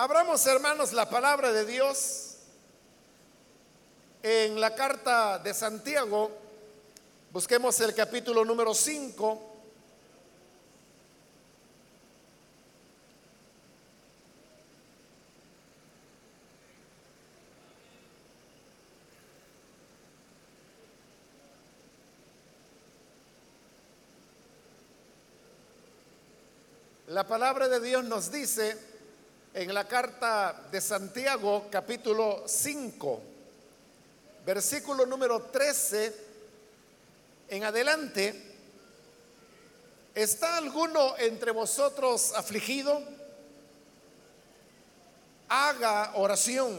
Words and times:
Abramos, 0.00 0.46
hermanos, 0.46 0.92
la 0.92 1.10
palabra 1.10 1.50
de 1.50 1.64
Dios 1.64 2.36
en 4.22 4.60
la 4.60 4.72
carta 4.72 5.40
de 5.40 5.52
Santiago. 5.52 6.30
Busquemos 7.32 7.80
el 7.80 7.92
capítulo 7.96 8.44
número 8.44 8.74
5. 8.74 9.56
La 27.08 27.26
palabra 27.26 27.68
de 27.68 27.80
Dios 27.80 28.04
nos 28.04 28.30
dice 28.30 28.87
en 29.54 29.74
la 29.74 29.86
carta 29.86 30.68
de 30.70 30.80
Santiago 30.80 31.68
capítulo 31.70 32.44
5, 32.46 33.22
versículo 34.44 35.06
número 35.06 35.42
13 35.42 36.14
en 37.48 37.64
adelante, 37.64 38.34
¿está 40.14 40.58
alguno 40.58 41.16
entre 41.16 41.50
vosotros 41.50 42.32
afligido? 42.34 43.02
Haga 45.48 46.12
oración. 46.16 46.76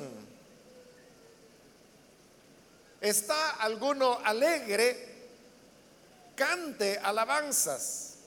¿Está 3.01 3.51
alguno 3.51 4.19
alegre? 4.23 5.07
Cante 6.35 6.99
alabanzas. 6.99 8.18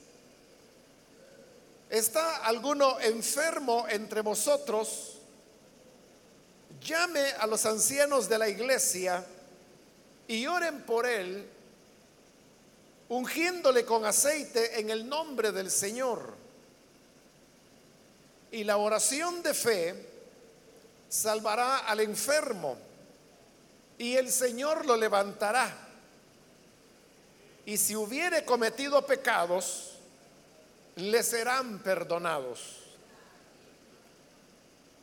¿Está 1.93 2.37
alguno 2.37 2.99
enfermo 3.01 3.85
entre 3.87 4.21
vosotros? 4.21 5.19
Llame 6.81 7.23
a 7.37 7.45
los 7.45 7.67
ancianos 7.67 8.27
de 8.27 8.39
la 8.39 8.49
iglesia 8.49 9.23
y 10.27 10.47
oren 10.47 10.81
por 10.87 11.05
él, 11.05 11.47
ungiéndole 13.09 13.85
con 13.85 14.05
aceite 14.05 14.79
en 14.79 14.89
el 14.89 15.07
nombre 15.07 15.51
del 15.51 15.69
Señor. 15.69 16.33
Y 18.51 18.63
la 18.63 18.77
oración 18.77 19.43
de 19.43 19.53
fe 19.53 20.09
salvará 21.07 21.77
al 21.77 21.99
enfermo 21.99 22.75
y 23.99 24.15
el 24.15 24.31
Señor 24.31 24.87
lo 24.87 24.97
levantará. 24.97 25.71
Y 27.67 27.77
si 27.77 27.95
hubiere 27.95 28.43
cometido 28.45 29.05
pecados, 29.05 29.92
le 30.95 31.23
serán 31.23 31.79
perdonados. 31.79 32.79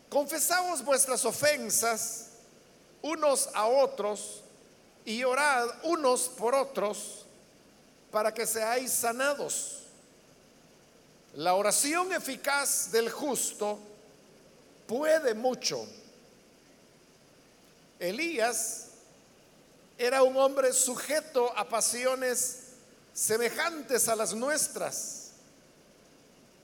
Confesaos 0.09 0.85
vuestras 0.85 1.25
ofensas 1.25 2.27
unos 3.03 3.49
a 3.55 3.67
otros 3.67 4.43
y 5.05 5.25
orad 5.25 5.69
unos 5.85 6.29
por 6.29 6.55
otros 6.55 7.25
para 8.11 8.35
que 8.35 8.47
seáis 8.47 8.93
sanados. 8.93 9.77
La 11.35 11.55
oración 11.55 12.13
eficaz 12.13 12.91
del 12.91 13.09
justo 13.09 13.79
puede 14.87 15.35
mucho. 15.35 15.87
Elías 18.01 18.89
era 19.97 20.23
un 20.23 20.37
hombre 20.37 20.73
sujeto 20.73 21.57
a 21.57 21.69
pasiones 21.69 22.61
semejantes 23.13 24.09
a 24.09 24.17
las 24.17 24.35
nuestras 24.35 25.20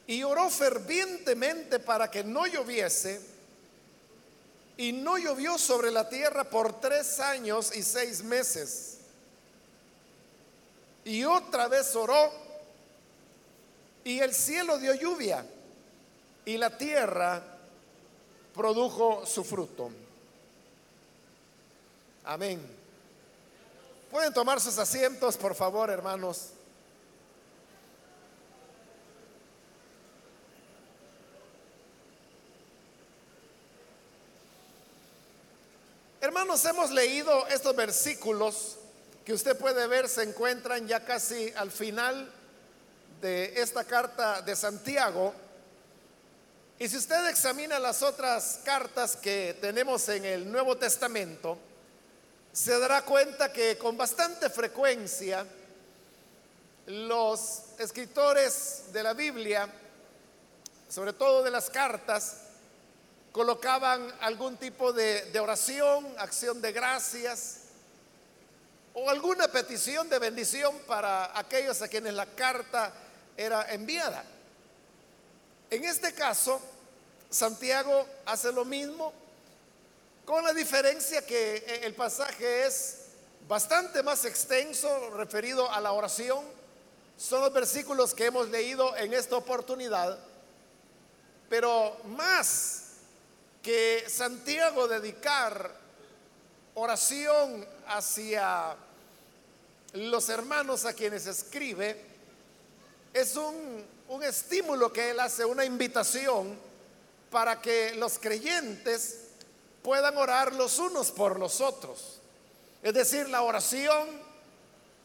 y 0.06 0.22
oró 0.22 0.48
fervientemente 0.50 1.78
para 1.78 2.10
que 2.10 2.22
no 2.22 2.46
lloviese. 2.46 3.20
Y 4.78 4.92
no 4.92 5.16
llovió 5.16 5.56
sobre 5.56 5.90
la 5.90 6.08
tierra 6.08 6.44
por 6.44 6.80
tres 6.80 7.18
años 7.18 7.74
y 7.74 7.82
seis 7.82 8.22
meses. 8.22 8.98
Y 11.04 11.24
otra 11.24 11.66
vez 11.68 11.96
oró 11.96 12.30
y 14.04 14.20
el 14.20 14.34
cielo 14.34 14.78
dio 14.78 14.94
lluvia 14.94 15.44
y 16.44 16.56
la 16.58 16.76
tierra 16.76 17.42
produjo 18.54 19.24
su 19.24 19.42
fruto. 19.42 19.90
Amén. 22.24 22.60
Pueden 24.10 24.32
tomar 24.32 24.60
sus 24.60 24.78
asientos, 24.78 25.36
por 25.36 25.54
favor, 25.54 25.90
hermanos. 25.90 26.50
Hermanos, 36.26 36.64
hemos 36.64 36.90
leído 36.90 37.46
estos 37.46 37.76
versículos 37.76 38.78
que 39.24 39.32
usted 39.32 39.56
puede 39.56 39.86
ver 39.86 40.08
se 40.08 40.24
encuentran 40.24 40.88
ya 40.88 41.04
casi 41.04 41.52
al 41.54 41.70
final 41.70 42.28
de 43.20 43.62
esta 43.62 43.84
carta 43.84 44.42
de 44.42 44.56
Santiago. 44.56 45.32
Y 46.80 46.88
si 46.88 46.96
usted 46.96 47.28
examina 47.28 47.78
las 47.78 48.02
otras 48.02 48.58
cartas 48.64 49.14
que 49.14 49.56
tenemos 49.60 50.08
en 50.08 50.24
el 50.24 50.50
Nuevo 50.50 50.76
Testamento, 50.76 51.58
se 52.52 52.76
dará 52.76 53.02
cuenta 53.02 53.52
que 53.52 53.78
con 53.78 53.96
bastante 53.96 54.50
frecuencia 54.50 55.46
los 56.86 57.62
escritores 57.78 58.86
de 58.92 59.02
la 59.04 59.14
Biblia, 59.14 59.68
sobre 60.88 61.12
todo 61.12 61.44
de 61.44 61.52
las 61.52 61.70
cartas, 61.70 62.45
colocaban 63.36 64.10
algún 64.22 64.56
tipo 64.56 64.94
de, 64.94 65.38
oración, 65.38 66.06
acción 66.16 66.62
de 66.62 66.72
gracias 66.72 67.58
o 68.94 69.10
alguna 69.10 69.46
petición 69.48 70.08
de 70.08 70.18
bendición 70.18 70.74
para 70.86 71.38
aquellos 71.38 71.82
a 71.82 71.88
quienes 71.88 72.14
la 72.14 72.24
carta 72.24 72.94
era 73.36 73.70
enviada. 73.74 74.24
En 75.68 75.84
este 75.84 76.14
caso, 76.14 76.58
Santiago 77.28 78.06
hace 78.24 78.50
lo 78.52 78.64
mismo, 78.64 79.12
con 80.24 80.42
la 80.42 80.54
diferencia 80.54 81.20
que 81.20 81.56
eh, 81.56 81.80
el 81.82 81.92
pasaje 81.92 82.64
es 82.66 83.00
bastante 83.46 84.02
más 84.02 84.24
extenso 84.24 85.10
referido 85.10 85.70
a 85.70 85.78
la 85.82 85.92
oración. 85.92 86.42
Son 87.18 87.42
los 87.42 87.52
versículos 87.52 88.14
que 88.14 88.24
hemos 88.24 88.48
leído 88.48 88.96
en 88.96 89.12
esta 89.12 89.36
oportunidad, 89.36 90.18
pero 91.50 91.98
más 92.06 92.85
que 93.66 94.04
Santiago 94.08 94.86
dedicar 94.86 95.72
oración 96.74 97.66
hacia 97.88 98.76
los 99.94 100.28
hermanos 100.28 100.84
a 100.84 100.92
quienes 100.92 101.26
escribe 101.26 102.00
es 103.12 103.34
un, 103.34 103.84
un 104.06 104.22
estímulo 104.22 104.92
que 104.92 105.10
él 105.10 105.18
hace, 105.18 105.44
una 105.44 105.64
invitación 105.64 106.56
para 107.28 107.60
que 107.60 107.96
los 107.96 108.20
creyentes 108.20 109.30
puedan 109.82 110.16
orar 110.16 110.54
los 110.54 110.78
unos 110.78 111.10
por 111.10 111.36
los 111.36 111.60
otros. 111.60 112.20
Es 112.84 112.94
decir, 112.94 113.28
la 113.28 113.42
oración 113.42 114.06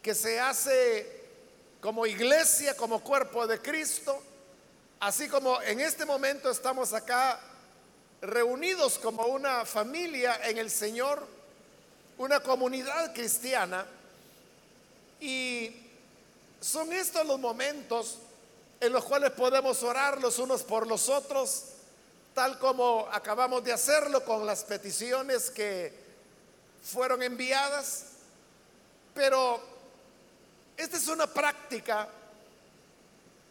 que 0.04 0.14
se 0.14 0.40
hace 0.40 1.20
como 1.82 2.06
iglesia, 2.06 2.78
como 2.78 3.04
cuerpo 3.04 3.48
de 3.48 3.60
Cristo, 3.60 4.22
así 5.00 5.28
como 5.28 5.60
en 5.64 5.80
este 5.80 6.06
momento 6.06 6.52
estamos 6.52 6.94
acá 6.94 7.48
reunidos 8.22 9.00
como 9.00 9.26
una 9.26 9.66
familia 9.66 10.40
en 10.48 10.58
el 10.58 10.70
Señor, 10.70 11.26
una 12.18 12.40
comunidad 12.40 13.14
cristiana, 13.14 13.86
y 15.20 15.76
son 16.60 16.94
estos 16.94 17.26
los 17.26 17.40
momentos 17.40 18.20
en 18.80 18.94
los 18.94 19.04
cuales 19.06 19.32
podemos 19.32 19.82
orar 19.84 20.22
los 20.22 20.40
unos 20.40 20.64
por 20.64 20.88
los 20.88 21.10
otros, 21.10 21.66
tal 22.34 22.58
como 22.60 23.08
acabamos 23.12 23.64
de 23.64 23.74
hacerlo 23.74 24.24
con 24.24 24.46
las 24.46 24.64
peticiones 24.64 25.50
que 25.50 25.94
fueron 26.84 27.22
enviadas, 27.22 28.06
pero 29.14 29.62
esta 30.78 30.98
es 30.98 31.08
una 31.08 31.28
práctica 31.28 32.08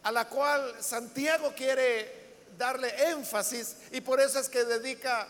a 0.02 0.12
la 0.12 0.28
cual 0.28 0.76
Santiago 0.80 1.52
quiere 1.56 2.19
darle 2.56 3.10
énfasis 3.10 3.76
y 3.92 4.00
por 4.00 4.20
eso 4.20 4.38
es 4.38 4.48
que 4.48 4.64
dedica 4.64 5.26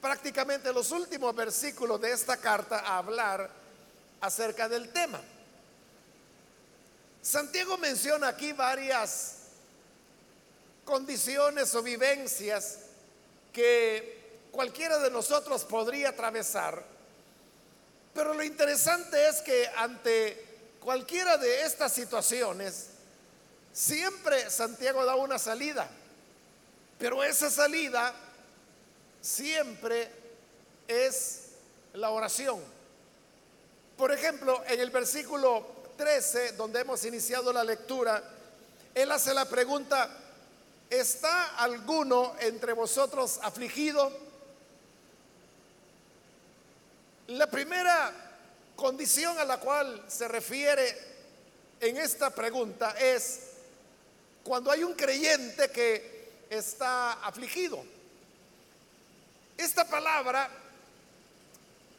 prácticamente 0.00 0.72
los 0.72 0.90
últimos 0.90 1.34
versículos 1.34 2.00
de 2.00 2.12
esta 2.12 2.36
carta 2.36 2.80
a 2.80 2.98
hablar 2.98 3.48
acerca 4.20 4.68
del 4.68 4.92
tema. 4.92 5.20
Santiago 7.22 7.78
menciona 7.78 8.28
aquí 8.28 8.52
varias 8.52 9.36
condiciones 10.84 11.72
o 11.74 11.82
vivencias 11.82 12.78
que 13.52 14.40
cualquiera 14.50 14.98
de 14.98 15.10
nosotros 15.10 15.64
podría 15.64 16.10
atravesar, 16.10 16.84
pero 18.12 18.34
lo 18.34 18.42
interesante 18.42 19.28
es 19.28 19.40
que 19.40 19.68
ante 19.76 20.44
cualquiera 20.80 21.38
de 21.38 21.62
estas 21.62 21.92
situaciones, 21.92 22.88
siempre 23.72 24.50
Santiago 24.50 25.04
da 25.04 25.14
una 25.14 25.38
salida. 25.38 25.88
Pero 27.02 27.24
esa 27.24 27.50
salida 27.50 28.14
siempre 29.20 30.08
es 30.86 31.48
la 31.94 32.10
oración. 32.10 32.60
Por 33.96 34.12
ejemplo, 34.12 34.62
en 34.68 34.78
el 34.78 34.90
versículo 34.90 35.66
13, 35.96 36.52
donde 36.52 36.78
hemos 36.78 37.04
iniciado 37.04 37.52
la 37.52 37.64
lectura, 37.64 38.22
él 38.94 39.10
hace 39.10 39.34
la 39.34 39.46
pregunta, 39.46 40.10
¿está 40.88 41.56
alguno 41.56 42.36
entre 42.38 42.72
vosotros 42.72 43.40
afligido? 43.42 44.12
La 47.26 47.48
primera 47.48 48.12
condición 48.76 49.40
a 49.40 49.44
la 49.44 49.58
cual 49.58 50.04
se 50.06 50.28
refiere 50.28 50.96
en 51.80 51.96
esta 51.96 52.30
pregunta 52.30 52.92
es 52.92 53.40
cuando 54.44 54.70
hay 54.70 54.84
un 54.84 54.94
creyente 54.94 55.68
que 55.72 56.11
está 56.52 57.12
afligido. 57.24 57.82
Esta 59.56 59.86
palabra, 59.86 60.50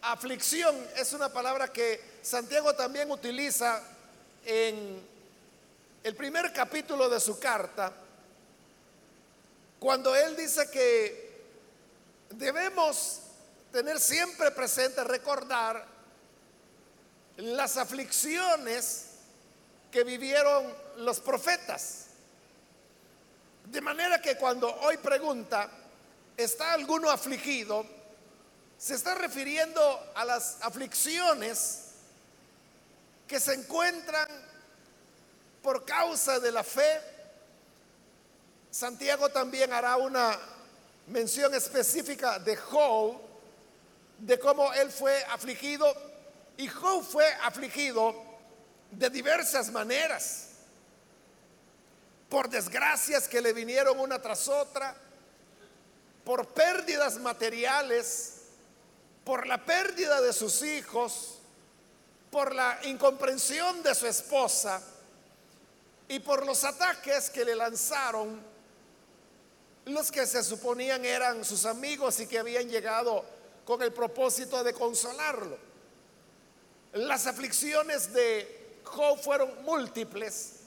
aflicción, 0.03 0.75
es 0.95 1.11
una 1.13 1.29
palabra 1.29 1.69
que 1.69 1.99
Santiago 2.21 2.75
también 2.75 3.09
utiliza 3.09 3.81
en 4.45 5.01
el 6.03 6.15
primer 6.15 6.53
capítulo 6.53 7.09
de 7.09 7.19
su 7.19 7.39
carta, 7.39 7.91
cuando 9.79 10.15
él 10.15 10.35
dice 10.35 10.69
que 10.69 11.33
debemos 12.29 13.21
tener 13.71 13.99
siempre 13.99 14.51
presente, 14.51 15.03
recordar 15.03 15.83
las 17.37 17.77
aflicciones 17.77 19.05
que 19.91 20.03
vivieron 20.03 20.71
los 20.97 21.19
profetas. 21.19 22.03
De 23.65 23.81
manera 23.81 24.21
que 24.21 24.37
cuando 24.37 24.73
hoy 24.81 24.97
pregunta, 24.97 25.69
¿está 26.37 26.73
alguno 26.73 27.09
afligido? 27.09 27.85
Se 28.77 28.95
está 28.95 29.15
refiriendo 29.15 30.11
a 30.15 30.25
las 30.25 30.57
aflicciones 30.61 31.83
que 33.27 33.39
se 33.39 33.53
encuentran 33.53 34.27
por 35.61 35.85
causa 35.85 36.39
de 36.39 36.51
la 36.51 36.63
fe. 36.63 37.01
Santiago 38.69 39.29
también 39.29 39.71
hará 39.71 39.95
una 39.97 40.37
mención 41.07 41.53
específica 41.53 42.39
de 42.39 42.55
Job, 42.55 43.17
de 44.19 44.37
cómo 44.39 44.71
él 44.73 44.91
fue 44.91 45.23
afligido. 45.25 45.85
Y 46.57 46.67
Job 46.67 47.03
fue 47.03 47.25
afligido 47.41 48.13
de 48.91 49.09
diversas 49.09 49.71
maneras, 49.71 50.49
por 52.33 52.49
desgracias 52.49 53.27
que 53.27 53.41
le 53.41 53.53
vinieron 53.53 53.99
una 53.99 54.19
tras 54.19 54.47
otra, 54.47 54.95
por 56.25 56.47
pérdidas 56.47 57.19
materiales, 57.19 58.37
por 59.23 59.45
la 59.45 59.63
pérdida 59.63 60.19
de 60.19 60.33
sus 60.33 60.63
hijos, 60.63 61.37
por 62.31 62.55
la 62.55 62.79
incomprensión 62.85 63.83
de 63.83 63.93
su 63.93 64.07
esposa 64.07 64.81
y 66.07 66.17
por 66.21 66.43
los 66.43 66.63
ataques 66.63 67.29
que 67.29 67.45
le 67.45 67.55
lanzaron 67.55 68.41
los 69.85 70.11
que 70.11 70.25
se 70.25 70.43
suponían 70.43 71.05
eran 71.05 71.45
sus 71.45 71.67
amigos 71.67 72.19
y 72.19 72.25
que 72.25 72.39
habían 72.39 72.67
llegado 72.67 73.23
con 73.63 73.79
el 73.83 73.93
propósito 73.93 74.63
de 74.63 74.73
consolarlo. 74.73 75.59
Las 76.93 77.27
aflicciones 77.27 78.11
de 78.11 78.79
Job 78.85 79.21
fueron 79.21 79.63
múltiples. 79.65 80.62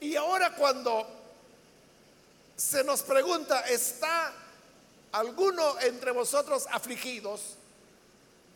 Y 0.00 0.16
ahora 0.16 0.54
cuando 0.54 1.06
se 2.56 2.82
nos 2.84 3.02
pregunta, 3.02 3.60
¿está 3.68 4.32
alguno 5.12 5.78
entre 5.80 6.10
vosotros 6.10 6.66
afligidos? 6.70 7.56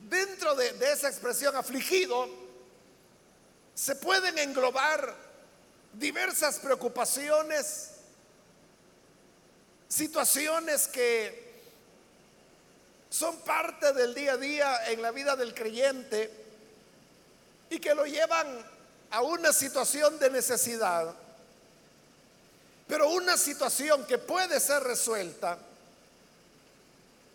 Dentro 0.00 0.54
de, 0.54 0.68
esa 0.90 1.08
expresión 1.08 1.54
afligido 1.54 2.28
se 3.74 3.96
pueden 3.96 4.38
englobar 4.38 5.14
diversas 5.92 6.58
preocupaciones, 6.58 7.90
situaciones 9.88 10.88
que 10.88 11.44
son 13.10 13.36
parte 13.38 13.92
del 13.92 14.14
día 14.14 14.32
a 14.32 14.36
día 14.36 14.90
en 14.90 15.02
la 15.02 15.10
vida 15.10 15.36
del 15.36 15.54
creyente 15.54 16.30
y 17.68 17.78
que 17.78 17.94
lo 17.94 18.06
llevan 18.06 18.46
a 19.10 19.22
una 19.22 19.52
situación 19.52 20.18
de 20.18 20.30
necesidad. 20.30 21.14
Pero 22.86 23.08
una 23.10 23.36
situación 23.36 24.04
que 24.06 24.18
puede 24.18 24.60
ser 24.60 24.82
resuelta 24.82 25.58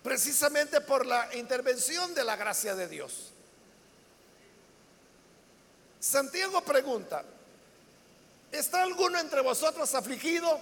precisamente 0.04 0.82
por 0.82 1.06
la 1.06 1.36
intervención 1.36 2.14
de 2.14 2.24
la 2.24 2.36
gracia 2.36 2.76
de 2.76 2.88
Dios. 2.88 3.32
Santiago 6.00 6.62
pregunta, 6.62 7.24
¿está 8.52 8.84
alguno 8.84 9.20
entre 9.20 9.42
vosotros 9.42 9.94
afligido? 9.94 10.60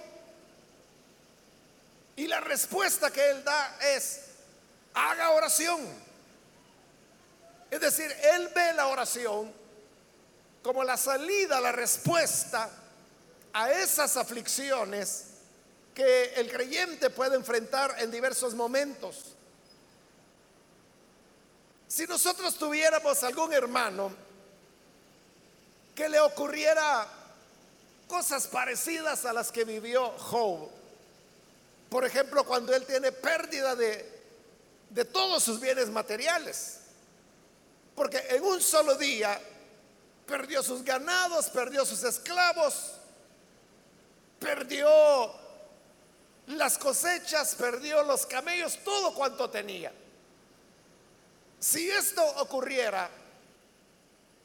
Y 2.16 2.26
la 2.26 2.40
respuesta 2.40 3.12
que 3.12 3.30
él 3.30 3.44
da 3.44 3.78
es, 3.80 4.22
haga 4.94 5.30
oración. 5.30 5.80
Es 7.70 7.80
decir, 7.80 8.10
él 8.34 8.50
ve 8.54 8.72
la 8.72 8.88
oración 8.88 9.52
como 10.62 10.82
la 10.82 10.96
salida, 10.96 11.60
la 11.60 11.70
respuesta 11.70 12.68
a 13.58 13.72
esas 13.72 14.16
aflicciones 14.16 15.24
que 15.92 16.34
el 16.34 16.48
creyente 16.48 17.10
puede 17.10 17.34
enfrentar 17.34 17.96
en 17.98 18.08
diversos 18.08 18.54
momentos. 18.54 19.34
Si 21.88 22.06
nosotros 22.06 22.54
tuviéramos 22.54 23.20
algún 23.24 23.52
hermano 23.52 24.14
que 25.92 26.08
le 26.08 26.20
ocurriera 26.20 27.04
cosas 28.06 28.46
parecidas 28.46 29.24
a 29.24 29.32
las 29.32 29.50
que 29.50 29.64
vivió 29.64 30.08
Job, 30.10 30.70
por 31.90 32.04
ejemplo, 32.04 32.44
cuando 32.44 32.72
él 32.72 32.86
tiene 32.86 33.10
pérdida 33.10 33.74
de, 33.74 34.22
de 34.90 35.04
todos 35.04 35.42
sus 35.42 35.58
bienes 35.58 35.88
materiales, 35.88 36.78
porque 37.96 38.24
en 38.30 38.44
un 38.44 38.60
solo 38.60 38.94
día 38.94 39.40
perdió 40.28 40.62
sus 40.62 40.84
ganados, 40.84 41.46
perdió 41.46 41.84
sus 41.84 42.04
esclavos, 42.04 42.97
perdió 44.38 45.34
las 46.48 46.78
cosechas, 46.78 47.54
perdió 47.54 48.02
los 48.02 48.26
camellos, 48.26 48.78
todo 48.84 49.14
cuanto 49.14 49.50
tenía. 49.50 49.92
Si 51.60 51.90
esto 51.90 52.24
ocurriera 52.36 53.10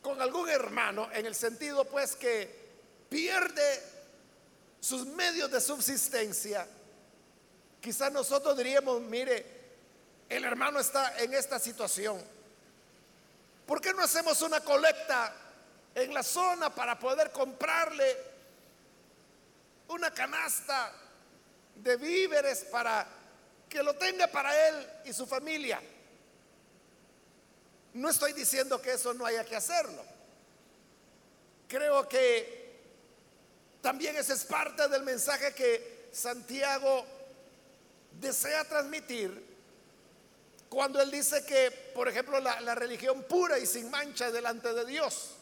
con 0.01 0.21
algún 0.21 0.49
hermano, 0.49 1.09
en 1.13 1.25
el 1.25 1.35
sentido 1.35 1.85
pues 1.85 2.15
que 2.15 2.63
pierde 3.09 3.83
sus 4.79 5.05
medios 5.05 5.49
de 5.49 5.61
subsistencia, 5.61 6.67
quizás 7.79 8.11
nosotros 8.11 8.57
diríamos, 8.57 8.99
mire, 9.01 9.63
el 10.27 10.43
hermano 10.43 10.79
está 10.79 11.17
en 11.19 11.33
esta 11.33 11.59
situación. 11.59 12.21
¿Por 13.65 13.79
qué 13.79 13.93
no 13.93 14.03
hacemos 14.03 14.41
una 14.41 14.59
colecta 14.59 15.33
en 15.95 16.13
la 16.13 16.23
zona 16.23 16.73
para 16.73 16.97
poder 16.99 17.31
comprarle 17.31 18.32
una 19.93 20.11
canasta 20.11 20.91
de 21.75 21.97
víveres 21.97 22.65
para 22.65 23.07
que 23.69 23.81
lo 23.81 23.95
tenga 23.95 24.27
para 24.27 24.67
él 24.67 24.89
y 25.05 25.13
su 25.13 25.25
familia. 25.25 25.81
No 27.93 28.09
estoy 28.09 28.33
diciendo 28.33 28.81
que 28.81 28.93
eso 28.93 29.13
no 29.13 29.25
haya 29.25 29.45
que 29.45 29.55
hacerlo. 29.55 30.03
Creo 31.67 32.07
que 32.07 32.63
también 33.81 34.15
ese 34.15 34.33
es 34.33 34.45
parte 34.45 34.87
del 34.87 35.03
mensaje 35.03 35.53
que 35.53 36.09
Santiago 36.11 37.05
desea 38.19 38.63
transmitir 38.65 39.53
cuando 40.69 41.01
él 41.01 41.11
dice 41.11 41.45
que, 41.45 41.69
por 41.93 42.07
ejemplo, 42.07 42.39
la, 42.39 42.61
la 42.61 42.73
religión 42.73 43.23
pura 43.23 43.59
y 43.59 43.65
sin 43.65 43.91
mancha 43.91 44.31
delante 44.31 44.73
de 44.73 44.85
Dios 44.85 45.35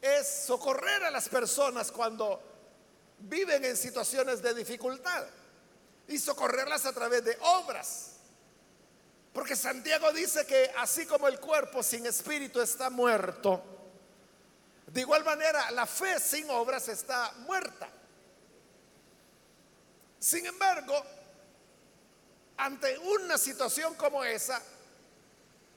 es 0.00 0.28
socorrer 0.46 1.02
a 1.04 1.10
las 1.10 1.28
personas 1.28 1.90
cuando 1.90 2.53
viven 3.18 3.64
en 3.64 3.76
situaciones 3.76 4.42
de 4.42 4.54
dificultad 4.54 5.24
y 6.08 6.18
socorrerlas 6.18 6.86
a 6.86 6.92
través 6.92 7.24
de 7.24 7.36
obras. 7.40 8.10
Porque 9.32 9.56
Santiago 9.56 10.12
dice 10.12 10.46
que 10.46 10.70
así 10.78 11.06
como 11.06 11.26
el 11.26 11.40
cuerpo 11.40 11.82
sin 11.82 12.06
espíritu 12.06 12.60
está 12.60 12.90
muerto, 12.90 13.62
de 14.86 15.00
igual 15.00 15.24
manera 15.24 15.70
la 15.72 15.86
fe 15.86 16.20
sin 16.20 16.48
obras 16.50 16.88
está 16.88 17.32
muerta. 17.38 17.88
Sin 20.20 20.46
embargo, 20.46 20.94
ante 22.56 22.96
una 22.98 23.36
situación 23.36 23.94
como 23.96 24.24
esa, 24.24 24.62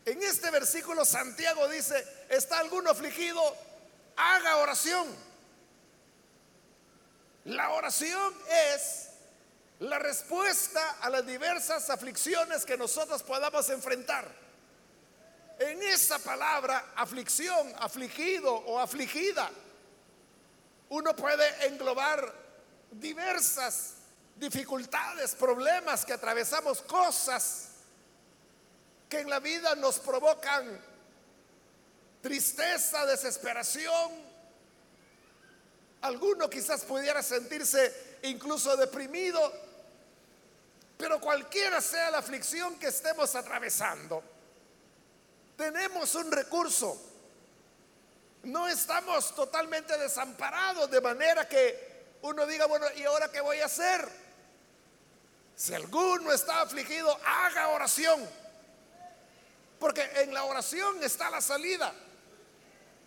en 0.06 0.22
este 0.22 0.51
versículo 0.51 1.03
Santiago 1.03 1.67
dice, 1.67 2.06
¿está 2.29 2.60
alguno 2.60 2.91
afligido? 2.91 3.41
Haga 4.15 4.58
oración. 4.58 5.08
La 7.48 7.70
oración 7.70 8.34
es 8.74 9.08
la 9.80 9.98
respuesta 10.00 10.98
a 11.00 11.10
las 11.10 11.25
diversas 11.25 11.89
aflicciones 11.89 12.66
que 12.66 12.75
nosotros 12.75 13.24
podamos 13.24 13.70
enfrentar. 13.70 14.27
En 15.58 15.82
esa 15.82 16.20
palabra, 16.20 16.92
aflicción, 16.94 17.74
afligido 17.80 18.54
o 18.54 18.77
afligida, 18.77 19.50
uno 20.89 21.16
puede 21.16 21.68
englobar 21.68 22.34
diversas 22.92 23.94
dificultades, 24.36 25.34
problemas 25.34 26.04
que 26.06 26.12
atravesamos, 26.12 26.82
cosas 26.82 27.70
que 29.08 29.22
en 29.22 29.30
la 29.30 29.39
vida 29.39 29.74
nos 29.75 30.00
provocan 30.00 30.82
tristeza, 32.22 33.06
desesperación. 33.06 34.26
Alguno 36.01 36.50
quizás 36.50 36.84
pudiera 36.84 37.24
sentirse 37.24 38.18
incluso 38.24 38.75
deprimido, 38.77 39.51
pero 40.98 41.20
cualquiera 41.20 41.82
sea 41.82 42.12
la 42.12 42.20
aflicción 42.20 42.77
que 42.77 42.88
estemos 42.88 43.36
atravesando, 43.36 44.24
tenemos 45.56 46.13
un 46.16 46.32
recurso. 46.32 47.01
No 48.44 48.68
estamos 48.68 49.36
totalmente 49.36 49.98
desamparados 49.98 50.89
de 50.89 51.01
manera 51.01 51.50
que 51.50 52.16
uno 52.22 52.46
diga, 52.46 52.66
bueno, 52.66 52.86
¿y 52.96 53.04
ahora 53.04 53.30
qué 53.32 53.42
voy 53.42 53.60
a 53.60 53.66
hacer? 53.66 54.08
Si 55.56 55.74
alguno 55.74 56.32
está 56.32 56.62
afligido, 56.62 57.18
haga 57.25 57.70
oración. 57.70 58.27
Porque 59.80 60.08
en 60.18 60.34
la 60.34 60.44
oración 60.44 61.04
está 61.04 61.30
la 61.32 61.42
salida. 61.42 61.94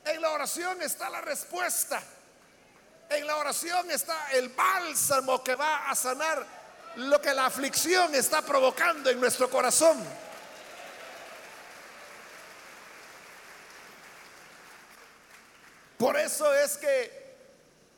En 0.05 0.21
la 0.21 0.31
oración 0.31 0.83
está 0.83 1.09
la 1.11 1.21
respuesta. 1.21 2.03
En 3.11 3.27
la 3.27 3.37
oración 3.39 3.91
está 3.91 4.31
el 4.31 4.51
bálsamo 4.51 5.43
que 5.43 5.57
va 5.57 5.91
a 5.91 5.97
sanar 5.97 6.47
lo 6.95 7.21
que 7.21 7.35
la 7.35 7.47
aflicción 7.47 8.15
está 8.15 8.41
provocando 8.41 9.11
en 9.11 9.21
nuestro 9.21 9.51
corazón. 9.51 10.01
Por 15.99 16.17
eso 16.17 16.55
es 16.55 16.79
que 16.79 17.37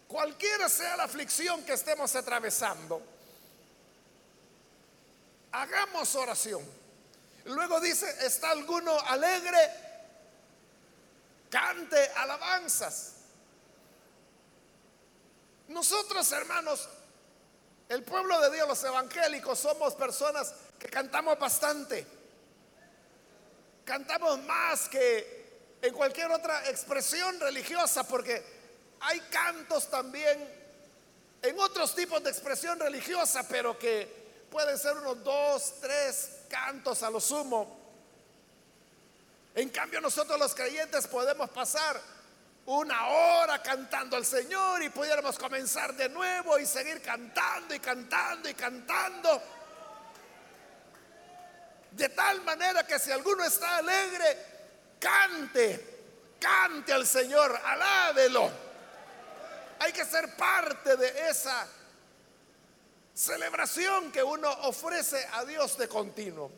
cualquiera 0.08 0.70
sea 0.70 0.96
la 0.96 1.04
aflicción 1.04 1.62
que 1.62 1.74
estemos 1.74 2.16
atravesando, 2.16 3.02
hagamos 5.52 6.14
oración. 6.14 6.62
Luego 7.44 7.80
dice, 7.80 8.06
¿está 8.26 8.50
alguno 8.50 8.98
alegre? 8.98 9.58
Cante 11.50 12.08
alabanzas. 12.16 13.11
Nosotros, 15.68 16.30
hermanos, 16.32 16.88
el 17.88 18.02
pueblo 18.02 18.40
de 18.40 18.50
Dios, 18.54 18.68
los 18.68 18.84
evangélicos, 18.84 19.58
somos 19.58 19.94
personas 19.94 20.54
que 20.78 20.88
cantamos 20.88 21.38
bastante. 21.38 22.06
Cantamos 23.84 24.42
más 24.44 24.88
que 24.88 25.42
en 25.82 25.92
cualquier 25.92 26.30
otra 26.30 26.68
expresión 26.70 27.38
religiosa, 27.40 28.04
porque 28.04 28.42
hay 29.00 29.20
cantos 29.30 29.90
también 29.90 30.48
en 31.42 31.58
otros 31.58 31.94
tipos 31.94 32.22
de 32.22 32.30
expresión 32.30 32.78
religiosa, 32.78 33.46
pero 33.48 33.78
que 33.78 34.46
pueden 34.50 34.78
ser 34.78 34.96
unos 34.96 35.24
dos, 35.24 35.74
tres 35.80 36.30
cantos 36.48 37.02
a 37.02 37.10
lo 37.10 37.20
sumo. 37.20 37.80
En 39.54 39.68
cambio 39.70 40.00
nosotros 40.00 40.38
los 40.38 40.54
creyentes 40.54 41.06
podemos 41.06 41.50
pasar 41.50 42.00
una 42.66 43.08
hora 43.08 43.60
cantando 43.60 44.16
al 44.16 44.24
Señor 44.24 44.82
y 44.82 44.88
pudiéramos 44.88 45.38
comenzar 45.38 45.94
de 45.94 46.08
nuevo 46.08 46.58
y 46.58 46.66
seguir 46.66 47.02
cantando 47.02 47.74
y 47.74 47.80
cantando 47.80 48.48
y 48.48 48.54
cantando. 48.54 49.42
De 51.90 52.08
tal 52.10 52.42
manera 52.42 52.86
que 52.86 52.98
si 52.98 53.10
alguno 53.10 53.44
está 53.44 53.78
alegre, 53.78 54.38
cante, 54.98 56.36
cante 56.38 56.92
al 56.92 57.06
Señor, 57.06 57.60
alábelo. 57.64 58.50
Hay 59.80 59.92
que 59.92 60.04
ser 60.04 60.36
parte 60.36 60.96
de 60.96 61.28
esa 61.28 61.66
celebración 63.12 64.12
que 64.12 64.22
uno 64.22 64.50
ofrece 64.62 65.26
a 65.32 65.44
Dios 65.44 65.76
de 65.76 65.88
continuo. 65.88 66.50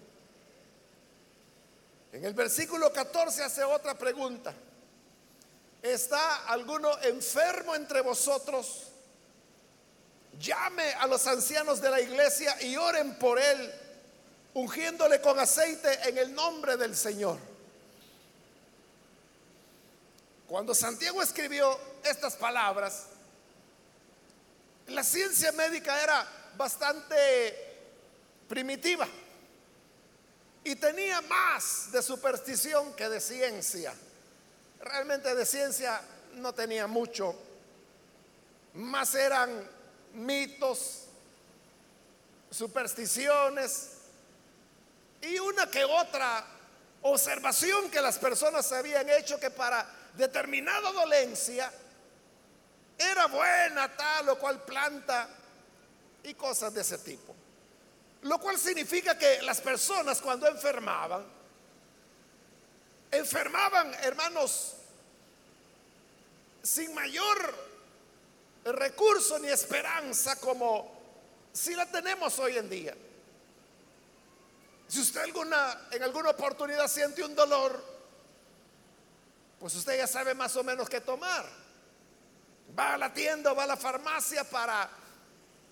En 2.12 2.24
el 2.24 2.34
versículo 2.34 2.92
14 2.92 3.42
hace 3.42 3.64
otra 3.64 3.94
pregunta. 3.94 4.54
¿Está 5.84 6.46
alguno 6.46 6.98
enfermo 7.02 7.74
entre 7.74 8.00
vosotros? 8.00 8.84
Llame 10.40 10.94
a 10.94 11.06
los 11.06 11.26
ancianos 11.26 11.78
de 11.78 11.90
la 11.90 12.00
iglesia 12.00 12.56
y 12.62 12.74
oren 12.74 13.18
por 13.18 13.38
él, 13.38 13.70
ungiéndole 14.54 15.20
con 15.20 15.38
aceite 15.38 16.08
en 16.08 16.16
el 16.16 16.34
nombre 16.34 16.78
del 16.78 16.96
Señor. 16.96 17.38
Cuando 20.48 20.74
Santiago 20.74 21.22
escribió 21.22 21.78
estas 22.02 22.34
palabras, 22.36 23.02
la 24.86 25.04
ciencia 25.04 25.52
médica 25.52 26.02
era 26.02 26.26
bastante 26.56 27.76
primitiva 28.48 29.06
y 30.64 30.76
tenía 30.76 31.20
más 31.20 31.92
de 31.92 32.02
superstición 32.02 32.94
que 32.94 33.06
de 33.06 33.20
ciencia. 33.20 33.94
Realmente 34.84 35.34
de 35.34 35.46
ciencia 35.46 35.98
no 36.34 36.52
tenía 36.52 36.86
mucho, 36.86 37.34
más 38.74 39.14
eran 39.14 39.66
mitos, 40.12 41.06
supersticiones 42.50 43.92
y 45.22 45.38
una 45.38 45.70
que 45.70 45.84
otra 45.84 46.44
observación 47.00 47.90
que 47.90 48.02
las 48.02 48.18
personas 48.18 48.70
habían 48.72 49.08
hecho 49.08 49.40
que 49.40 49.50
para 49.50 49.86
determinada 50.18 50.92
dolencia 50.92 51.72
era 52.98 53.26
buena 53.26 53.88
tal 53.96 54.28
o 54.28 54.38
cual 54.38 54.62
planta 54.64 55.30
y 56.24 56.34
cosas 56.34 56.74
de 56.74 56.82
ese 56.82 56.98
tipo. 56.98 57.34
Lo 58.20 58.38
cual 58.38 58.58
significa 58.58 59.16
que 59.16 59.40
las 59.40 59.62
personas 59.62 60.20
cuando 60.20 60.46
enfermaban, 60.46 61.24
enfermaban, 63.10 63.94
hermanos, 64.02 64.73
sin 66.64 66.94
mayor 66.94 67.54
recurso 68.64 69.38
ni 69.38 69.48
esperanza 69.48 70.36
como 70.40 70.90
si 71.52 71.74
la 71.74 71.86
tenemos 71.86 72.38
hoy 72.38 72.56
en 72.56 72.70
día. 72.70 72.94
Si 74.88 75.00
usted 75.00 75.20
alguna, 75.20 75.88
en 75.90 76.02
alguna 76.02 76.30
oportunidad 76.30 76.88
siente 76.88 77.22
un 77.22 77.34
dolor, 77.34 77.84
pues 79.60 79.74
usted 79.74 79.98
ya 79.98 80.06
sabe 80.06 80.34
más 80.34 80.56
o 80.56 80.64
menos 80.64 80.88
qué 80.88 81.00
tomar. 81.00 81.44
Va 82.76 82.94
a 82.94 82.98
la 82.98 83.12
tienda, 83.12 83.52
va 83.52 83.64
a 83.64 83.66
la 83.66 83.76
farmacia 83.76 84.42
para 84.44 84.88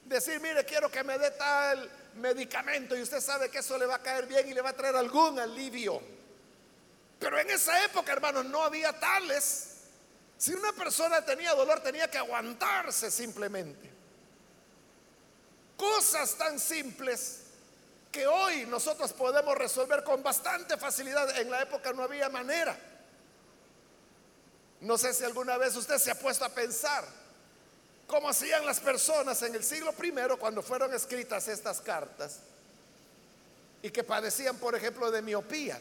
decir, 0.05 0.41
mire, 0.41 0.65
quiero 0.65 0.91
que 0.91 1.03
me 1.03 1.19
dé 1.19 1.31
tal 1.33 1.91
medicamento 2.17 2.95
y 2.95 3.03
usted 3.03 3.21
sabe 3.21 3.51
que 3.51 3.59
eso 3.59 3.79
le 3.79 3.87
va 3.87 3.97
a 3.97 4.03
caer 4.03 4.27
bien 4.27 4.47
y 4.49 4.55
le 4.55 4.61
va 4.61 4.71
a 4.71 4.77
traer 4.77 4.97
algún 4.97 5.39
alivio. 5.39 6.03
Pero 7.19 7.39
en 7.39 7.51
esa 7.51 7.83
época, 7.85 8.13
hermanos, 8.13 8.45
no 8.45 8.63
había 8.63 8.99
tales. 8.99 9.72
Si 10.43 10.53
una 10.53 10.73
persona 10.73 11.25
tenía 11.25 11.55
dolor, 11.55 11.79
tenía 11.79 12.11
que 12.11 12.19
aguantarse 12.19 13.13
simplemente. 13.13 13.89
Cosas 15.77 16.35
tan 16.35 16.59
simples 16.59 17.43
que 18.11 18.27
hoy 18.27 18.67
nosotros 18.67 19.13
podemos 19.13 19.57
resolver 19.57 20.03
con 20.03 20.21
bastante 20.21 20.77
facilidad. 20.77 21.39
En 21.39 21.49
la 21.49 21.63
época 21.63 21.93
no 21.93 22.03
había 22.03 22.29
manera. 22.29 22.77
No 24.81 24.99
sé 24.99 25.15
si 25.15 25.23
alguna 25.23 25.57
vez 25.59 25.77
usted 25.77 25.99
se 25.99 26.11
ha 26.11 26.17
puesto 26.17 26.45
a 26.45 26.49
pensar 26.49 27.07
como 28.09 28.29
hacían 28.29 28.67
las 28.67 28.81
personas 28.81 29.41
en 29.43 29.55
el 29.55 29.63
siglo 29.63 29.95
I 30.03 30.13
cuando 30.41 30.61
fueron 30.61 30.93
escritas 30.93 31.47
estas 31.47 31.81
cartas 31.81 32.41
y 33.81 33.91
que 33.91 34.03
padecían, 34.03 34.57
por 34.57 34.75
ejemplo, 34.75 35.09
de 35.09 35.23
miopía. 35.23 35.81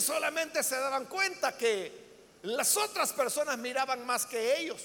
Solamente 0.00 0.62
se 0.62 0.76
daban 0.76 1.06
cuenta 1.06 1.56
que 1.56 1.92
las 2.42 2.76
otras 2.76 3.12
personas 3.12 3.58
miraban 3.58 4.04
más 4.06 4.26
que 4.26 4.58
ellos. 4.58 4.82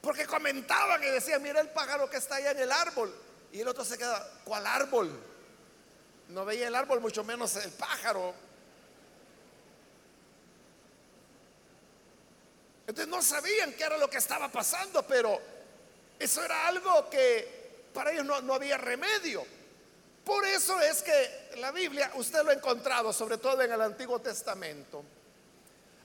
Porque 0.00 0.26
comentaban 0.26 1.02
y 1.04 1.06
decían, 1.06 1.42
mira 1.42 1.60
el 1.60 1.68
pájaro 1.68 2.10
que 2.10 2.16
está 2.16 2.36
allá 2.36 2.50
en 2.50 2.58
el 2.58 2.72
árbol. 2.72 3.14
Y 3.52 3.60
el 3.60 3.68
otro 3.68 3.84
se 3.84 3.96
queda, 3.96 4.40
¿cuál 4.44 4.66
árbol? 4.66 5.10
No 6.28 6.44
veía 6.44 6.68
el 6.68 6.74
árbol, 6.74 7.00
mucho 7.00 7.22
menos 7.22 7.54
el 7.56 7.70
pájaro. 7.72 8.34
Entonces 12.86 13.08
no 13.08 13.22
sabían 13.22 13.72
qué 13.74 13.84
era 13.84 13.96
lo 13.96 14.10
que 14.10 14.18
estaba 14.18 14.50
pasando, 14.50 15.06
pero 15.06 15.40
eso 16.18 16.44
era 16.44 16.66
algo 16.66 17.08
que 17.08 17.88
para 17.94 18.12
ellos 18.12 18.24
no, 18.24 18.54
había 18.54 18.76
remedio. 18.76 19.46
Por 20.24 20.44
eso 20.46 20.80
es 20.80 21.02
que 21.02 21.50
la 21.56 21.72
Biblia, 21.72 22.12
usted 22.14 22.42
lo 22.42 22.50
ha 22.50 22.54
encontrado, 22.54 23.12
sobre 23.12 23.38
todo 23.38 23.60
en 23.62 23.72
el 23.72 23.80
Antiguo 23.80 24.20
Testamento, 24.20 25.02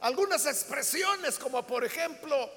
algunas 0.01 0.45
expresiones 0.45 1.37
como 1.37 1.65
por 1.65 1.83
ejemplo, 1.83 2.49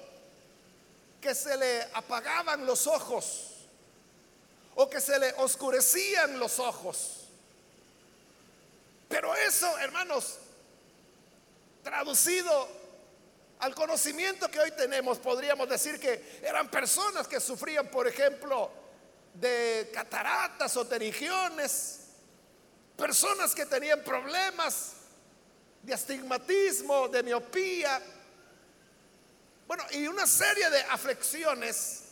que 1.19 1.35
se 1.35 1.55
le 1.55 1.83
apagaban 1.93 2.65
los 2.65 2.87
ojos 2.87 3.51
o 4.75 4.89
que 4.89 4.99
se 4.99 5.19
le 5.19 5.33
oscurecían 5.33 6.39
los 6.39 6.57
ojos. 6.57 7.27
Pero 9.07 9.35
eso, 9.35 9.77
hermanos, 9.77 10.39
traducido 11.83 12.67
al 13.59 13.75
conocimiento 13.75 14.49
que 14.49 14.59
hoy 14.59 14.71
tenemos, 14.71 15.19
podríamos 15.19 15.69
decir 15.69 15.99
que 15.99 16.39
eran 16.41 16.71
personas 16.71 17.27
que 17.27 17.39
sufrían, 17.39 17.87
por 17.89 18.07
ejemplo, 18.07 18.71
de 19.33 19.89
cataratas 19.93 20.75
o 20.77 20.85
terigiones, 20.85 21.99
personas 22.97 23.55
que 23.55 23.65
tenían 23.65 24.03
problemas 24.03 24.93
de 25.81 25.93
astigmatismo, 25.93 27.07
de 27.07 27.23
miopía, 27.23 28.01
bueno, 29.67 29.85
y 29.91 30.05
una 30.05 30.27
serie 30.27 30.69
de 30.69 30.81
aflicciones 30.81 32.03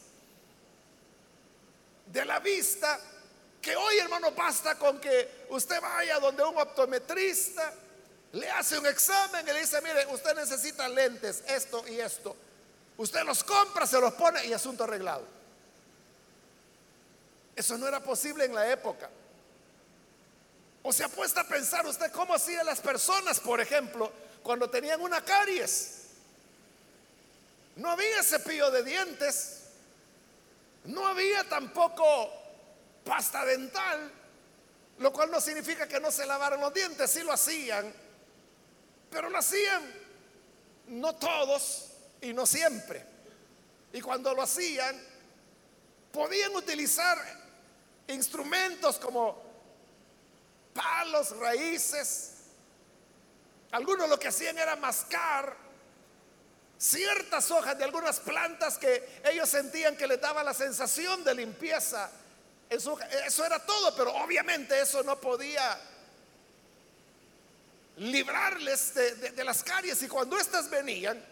de 2.05 2.25
la 2.25 2.39
vista 2.39 2.99
que 3.61 3.75
hoy, 3.75 3.97
hermano, 3.97 4.31
basta 4.31 4.75
con 4.75 4.99
que 4.99 5.45
usted 5.49 5.81
vaya 5.81 6.19
donde 6.19 6.43
un 6.43 6.57
optometrista 6.57 7.73
le 8.31 8.49
hace 8.49 8.79
un 8.79 8.85
examen 8.85 9.45
y 9.47 9.51
le 9.51 9.59
dice, 9.59 9.81
mire, 9.81 10.05
usted 10.07 10.35
necesita 10.35 10.87
lentes, 10.87 11.43
esto 11.47 11.85
y 11.87 11.99
esto. 11.99 12.35
Usted 12.97 13.23
los 13.23 13.43
compra, 13.43 13.85
se 13.85 13.99
los 13.99 14.13
pone 14.13 14.45
y 14.45 14.53
asunto 14.53 14.85
arreglado. 14.85 15.38
Eso 17.59 17.77
no 17.77 17.89
era 17.89 17.99
posible 17.99 18.45
en 18.45 18.55
la 18.55 18.71
época. 18.71 19.09
O 20.81 20.93
se 20.93 21.03
apuesta 21.03 21.41
a 21.41 21.43
pensar 21.43 21.85
usted 21.85 22.09
cómo 22.09 22.33
hacían 22.33 22.65
las 22.65 22.79
personas, 22.79 23.41
por 23.41 23.59
ejemplo, 23.59 24.09
cuando 24.41 24.69
tenían 24.69 25.01
una 25.01 25.21
caries. 25.25 26.03
No 27.75 27.91
había 27.91 28.23
cepillo 28.23 28.71
de 28.71 28.83
dientes, 28.83 29.63
no 30.85 31.05
había 31.05 31.43
tampoco 31.49 32.31
pasta 33.03 33.43
dental, 33.43 34.09
lo 34.99 35.11
cual 35.11 35.29
no 35.29 35.41
significa 35.41 35.85
que 35.85 35.99
no 35.99 36.13
se 36.13 36.25
lavaran 36.25 36.61
los 36.61 36.73
dientes, 36.73 37.11
sí 37.11 37.23
lo 37.23 37.33
hacían, 37.33 37.93
pero 39.11 39.29
lo 39.29 39.37
hacían 39.37 39.83
no 40.87 41.13
todos 41.15 41.89
y 42.21 42.31
no 42.31 42.45
siempre. 42.45 43.05
Y 43.91 43.99
cuando 43.99 44.33
lo 44.33 44.43
hacían, 44.43 44.97
podían 46.13 46.55
utilizar 46.55 47.38
instrumentos 48.13 48.97
como 48.97 49.41
palos, 50.73 51.37
raíces. 51.37 52.33
Algunos 53.71 54.09
lo 54.09 54.19
que 54.19 54.27
hacían 54.27 54.57
era 54.57 54.75
mascar 54.75 55.55
ciertas 56.77 57.51
hojas 57.51 57.77
de 57.77 57.83
algunas 57.83 58.19
plantas 58.19 58.77
que 58.77 59.21
ellos 59.25 59.49
sentían 59.49 59.97
que 59.97 60.07
les 60.07 60.19
daba 60.19 60.43
la 60.43 60.53
sensación 60.53 61.23
de 61.23 61.35
limpieza. 61.35 62.09
Eso, 62.69 62.97
eso 63.25 63.45
era 63.45 63.63
todo, 63.65 63.95
pero 63.95 64.13
obviamente 64.15 64.79
eso 64.79 65.03
no 65.03 65.19
podía 65.19 65.79
librarles 67.97 68.93
de, 68.93 69.43
las 69.43 69.63
caries. 69.63 70.01
Y 70.03 70.07
cuando 70.07 70.37
éstas 70.37 70.69
venían, 70.69 71.23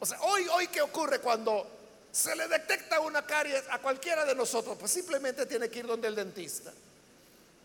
o 0.00 0.06
sea, 0.06 0.20
hoy, 0.22 0.46
hoy, 0.48 0.68
¿qué 0.68 0.80
ocurre 0.80 1.20
cuando 1.20 1.73
se 2.14 2.36
le 2.36 2.46
detecta 2.46 3.00
una 3.00 3.26
caries 3.26 3.64
a 3.70 3.80
cualquiera 3.80 4.24
de 4.24 4.36
nosotros? 4.36 4.76
Pues 4.78 4.92
simplemente 4.92 5.46
tiene 5.46 5.68
que 5.68 5.80
ir 5.80 5.86
donde 5.86 6.06
el 6.06 6.14
dentista. 6.14 6.72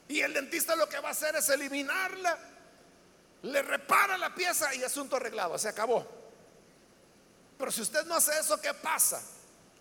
Y 0.08 0.22
el 0.22 0.34
dentista 0.34 0.76
lo 0.76 0.90
que 0.90 1.00
va 1.00 1.10
a 1.10 1.12
hacer 1.12 1.36
es 1.36 1.50
eliminarla, 1.50 2.36
le 3.44 3.62
repara 3.62 4.18
la 4.18 4.34
pieza 4.34 4.74
y 4.74 4.84
asunto 4.84 5.18
arreglado, 5.18 5.56
se 5.60 5.70
acabó. 5.70 6.04
Pero 7.60 7.72
si 7.72 7.82
usted 7.82 8.04
no 8.06 8.16
hace 8.16 8.40
eso, 8.40 8.60
¿qué 8.60 8.74
pasa? 8.74 9.22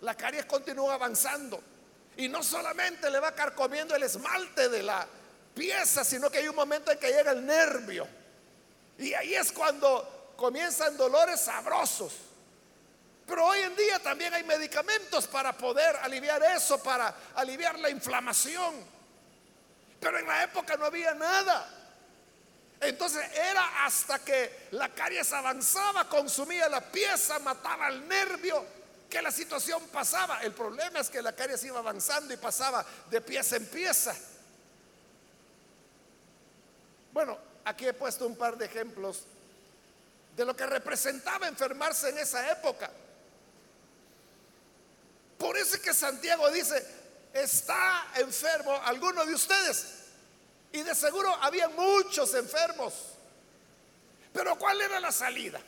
La 0.01 0.13
caries 0.13 0.45
continúa 0.45 0.93
avanzando. 0.93 1.59
Y 2.17 2.29
no 2.29 2.43
solamente 2.43 3.09
le 3.09 3.19
va 3.19 3.33
carcomiendo 3.33 3.95
el 3.95 4.03
esmalte 4.03 4.69
de 4.69 4.83
la 4.83 5.07
pieza, 5.55 6.03
sino 6.03 6.29
que 6.29 6.37
hay 6.37 6.47
un 6.47 6.55
momento 6.55 6.91
en 6.91 6.99
que 6.99 7.11
llega 7.11 7.31
el 7.31 7.43
nervio. 7.43 8.07
Y 8.99 9.15
ahí 9.15 9.33
es 9.33 9.51
cuando 9.51 10.33
comienzan 10.37 10.95
dolores 10.95 11.41
sabrosos. 11.41 12.28
Pero 13.29 13.45
hoy 13.45 13.59
en 13.59 13.75
día 13.75 13.99
también 13.99 14.33
hay 14.33 14.43
medicamentos 14.43 15.27
para 15.27 15.53
poder 15.55 15.95
aliviar 15.97 16.41
eso, 16.41 16.81
para 16.81 17.13
aliviar 17.35 17.77
la 17.77 17.91
inflamación. 17.91 18.73
Pero 19.99 20.17
en 20.17 20.25
la 20.25 20.43
época 20.43 20.75
no 20.75 20.85
había 20.85 21.13
nada. 21.13 21.69
Entonces 22.81 23.23
era 23.35 23.85
hasta 23.85 24.17
que 24.17 24.69
la 24.71 24.89
caries 24.89 25.31
avanzaba, 25.31 26.09
consumía 26.09 26.67
la 26.69 26.81
pieza, 26.81 27.37
mataba 27.37 27.89
el 27.89 28.07
nervio, 28.07 28.65
que 29.07 29.21
la 29.21 29.31
situación 29.31 29.83
pasaba. 29.89 30.41
El 30.41 30.53
problema 30.53 30.99
es 30.99 31.09
que 31.11 31.21
la 31.21 31.35
caries 31.35 31.63
iba 31.65 31.77
avanzando 31.77 32.33
y 32.33 32.37
pasaba 32.37 32.83
de 33.11 33.21
pieza 33.21 33.57
en 33.57 33.67
pieza. 33.67 34.15
Bueno, 37.11 37.37
aquí 37.63 37.85
he 37.85 37.93
puesto 37.93 38.25
un 38.25 38.35
par 38.35 38.57
de 38.57 38.65
ejemplos 38.65 39.23
de 40.35 40.45
lo 40.45 40.55
que 40.55 40.65
representaba 40.65 41.47
enfermarse 41.47 42.09
en 42.09 42.17
esa 42.17 42.51
época. 42.51 42.89
Por 45.39 45.57
eso 45.57 45.75
es 45.75 45.81
que 45.81 45.93
Santiago 45.93 46.51
dice, 46.51 46.85
está 47.33 48.11
enfermo 48.15 48.79
alguno 48.83 49.25
de 49.25 49.33
ustedes. 49.33 49.85
Y 50.73 50.83
de 50.83 50.93
seguro 50.93 51.33
había 51.41 51.69
muchos 51.69 52.33
enfermos. 52.35 52.93
Pero 54.33 54.59
¿cuál 54.59 54.81
era 54.81 54.99
la 54.99 55.13
salida? 55.13 55.61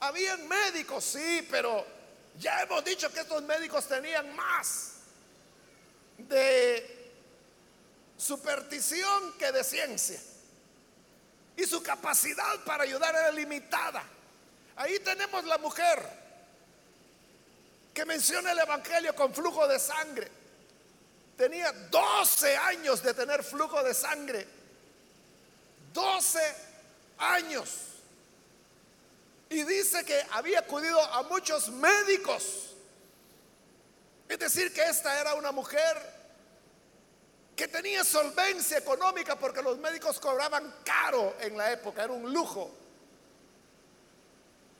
Habían 0.00 0.48
médicos, 0.48 1.04
sí, 1.04 1.46
pero 1.50 1.86
ya 2.38 2.62
hemos 2.62 2.82
dicho 2.84 3.12
que 3.12 3.20
estos 3.20 3.42
médicos 3.42 3.86
tenían 3.86 4.34
más 4.34 4.94
de 6.16 7.12
superstición 8.16 9.34
que 9.34 9.52
de 9.52 9.62
ciencia. 9.62 10.20
Y 11.54 11.64
su 11.64 11.82
capacidad 11.82 12.64
para 12.64 12.84
ayudar 12.84 13.14
era 13.14 13.30
limitada. 13.30 14.02
Ahí 14.74 14.98
tenemos 15.00 15.44
la 15.44 15.58
mujer 15.58 16.25
que 17.96 18.04
menciona 18.04 18.52
el 18.52 18.58
Evangelio 18.58 19.16
con 19.16 19.32
flujo 19.32 19.66
de 19.66 19.78
sangre. 19.78 20.30
Tenía 21.34 21.72
12 21.72 22.54
años 22.54 23.02
de 23.02 23.14
tener 23.14 23.42
flujo 23.42 23.82
de 23.82 23.94
sangre. 23.94 24.46
12 25.94 26.38
años. 27.16 27.70
Y 29.48 29.62
dice 29.62 30.04
que 30.04 30.22
había 30.32 30.58
acudido 30.58 31.00
a 31.00 31.22
muchos 31.22 31.70
médicos. 31.70 32.74
Es 34.28 34.38
decir, 34.40 34.74
que 34.74 34.82
esta 34.82 35.18
era 35.18 35.32
una 35.32 35.52
mujer 35.52 35.96
que 37.56 37.66
tenía 37.66 38.04
solvencia 38.04 38.76
económica 38.76 39.38
porque 39.38 39.62
los 39.62 39.78
médicos 39.78 40.20
cobraban 40.20 40.82
caro 40.84 41.34
en 41.40 41.56
la 41.56 41.72
época, 41.72 42.04
era 42.04 42.12
un 42.12 42.30
lujo. 42.30 42.70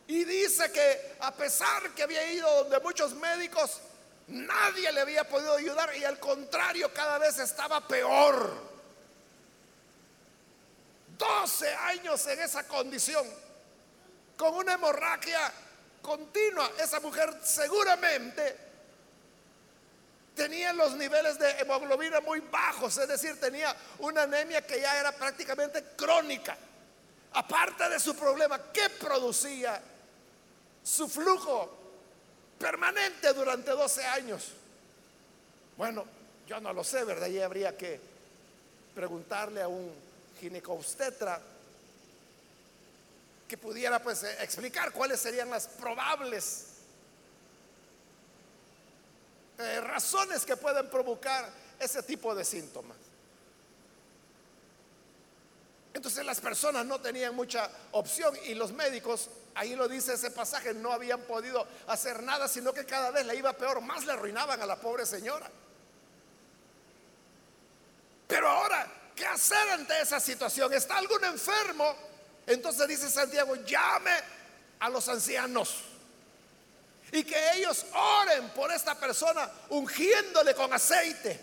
Y 0.09 0.25
dice 0.25 0.71
que 0.71 1.17
a 1.21 1.35
pesar 1.35 1.91
que 1.95 2.03
había 2.03 2.33
ido 2.33 2.49
donde 2.65 2.79
muchos 2.81 3.15
médicos, 3.15 3.81
Nadie 4.29 4.91
le 4.91 5.01
había 5.03 5.25
podido 5.25 5.55
ayudar 5.55 5.97
y 5.97 6.05
al 6.05 6.19
contrario 6.19 6.93
cada 6.93 7.19
vez 7.19 7.39
estaba 7.39 7.87
peor. 7.87 8.77
12 11.17 11.75
años 11.75 12.27
en 12.27 12.41
esa 12.41 12.67
condición, 12.67 13.25
con 14.37 14.55
una 14.55 14.75
hemorragia 14.75 15.53
continua. 16.03 16.71
Esa 16.79 16.99
mujer 17.01 17.39
seguramente 17.43 18.57
tenía 20.35 20.73
los 20.73 20.95
niveles 20.95 21.39
de 21.39 21.61
hemoglobina 21.61 22.21
muy 22.21 22.41
bajos, 22.41 22.99
es 22.99 23.09
decir, 23.09 23.41
tenía 23.41 23.75
una 24.01 24.23
anemia 24.23 24.67
que 24.67 24.81
ya 24.81 24.99
era 24.99 25.13
prácticamente 25.13 25.83
crónica. 25.97 26.57
Aparte 27.33 27.89
de 27.89 28.01
su 28.01 28.17
problema, 28.17 28.73
¿qué 28.73 28.91
producía 28.91 29.81
su 30.87 31.09
flujo 31.09 31.69
permanente 32.59 33.33
durante 33.33 33.73
12 33.73 34.05
años. 34.05 34.53
Bueno, 35.77 36.05
yo 36.47 36.61
no 36.61 36.73
lo 36.73 36.85
sé, 36.85 37.03
¿verdad? 37.03 37.27
Y 37.27 37.41
habría 37.41 37.77
que 37.77 38.01
preguntarle 38.95 39.63
a 39.63 39.69
un 39.69 39.93
ginecobstetra 40.41 41.41
que 43.49 43.59
pudiera 43.59 44.01
pues 44.01 44.23
eh, 44.23 44.37
explicar 44.41 44.93
cuáles 44.93 45.21
serían 45.21 45.51
las 45.51 45.67
probables 45.67 46.67
eh, 49.59 49.81
razones 49.81 50.45
que 50.45 50.57
pueden 50.57 50.89
provocar 50.89 51.51
ese 51.81 52.03
tipo 52.05 52.35
de 52.35 52.45
síntomas. 52.45 52.97
Entonces 55.95 56.25
las 56.25 56.41
personas 56.41 56.87
no 56.87 57.01
tenían 57.01 57.35
mucha 57.35 57.71
opción 57.93 58.37
y 58.45 58.55
los 58.55 58.73
médicos, 58.73 59.31
ahí 59.57 59.75
lo 59.75 59.89
dice 59.89 60.15
ese 60.15 60.31
pasaje, 60.31 60.75
no 60.75 60.93
habían 60.93 61.21
podido 61.23 61.67
hacer 61.89 62.23
nada, 62.23 62.47
sino 62.47 62.73
que 62.73 62.85
cada 62.85 63.11
vez 63.11 63.27
le 63.27 63.37
iba 63.37 63.53
peor, 63.55 63.81
más 63.81 64.05
le 64.05 64.13
arruinaban 64.13 64.61
a 64.61 64.67
la 64.67 64.77
pobre 64.77 65.05
señora. 65.05 65.51
Pero 68.29 68.49
ahora, 68.49 68.87
¿qué 69.15 69.27
hacer 69.27 69.71
ante 69.71 70.01
esa 70.01 70.21
situación? 70.21 70.73
¿Está 70.73 70.99
algún 70.99 71.25
enfermo? 71.25 71.97
Entonces 72.47 72.87
dice 72.87 73.09
Santiago, 73.09 73.57
llame 73.57 74.13
a 74.81 74.91
los 74.91 75.09
ancianos. 75.09 75.85
Y 77.13 77.25
que 77.25 77.53
ellos 77.55 77.87
oren 77.93 78.51
por 78.51 78.71
esta 78.73 78.95
persona 78.95 79.51
ungiéndole 79.71 80.55
con 80.55 80.73
aceite. 80.73 81.41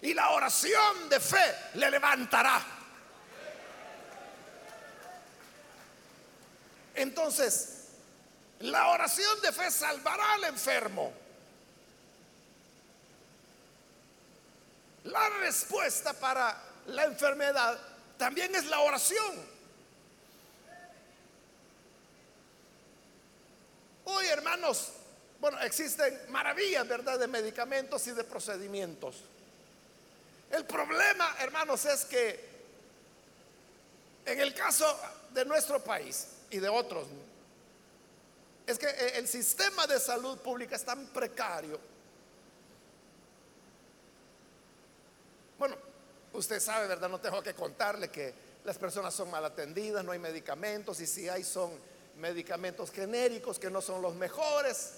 Y 0.00 0.14
la 0.14 0.30
oración 0.30 1.08
de 1.08 1.20
fe 1.20 1.54
le 1.74 1.90
levantará. 1.90 2.81
Entonces, 6.94 7.82
la 8.60 8.88
oración 8.88 9.40
de 9.40 9.52
fe 9.52 9.70
salvará 9.70 10.34
al 10.34 10.44
enfermo. 10.44 11.12
La 15.04 15.28
respuesta 15.40 16.12
para 16.12 16.56
la 16.86 17.04
enfermedad 17.04 17.78
también 18.16 18.54
es 18.54 18.66
la 18.66 18.80
oración. 18.80 19.52
Hoy, 24.04 24.26
hermanos, 24.26 24.92
bueno, 25.40 25.60
existen 25.62 26.20
maravillas, 26.28 26.86
¿verdad?, 26.86 27.18
de 27.18 27.26
medicamentos 27.26 28.06
y 28.06 28.12
de 28.12 28.22
procedimientos. 28.22 29.16
El 30.50 30.64
problema, 30.66 31.34
hermanos, 31.40 31.84
es 31.84 32.04
que 32.04 32.52
en 34.24 34.38
el 34.38 34.54
caso 34.54 35.00
de 35.30 35.44
nuestro 35.44 35.82
país 35.82 36.26
y 36.52 36.58
de 36.58 36.68
otros, 36.68 37.08
es 38.66 38.78
que 38.78 38.86
el 39.16 39.26
sistema 39.26 39.86
de 39.86 39.98
salud 39.98 40.38
pública 40.38 40.76
es 40.76 40.84
tan 40.84 41.06
precario. 41.06 41.80
Bueno, 45.58 45.76
usted 46.34 46.60
sabe, 46.60 46.86
¿verdad? 46.86 47.08
No 47.08 47.20
tengo 47.20 47.42
que 47.42 47.54
contarle 47.54 48.10
que 48.10 48.34
las 48.64 48.78
personas 48.78 49.14
son 49.14 49.30
mal 49.30 49.44
atendidas, 49.44 50.04
no 50.04 50.12
hay 50.12 50.18
medicamentos 50.18 51.00
y 51.00 51.06
si 51.06 51.28
hay 51.28 51.42
son 51.42 51.72
medicamentos 52.18 52.90
genéricos 52.90 53.58
que 53.58 53.70
no 53.70 53.80
son 53.80 54.02
los 54.02 54.14
mejores 54.14 54.92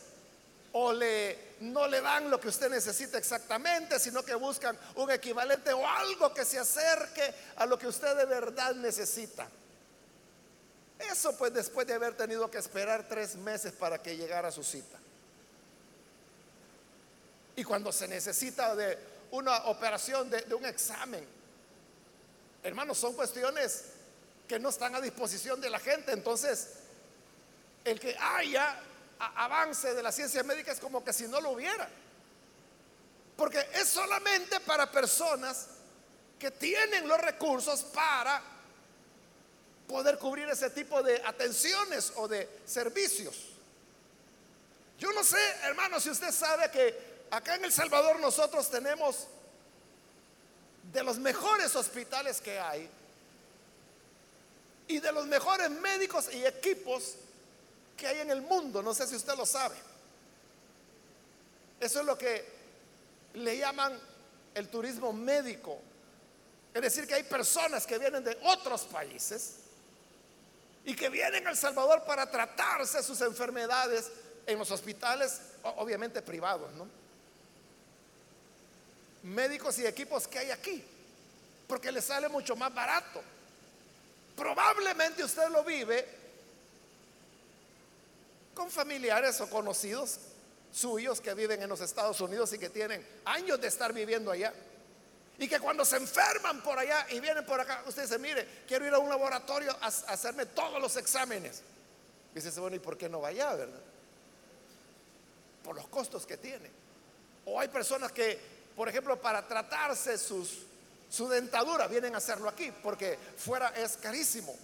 o 0.72 0.92
le, 0.92 1.54
no 1.60 1.86
le 1.86 2.00
dan 2.00 2.28
lo 2.28 2.40
que 2.40 2.48
usted 2.48 2.68
necesita 2.68 3.16
exactamente, 3.16 4.00
sino 4.00 4.24
que 4.24 4.34
buscan 4.34 4.76
un 4.96 5.10
equivalente 5.10 5.72
o 5.72 5.86
algo 5.86 6.34
que 6.34 6.44
se 6.44 6.58
acerque 6.58 7.32
a 7.56 7.64
lo 7.64 7.78
que 7.78 7.86
usted 7.86 8.16
de 8.16 8.24
verdad 8.24 8.74
necesita. 8.74 9.48
Eso 10.98 11.36
pues 11.36 11.52
después 11.52 11.86
de 11.86 11.94
haber 11.94 12.16
tenido 12.16 12.50
que 12.50 12.58
esperar 12.58 13.06
tres 13.08 13.36
meses 13.36 13.72
para 13.72 14.00
que 14.00 14.16
llegara 14.16 14.50
su 14.50 14.62
cita. 14.62 14.98
Y 17.56 17.64
cuando 17.64 17.92
se 17.92 18.08
necesita 18.08 18.74
de 18.74 18.98
una 19.30 19.64
operación, 19.66 20.30
de, 20.30 20.54
un 20.54 20.64
examen, 20.66 21.26
hermanos, 22.62 22.98
son 22.98 23.14
cuestiones 23.14 23.84
que 24.48 24.58
no 24.58 24.68
están 24.68 24.94
a 24.94 25.00
disposición 25.00 25.60
de 25.60 25.70
la 25.70 25.78
gente. 25.78 26.12
Entonces, 26.12 26.70
el 27.84 27.98
que 28.00 28.16
haya 28.18 28.80
avance 29.18 29.94
de 29.94 30.02
la 30.02 30.12
ciencia 30.12 30.42
médica 30.42 30.72
es 30.72 30.80
como 30.80 31.04
que 31.04 31.12
si 31.12 31.28
no 31.28 31.40
lo 31.40 31.50
hubiera. 31.50 31.88
Porque 33.36 33.68
es 33.74 33.88
solamente 33.88 34.60
para 34.60 34.90
personas 34.90 35.66
que 36.38 36.50
tienen 36.50 37.08
los 37.08 37.20
recursos 37.20 37.82
para 37.82 38.53
poder 39.86 40.18
cubrir 40.18 40.48
ese 40.48 40.70
tipo 40.70 41.02
de 41.02 41.20
atenciones 41.24 42.12
o 42.16 42.28
de 42.28 42.48
servicios. 42.64 43.50
Yo 44.98 45.12
no 45.12 45.24
sé, 45.24 45.38
hermano, 45.62 46.00
si 46.00 46.10
usted 46.10 46.32
sabe 46.32 46.70
que 46.70 47.26
acá 47.30 47.56
en 47.56 47.64
El 47.64 47.72
Salvador 47.72 48.20
nosotros 48.20 48.70
tenemos 48.70 49.26
de 50.92 51.02
los 51.02 51.18
mejores 51.18 51.74
hospitales 51.74 52.40
que 52.40 52.58
hay 52.58 52.88
y 54.86 55.00
de 55.00 55.12
los 55.12 55.26
mejores 55.26 55.70
médicos 55.70 56.32
y 56.32 56.44
equipos 56.44 57.14
que 57.96 58.06
hay 58.06 58.20
en 58.20 58.30
el 58.30 58.42
mundo. 58.42 58.82
No 58.82 58.94
sé 58.94 59.06
si 59.06 59.16
usted 59.16 59.34
lo 59.34 59.46
sabe. 59.46 59.76
Eso 61.80 62.00
es 62.00 62.06
lo 62.06 62.16
que 62.16 62.46
le 63.34 63.58
llaman 63.58 63.98
el 64.54 64.68
turismo 64.68 65.12
médico. 65.12 65.78
Es 66.72 66.82
decir, 66.82 67.06
que 67.06 67.14
hay 67.14 67.22
personas 67.24 67.86
que 67.86 67.98
vienen 67.98 68.24
de 68.24 68.38
otros 68.42 68.82
países 68.82 69.56
y 70.84 70.94
que 70.94 71.08
vienen 71.08 71.46
a 71.46 71.50
El 71.50 71.56
Salvador 71.56 72.04
para 72.04 72.30
tratarse 72.30 73.02
sus 73.02 73.20
enfermedades 73.20 74.10
en 74.46 74.58
los 74.58 74.70
hospitales, 74.70 75.40
obviamente 75.62 76.20
privados, 76.22 76.72
¿no? 76.72 76.86
Médicos 79.22 79.78
y 79.78 79.86
equipos 79.86 80.28
que 80.28 80.38
hay 80.38 80.50
aquí, 80.50 80.84
porque 81.66 81.90
les 81.90 82.04
sale 82.04 82.28
mucho 82.28 82.54
más 82.54 82.74
barato. 82.74 83.22
Probablemente 84.36 85.24
usted 85.24 85.48
lo 85.48 85.64
vive 85.64 86.06
con 88.54 88.70
familiares 88.70 89.40
o 89.40 89.48
conocidos 89.48 90.18
suyos 90.72 91.20
que 91.20 91.34
viven 91.34 91.62
en 91.62 91.68
los 91.68 91.80
Estados 91.80 92.20
Unidos 92.20 92.52
y 92.52 92.58
que 92.58 92.68
tienen 92.68 93.06
años 93.24 93.60
de 93.60 93.68
estar 93.68 93.92
viviendo 93.92 94.30
allá. 94.30 94.52
Y 95.38 95.48
que 95.48 95.58
cuando 95.58 95.84
se 95.84 95.96
enferman 95.96 96.62
por 96.62 96.78
allá 96.78 97.06
y 97.10 97.18
vienen 97.18 97.44
por 97.44 97.60
acá, 97.60 97.82
usted 97.86 98.02
dice, 98.02 98.18
mire, 98.18 98.46
quiero 98.68 98.86
ir 98.86 98.94
a 98.94 98.98
un 98.98 99.08
laboratorio 99.08 99.76
a, 99.80 99.86
hacerme 99.86 100.46
todos 100.46 100.80
los 100.80 100.96
exámenes. 100.96 101.62
Dice, 102.32 102.58
bueno, 102.60 102.76
¿y 102.76 102.80
por 102.80 102.96
qué 102.96 103.08
no 103.08 103.20
vaya, 103.20 103.54
verdad? 103.54 103.80
Por 105.64 105.74
los 105.74 105.88
costos 105.88 106.24
que 106.24 106.36
tiene. 106.36 106.70
O 107.46 107.58
hay 107.58 107.68
personas 107.68 108.12
que, 108.12 108.38
por 108.76 108.88
ejemplo, 108.88 109.20
para 109.20 109.46
tratarse 109.46 110.18
sus, 110.18 110.66
su 111.10 111.28
dentadura, 111.28 111.88
vienen 111.88 112.14
a 112.14 112.18
hacerlo 112.18 112.48
aquí, 112.48 112.72
porque 112.82 113.18
fuera 113.36 113.68
es 113.70 113.96
carísimo. 113.96 114.56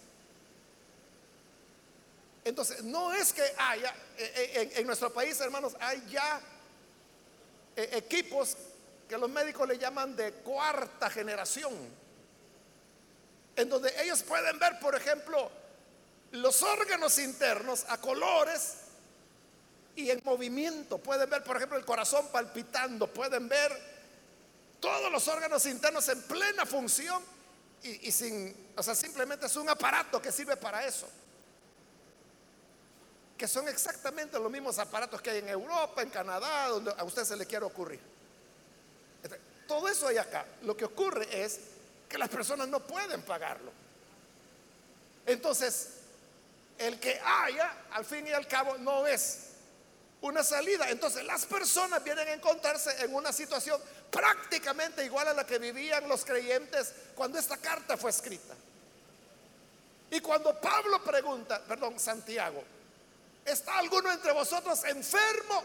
Entonces, 2.44 2.82
no 2.82 3.12
es 3.12 3.32
que 3.32 3.42
haya, 3.58 3.94
eh, 4.16 4.52
eh, 4.54 4.72
en, 4.76 4.86
nuestro 4.86 5.12
país, 5.12 5.38
hermanos, 5.40 5.76
hay 5.78 6.02
ya 6.08 6.40
eh, 7.76 7.90
equipos 7.92 8.56
que 9.10 9.18
los 9.18 9.28
médicos 9.28 9.66
le 9.66 9.76
llaman 9.76 10.14
de 10.14 10.32
cuarta 10.34 11.10
generación, 11.10 11.74
en 13.56 13.68
donde 13.68 13.92
ellos 14.00 14.22
pueden 14.22 14.56
ver, 14.60 14.78
por 14.78 14.94
ejemplo, 14.94 15.50
los 16.30 16.62
órganos 16.62 17.18
internos 17.18 17.84
a 17.88 18.00
colores 18.00 18.76
y 19.96 20.10
en 20.10 20.20
movimiento. 20.22 20.98
Pueden 20.98 21.28
ver, 21.28 21.42
por 21.42 21.56
ejemplo, 21.56 21.76
el 21.76 21.84
corazón 21.84 22.28
palpitando, 22.28 23.08
pueden 23.08 23.48
ver 23.48 23.76
todos 24.78 25.10
los 25.10 25.26
órganos 25.26 25.66
internos 25.66 26.08
en 26.08 26.22
plena 26.22 26.64
función 26.64 27.20
y, 27.82 28.12
sin, 28.12 28.70
o 28.76 28.82
sea, 28.82 28.94
simplemente 28.94 29.46
es 29.46 29.56
un 29.56 29.68
aparato 29.68 30.22
que 30.22 30.30
sirve 30.30 30.56
para 30.56 30.86
eso 30.86 31.08
que 33.36 33.48
son 33.48 33.66
exactamente 33.68 34.38
los 34.38 34.52
mismos 34.52 34.78
aparatos 34.78 35.22
que 35.22 35.30
hay 35.30 35.38
en 35.38 35.48
Europa, 35.48 36.02
en 36.02 36.10
Canadá, 36.10 36.68
donde 36.68 36.92
a 36.94 37.02
usted 37.04 37.24
se 37.24 37.34
le 37.36 37.46
quiere 37.46 37.64
ocurrir. 37.64 38.09
Todo 39.70 39.86
eso 39.86 40.08
hay 40.08 40.18
acá. 40.18 40.44
Lo 40.62 40.76
que 40.76 40.84
ocurre 40.84 41.44
es 41.44 41.60
que 42.08 42.18
las 42.18 42.28
personas 42.28 42.66
no 42.66 42.80
pueden 42.80 43.22
pagarlo. 43.22 43.70
Entonces, 45.24 45.90
el 46.76 46.98
que 46.98 47.20
haya, 47.24 47.72
al 47.92 48.04
fin 48.04 48.26
y 48.26 48.32
al 48.32 48.48
cabo, 48.48 48.76
no 48.78 49.06
es 49.06 49.50
una 50.22 50.42
salida. 50.42 50.90
Entonces, 50.90 51.22
las 51.22 51.46
personas 51.46 52.02
vienen 52.02 52.26
a 52.26 52.32
encontrarse 52.32 53.00
en 53.04 53.14
una 53.14 53.32
situación 53.32 53.80
prácticamente 54.10 55.04
igual 55.04 55.28
a 55.28 55.34
la 55.34 55.46
que 55.46 55.60
vivían 55.60 56.08
los 56.08 56.24
creyentes 56.24 56.92
cuando 57.14 57.38
esta 57.38 57.56
carta 57.56 57.96
fue 57.96 58.10
escrita. 58.10 58.56
Y 60.10 60.18
cuando 60.18 60.60
Pablo 60.60 61.00
pregunta, 61.04 61.62
perdón, 61.62 61.96
Santiago, 62.00 62.64
¿Está 63.44 63.78
alguno 63.78 64.12
entre 64.12 64.32
vosotros 64.32 64.84
enfermo? 64.84 65.64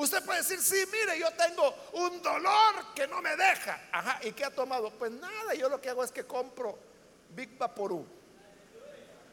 Usted 0.00 0.24
puede 0.24 0.38
decir, 0.38 0.62
sí, 0.62 0.82
mire, 0.90 1.18
yo 1.18 1.30
tengo 1.32 1.74
un 1.92 2.22
dolor 2.22 2.94
que 2.94 3.06
no 3.06 3.20
me 3.20 3.36
deja. 3.36 3.78
Ajá, 3.92 4.18
¿y 4.22 4.32
qué 4.32 4.46
ha 4.46 4.50
tomado? 4.50 4.90
Pues 4.92 5.12
nada, 5.12 5.52
yo 5.52 5.68
lo 5.68 5.78
que 5.78 5.90
hago 5.90 6.02
es 6.02 6.10
que 6.10 6.24
compro 6.24 6.78
Big 7.28 7.58
Vaporú 7.58 8.06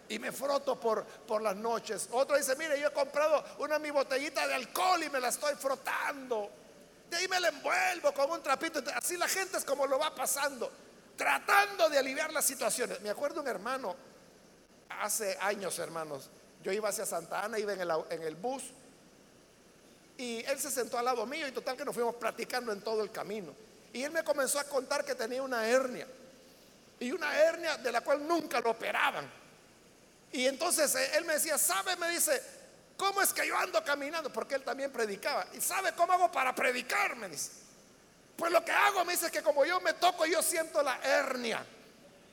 y 0.10 0.20
me 0.20 0.34
froto 0.34 0.78
por, 0.78 1.06
por 1.06 1.42
las 1.42 1.56
noches. 1.56 2.10
Otro 2.12 2.36
dice, 2.36 2.58
mire, 2.58 2.78
yo 2.82 2.90
he 2.90 2.92
comprado 2.92 3.46
una 3.60 3.80
mi 3.80 3.92
botellita 3.92 4.46
de 4.46 4.56
alcohol 4.56 5.02
y 5.02 5.10
me 5.10 5.22
la 5.22 5.30
estoy 5.30 5.56
frotando. 5.56 6.52
De 7.10 7.16
ahí 7.16 7.30
me 7.30 7.40
la 7.40 7.48
envuelvo 7.48 8.14
con 8.14 8.30
un 8.30 8.44
trapito. 8.44 8.84
Así 8.94 9.16
la 9.16 9.30
gente 9.30 9.60
es 9.60 9.64
como 9.64 9.88
lo 9.88 9.98
va 9.98 10.14
pasando, 10.14 10.70
tratando 11.16 11.88
de 11.88 11.98
aliviar 11.98 12.34
las 12.34 12.44
situaciones. 12.44 13.00
Me 13.00 13.10
acuerdo 13.10 13.40
un 13.40 13.48
hermano, 13.48 13.96
hace 14.90 15.38
años, 15.40 15.80
hermanos, 15.80 16.30
yo 16.62 16.74
iba 16.74 16.90
hacia 16.90 17.06
Santa 17.06 17.46
Ana, 17.46 17.58
iba 17.58 17.72
en 17.72 17.80
el, 17.80 17.92
en 18.10 18.24
el 18.24 18.36
bus 18.36 18.74
y 20.18 20.44
él 20.46 20.60
se 20.60 20.72
sentó 20.72 20.98
al 20.98 21.06
lado 21.06 21.26
mío 21.26 21.48
y 21.48 21.52
total 21.52 21.78
que 21.78 21.86
nos 21.86 21.94
fuimos 21.94 22.16
platicando 22.16 22.72
en 22.72 22.82
todo 22.82 23.04
el 23.04 23.12
camino. 23.12 23.54
Y 23.94 24.04
él 24.04 24.12
me 24.12 24.24
comenzó 24.24 24.60
a 24.60 24.64
contar 24.64 25.06
que 25.06 25.16
tenía 25.16 25.42
una 25.44 25.68
hernia. 25.68 26.08
Y 27.00 27.12
una 27.12 27.38
hernia 27.38 27.78
de 27.78 27.92
la 27.92 28.02
cual 28.02 28.28
nunca 28.28 28.60
lo 28.60 28.72
operaban. 28.72 29.30
Y 30.32 30.48
entonces 30.48 30.94
eh, 30.96 31.18
él 31.18 31.26
me 31.26 31.34
decía, 31.34 31.58
¿sabe? 31.58 31.96
Me 31.98 32.10
dice, 32.10 32.42
¿cómo 32.98 33.22
es 33.22 33.32
que 33.32 33.48
yo 33.48 33.56
ando 33.56 33.84
caminando? 33.84 34.34
Porque 34.34 34.56
él 34.56 34.64
también 34.64 34.92
predicaba. 34.92 35.46
¿Y 35.54 35.62
sabe 35.62 35.94
cómo 35.94 36.14
hago 36.14 36.32
para 36.32 36.54
predicar? 36.56 37.16
Me 37.16 37.30
dice. 37.30 37.52
Pues 38.36 38.52
lo 38.52 38.64
que 38.66 38.72
hago, 38.72 39.06
me 39.06 39.14
dice 39.14 39.32
que 39.32 39.42
como 39.42 39.66
yo 39.66 39.80
me 39.82 39.94
toco, 39.94 40.26
yo 40.26 40.42
siento 40.42 40.82
la 40.82 41.00
hernia. 41.04 41.64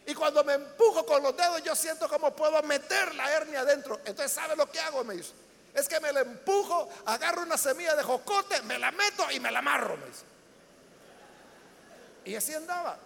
Y 0.07 0.15
cuando 0.15 0.43
me 0.45 0.55
empujo 0.55 1.05
con 1.07 1.23
los 1.23 1.37
dedos, 1.37 1.63
yo 1.63 1.75
siento 1.75 2.09
como 2.09 2.35
puedo 2.35 2.63
meter 2.63 3.15
la 3.15 3.31
hernia 3.33 3.61
adentro. 3.61 4.01
Entonces, 4.05 4.33
¿sabe 4.33 4.57
lo 4.57 4.71
que 4.71 4.81
hago? 4.81 5.05
Me 5.05 5.15
dice. 5.15 5.33
Es 5.75 5.89
que 5.89 5.99
me 5.99 6.13
la 6.13 6.21
empujo, 6.21 6.89
agarro 7.05 7.43
una 7.43 7.59
semilla 7.59 7.97
de 7.97 8.05
jocote, 8.05 8.63
me 8.63 8.79
la 8.79 8.93
meto 8.93 9.29
y 9.33 9.41
me 9.41 9.51
la 9.51 9.59
amarro. 9.59 9.99
Y 12.25 12.37
así 12.37 12.55
andaba. 12.55 12.97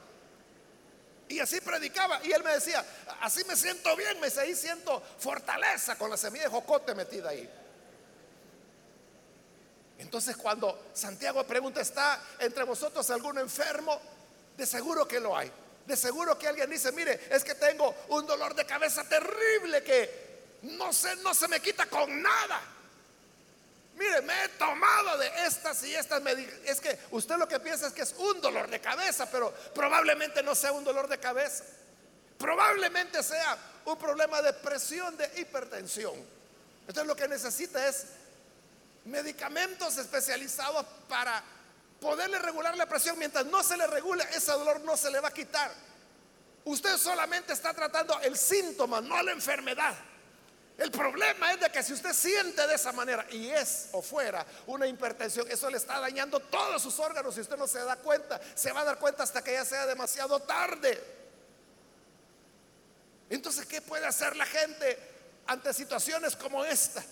Y 1.29 1.41
así 1.41 1.61
predicaba. 1.61 2.21
Y 2.25 2.33
él 2.33 2.43
me 2.45 2.53
decía, 2.53 2.85
así 3.23 3.43
me 3.45 3.57
siento 3.57 3.97
bien, 3.97 4.21
me 4.21 4.27
dice, 4.27 4.41
ahí 4.41 4.55
siento 4.55 5.03
fortaleza 5.19 5.97
con 5.97 6.11
la 6.11 6.17
semilla 6.19 6.45
de 6.45 6.51
jocote 6.51 6.95
metida 6.95 7.31
ahí. 7.31 7.49
Entonces 9.99 10.37
cuando 10.37 10.91
Santiago 10.93 11.45
pregunta, 11.45 11.81
¿está 11.81 12.23
entre 12.39 12.65
vosotros 12.65 13.09
algún 13.11 13.39
enfermo? 13.39 14.01
De 14.57 14.67
seguro 14.67 15.09
que 15.09 15.21
lo 15.21 15.37
hay. 15.37 15.51
De 15.87 15.97
seguro 15.97 16.39
que 16.39 16.49
alguien 16.49 16.69
dice, 16.69 16.93
mire, 16.93 17.29
es 17.31 17.43
que 17.43 17.55
tengo 17.55 17.95
un 18.09 18.27
dolor 18.27 18.55
de 18.55 18.67
cabeza 18.67 19.05
terrible 19.05 19.83
que 19.83 20.28
no 20.63 20.93
se, 20.93 21.17
no 21.17 21.35
se 21.35 21.49
me 21.49 21.61
quita 21.61 21.87
con 21.87 22.23
nada. 22.23 22.61
Mire, 23.99 24.23
me 24.23 24.45
he 24.45 24.49
tomado 24.51 25.19
de 25.19 25.29
estas 25.47 25.83
y 25.83 25.95
estas. 25.95 26.23
Es 26.65 26.81
que 26.81 26.99
usted 27.11 27.37
lo 27.37 27.49
que 27.49 27.59
piensa 27.59 27.89
es 27.89 27.93
que 27.93 28.03
es 28.03 28.15
un 28.19 28.41
dolor 28.41 28.71
de 28.71 28.81
cabeza, 28.81 29.29
pero 29.31 29.53
probablemente 29.75 30.43
no 30.43 30.55
sea 30.55 30.73
un 30.73 30.85
dolor 30.85 31.09
de 31.09 31.19
cabeza. 31.19 31.65
Probablemente 32.39 33.23
sea 33.25 33.59
un 33.85 33.99
problema 33.99 34.41
de 34.41 34.53
presión, 34.53 35.17
de 35.17 35.29
hipertensión. 35.41 36.15
Entonces 36.83 37.07
lo 37.07 37.17
que 37.17 37.27
necesita 37.27 37.87
es 37.89 38.07
medicamentos 39.05 39.99
especializados 39.99 40.87
para 41.09 41.43
poderle 42.01 42.39
regular 42.39 42.77
la 42.77 42.87
presión. 42.87 43.19
Mientras 43.19 43.47
no 43.47 43.65
se 43.65 43.77
le 43.77 43.89
regule, 43.89 44.25
ese 44.33 44.53
dolor 44.53 44.81
no 44.83 44.97
se 44.97 45.11
le 45.11 45.19
va 45.19 45.29
a 45.29 45.35
quitar. 45.35 45.73
Usted 46.65 46.97
solamente 46.99 47.53
está 47.53 47.75
tratando 47.75 48.21
el 48.21 48.37
síntoma, 48.37 49.01
no 49.01 49.21
la 49.23 49.33
enfermedad. 49.33 49.95
El 50.79 50.93
problema 50.93 51.53
es 51.53 51.61
de 51.61 51.71
que 51.71 51.83
si 51.83 51.93
usted 51.93 52.13
siente 52.13 52.65
de 52.65 52.75
esa 52.77 52.93
manera 52.93 53.27
y 53.33 53.51
es 53.51 53.89
o 53.91 54.01
fuera 54.01 54.47
una 54.69 54.87
hipertensión, 54.87 55.51
eso 55.51 55.69
le 55.69 55.77
está 55.77 55.99
dañando 55.99 56.39
todos 56.39 56.81
sus 56.81 56.97
órganos 57.01 57.37
y 57.37 57.41
usted 57.41 57.57
no 57.57 57.67
se 57.67 57.81
da 57.81 57.97
cuenta. 57.97 58.41
Se 58.55 58.71
va 58.71 58.83
a 58.83 58.85
dar 58.85 58.99
cuenta 59.01 59.25
hasta 59.25 59.43
que 59.43 59.55
ya 59.55 59.65
sea 59.65 59.87
demasiado 59.87 60.39
tarde. 60.39 61.03
Entonces, 63.29 63.67
¿qué 63.67 63.83
puede 63.83 64.07
hacer 64.07 64.37
la 64.37 64.47
gente 64.47 64.97
ante 65.49 65.75
situaciones 65.75 66.37
como 66.37 66.65
esta? 66.65 67.05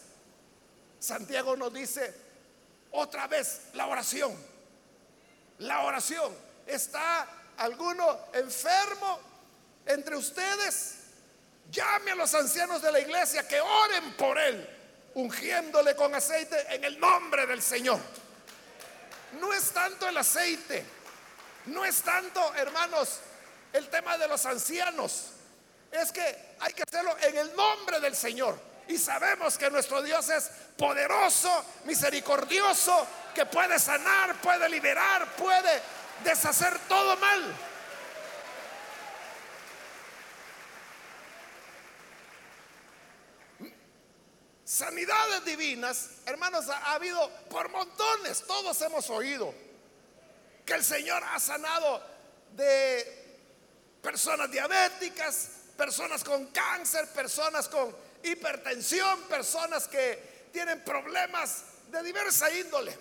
Santiago 1.01 1.57
nos 1.57 1.75
dice 1.75 2.15
otra 2.93 3.27
vez 3.27 3.63
la 3.73 3.89
oración. 3.89 4.33
La 5.59 5.83
oración. 5.83 6.33
¿Está 6.69 7.27
alguno 7.57 8.27
enfermo 8.33 9.19
entre 9.87 10.15
ustedes? 10.15 11.06
Llame 11.71 12.13
a 12.13 12.15
los 12.15 12.35
ancianos 12.35 12.81
de 12.83 12.93
la 12.93 13.01
iglesia 13.01 13.47
que 13.47 13.61
oren 13.61 14.13
por 14.15 14.39
él, 14.39 14.69
ungiéndole 15.15 15.95
con 15.97 16.15
aceite 16.15 16.75
en 16.75 16.85
el 16.85 16.99
nombre 16.99 17.47
del 17.47 17.63
Señor. 17.63 17.99
No 19.41 19.53
es 19.53 19.71
tanto 19.73 20.09
el 20.09 20.17
aceite, 20.17 20.85
no 21.67 21.85
es 21.85 22.03
tanto, 22.03 22.55
hermanos, 22.55 23.21
el 23.73 23.89
tema 23.89 24.17
de 24.17 24.29
los 24.29 24.47
ancianos. 24.47 25.33
Es 25.91 26.13
que 26.13 26.57
hay 26.61 26.73
que 26.73 26.83
hacerlo 26.83 27.17
en 27.23 27.37
el 27.37 27.55
nombre 27.57 28.01
del 28.01 28.15
Señor. 28.15 28.59
Y 28.89 28.99
sabemos 28.99 29.59
que 29.59 29.71
nuestro 29.71 30.01
Dios 30.03 30.29
es 30.29 30.51
poderoso, 30.79 31.65
misericordioso, 31.85 33.07
que 33.35 33.47
puede 33.47 33.79
sanar, 33.79 34.41
puede 34.41 34.69
liberar, 34.69 35.27
puede 35.37 35.83
deshacer 36.23 36.79
todo 36.89 37.17
mal. 37.17 37.55
Sanidades 44.77 45.43
divinas, 45.47 46.11
hermanos, 46.27 46.69
ha, 46.69 46.93
habido 46.93 47.31
por 47.49 47.71
montones, 47.71 48.45
todos 48.47 48.79
hemos 48.83 49.09
oído 49.09 49.55
que 50.67 50.75
el 50.75 50.85
Señor 50.85 51.25
ha 51.25 51.41
sanado 51.41 52.03
de 52.55 53.41
personas 54.03 54.51
diabéticas, 54.51 55.49
personas 55.79 56.23
con 56.23 56.49
cáncer, 56.49 57.09
personas 57.09 57.71
con 57.71 57.97
hipertensión, 58.23 59.23
personas 59.31 59.89
que 59.89 60.51
tienen 60.53 60.85
problemas 60.85 61.63
de 61.91 62.03
diversa 62.03 62.53
índole. 62.53 62.99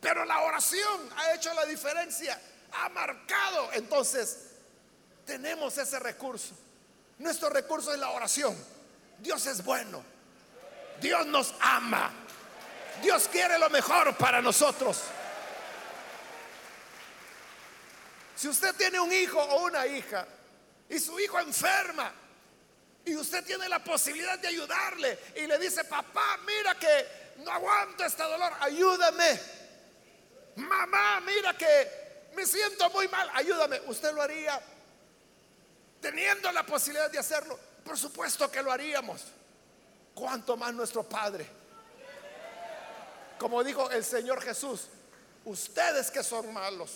Pero 0.00 0.24
la 0.24 0.42
oración 0.42 1.10
ha 1.16 1.34
hecho 1.34 1.52
la 1.52 1.66
diferencia, 1.66 2.40
ha 2.70 2.88
marcado. 2.90 3.72
Entonces, 3.72 4.38
tenemos 5.26 5.76
ese 5.78 5.98
recurso. 5.98 6.54
Nuestro 7.18 7.50
recurso 7.50 7.92
es 7.92 7.98
la 7.98 8.10
oración. 8.10 8.56
Dios 9.18 9.46
es 9.46 9.64
bueno. 9.64 10.11
Dios 11.00 11.26
nos 11.26 11.54
ama. 11.60 12.10
Dios 13.02 13.28
quiere 13.28 13.58
lo 13.58 13.68
mejor 13.70 14.16
para 14.16 14.40
nosotros. 14.40 15.00
Si 18.36 18.48
usted 18.48 18.74
tiene 18.74 18.98
un 18.98 19.12
hijo 19.12 19.40
o 19.40 19.64
una 19.64 19.86
hija 19.86 20.26
y 20.88 20.98
su 20.98 21.18
hijo 21.20 21.38
enferma 21.38 22.12
y 23.04 23.14
usted 23.16 23.44
tiene 23.44 23.68
la 23.68 23.82
posibilidad 23.82 24.38
de 24.38 24.48
ayudarle 24.48 25.18
y 25.36 25.46
le 25.46 25.58
dice, 25.58 25.84
papá, 25.84 26.38
mira 26.46 26.74
que 26.76 27.34
no 27.38 27.50
aguanto 27.50 28.04
este 28.04 28.22
dolor, 28.22 28.52
ayúdame. 28.60 29.40
Mamá, 30.56 31.20
mira 31.20 31.56
que 31.56 32.28
me 32.34 32.46
siento 32.46 32.90
muy 32.90 33.08
mal, 33.08 33.30
ayúdame. 33.34 33.80
¿Usted 33.86 34.12
lo 34.12 34.22
haría 34.22 34.60
teniendo 36.00 36.50
la 36.52 36.64
posibilidad 36.64 37.10
de 37.10 37.18
hacerlo? 37.18 37.58
Por 37.84 37.98
supuesto 37.98 38.50
que 38.50 38.62
lo 38.62 38.70
haríamos. 38.72 39.22
¿Cuánto 40.14 40.56
más 40.56 40.74
nuestro 40.74 41.02
Padre? 41.02 41.46
Como 43.38 43.64
dijo 43.64 43.90
el 43.90 44.04
Señor 44.04 44.40
Jesús, 44.40 44.88
ustedes 45.44 46.10
que 46.10 46.22
son 46.22 46.52
malos, 46.52 46.92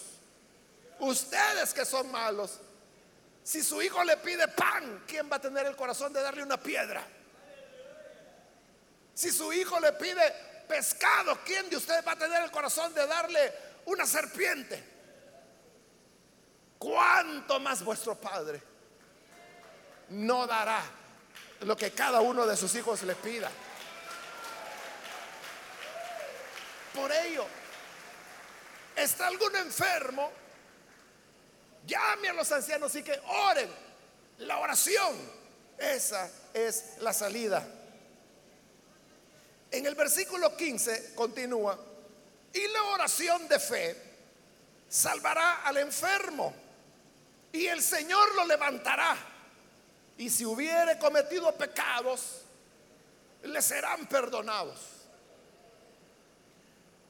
ustedes 1.01 1.75
que 1.75 1.85
son 1.85 2.11
malos, 2.11 2.61
si 3.43 3.63
su 3.63 3.81
hijo 3.81 4.03
le 4.05 4.17
pide 4.19 4.49
pan, 4.49 5.05
¿quién 5.07 5.31
va 5.31 5.37
a 5.37 5.41
tener 5.41 5.67
el 5.67 5.77
corazón 5.77 6.13
de 6.13 6.21
darle 6.21 6.43
una 6.43 6.61
piedra? 6.61 7.07
Si 9.15 9.31
su 9.33 9.53
hijo 9.53 9.81
le 9.81 9.93
pide 9.95 10.33
pescado, 10.69 11.39
¿quién 11.45 11.71
de 11.71 11.77
ustedes 11.77 12.07
va 12.07 12.13
a 12.13 12.19
tener 12.19 12.43
el 12.43 12.51
corazón 12.51 12.93
de 12.93 13.07
darle 13.07 13.55
una 13.87 14.05
serpiente? 14.07 14.85
¿Cuánto 16.79 17.59
más 17.61 17.83
vuestro 17.83 18.15
Padre 18.15 18.63
no 20.11 20.47
dará 20.47 20.83
lo 21.61 21.77
que 21.77 21.93
cada 21.93 22.21
uno 22.21 22.47
de 22.47 22.57
sus 22.57 22.75
hijos 22.75 23.03
le 23.03 23.15
pida? 23.15 23.51
Por 26.95 27.13
ello, 27.13 27.47
¿está 28.97 29.27
algún 29.27 29.55
enfermo? 29.57 30.31
Llame 31.87 32.29
a 32.31 32.33
los 32.33 32.51
ancianos 32.51 32.95
y 32.95 33.03
que 33.03 33.21
oren. 33.51 33.71
La 34.39 34.59
oración, 34.59 35.17
esa 35.79 36.31
es 36.53 36.99
la 37.01 37.13
salida. 37.13 37.67
En 39.71 39.87
el 39.87 39.95
versículo 39.95 40.57
15 40.57 41.15
continúa, 41.15 41.79
y 42.53 42.67
la 42.69 42.83
oración 42.85 43.47
de 43.49 43.61
fe 43.61 44.03
salvará 44.89 45.63
al 45.63 45.77
enfermo 45.79 46.55
y 47.53 47.67
el 47.67 47.83
Señor 47.83 48.35
lo 48.35 48.47
levantará. 48.47 49.17
Y 50.19 50.31
si 50.31 50.45
hubiere 50.45 50.99
cometido 50.99 51.53
pecados, 51.57 52.43
le 53.43 53.61
serán 53.61 54.07
perdonados. 54.07 54.79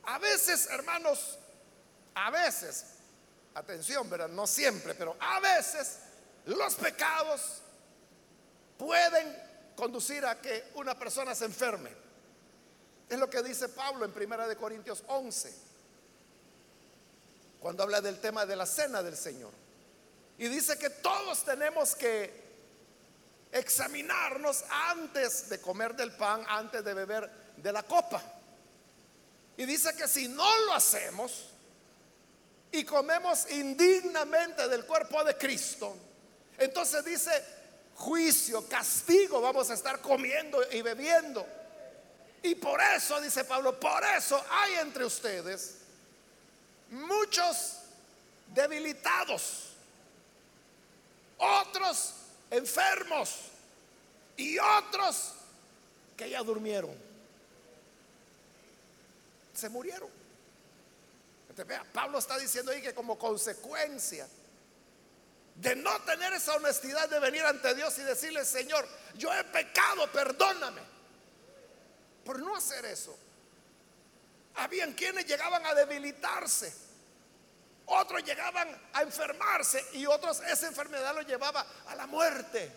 A 0.04 0.18
veces, 0.18 0.68
hermanos, 0.70 1.38
a 2.14 2.30
veces 2.30 2.86
atención, 3.54 4.08
¿verdad? 4.08 4.28
No 4.28 4.46
siempre, 4.46 4.94
pero 4.94 5.16
a 5.18 5.40
veces 5.40 5.98
los 6.44 6.74
pecados 6.74 7.62
pueden 8.78 9.36
conducir 9.74 10.24
a 10.26 10.40
que 10.40 10.70
una 10.74 10.98
persona 10.98 11.34
se 11.34 11.46
enferme. 11.46 11.90
Es 13.08 13.18
lo 13.18 13.30
que 13.30 13.42
dice 13.42 13.68
Pablo 13.68 14.04
en 14.04 14.12
Primera 14.12 14.46
de 14.46 14.56
Corintios 14.56 15.04
11, 15.06 15.54
cuando 17.60 17.82
habla 17.82 18.00
del 18.00 18.20
tema 18.20 18.44
de 18.44 18.56
la 18.56 18.66
cena 18.66 19.02
del 19.02 19.16
Señor. 19.16 19.52
Y 20.38 20.48
dice 20.48 20.78
que 20.78 20.90
todos 20.90 21.44
tenemos 21.44 21.94
que 21.94 22.45
examinarnos 23.58 24.64
antes 24.70 25.48
de 25.48 25.60
comer 25.60 25.94
del 25.94 26.12
pan, 26.12 26.44
antes 26.48 26.84
de 26.84 26.94
beber 26.94 27.30
de 27.56 27.72
la 27.72 27.82
copa. 27.82 28.22
Y 29.56 29.64
dice 29.64 29.94
que 29.96 30.06
si 30.06 30.28
no 30.28 30.58
lo 30.66 30.74
hacemos, 30.74 31.50
y 32.72 32.84
comemos 32.84 33.50
indignamente 33.50 34.68
del 34.68 34.84
cuerpo 34.84 35.24
de 35.24 35.36
Cristo, 35.36 35.96
entonces 36.58 37.04
dice 37.04 37.30
juicio, 37.94 38.68
castigo, 38.68 39.40
vamos 39.40 39.70
a 39.70 39.74
estar 39.74 40.00
comiendo 40.00 40.60
y 40.70 40.82
bebiendo. 40.82 41.46
Y 42.42 42.54
por 42.54 42.80
eso, 42.80 43.20
dice 43.20 43.44
Pablo, 43.44 43.78
por 43.80 44.04
eso 44.04 44.42
hay 44.50 44.74
entre 44.74 45.04
ustedes 45.04 45.78
muchos 46.90 47.78
debilitados, 48.54 49.70
otros 51.38 52.14
enfermos 52.50 53.36
y 54.36 54.58
otros 54.58 55.34
que 56.16 56.30
ya 56.30 56.42
durmieron. 56.42 56.94
Se 59.54 59.68
murieron. 59.68 60.10
Pablo 61.92 62.18
está 62.18 62.38
diciendo 62.38 62.70
ahí 62.70 62.82
que 62.82 62.94
como 62.94 63.18
consecuencia 63.18 64.28
de 65.54 65.74
no 65.74 65.98
tener 66.02 66.34
esa 66.34 66.54
honestidad 66.56 67.08
de 67.08 67.18
venir 67.18 67.42
ante 67.42 67.74
Dios 67.74 67.98
y 67.98 68.02
decirle, 68.02 68.44
Señor, 68.44 68.86
yo 69.16 69.32
he 69.32 69.42
pecado, 69.44 70.10
perdóname. 70.12 70.82
Por 72.24 72.40
no 72.40 72.54
hacer 72.56 72.84
eso, 72.84 73.16
habían 74.56 74.92
quienes 74.92 75.26
llegaban 75.26 75.64
a 75.64 75.74
debilitarse, 75.74 76.74
otros 77.86 78.24
llegaban 78.24 78.68
a 78.92 79.02
enfermarse 79.02 79.84
y 79.92 80.06
otros 80.06 80.40
esa 80.40 80.66
enfermedad 80.66 81.14
lo 81.14 81.22
llevaba 81.22 81.64
a 81.86 81.94
la 81.94 82.06
muerte. 82.06 82.70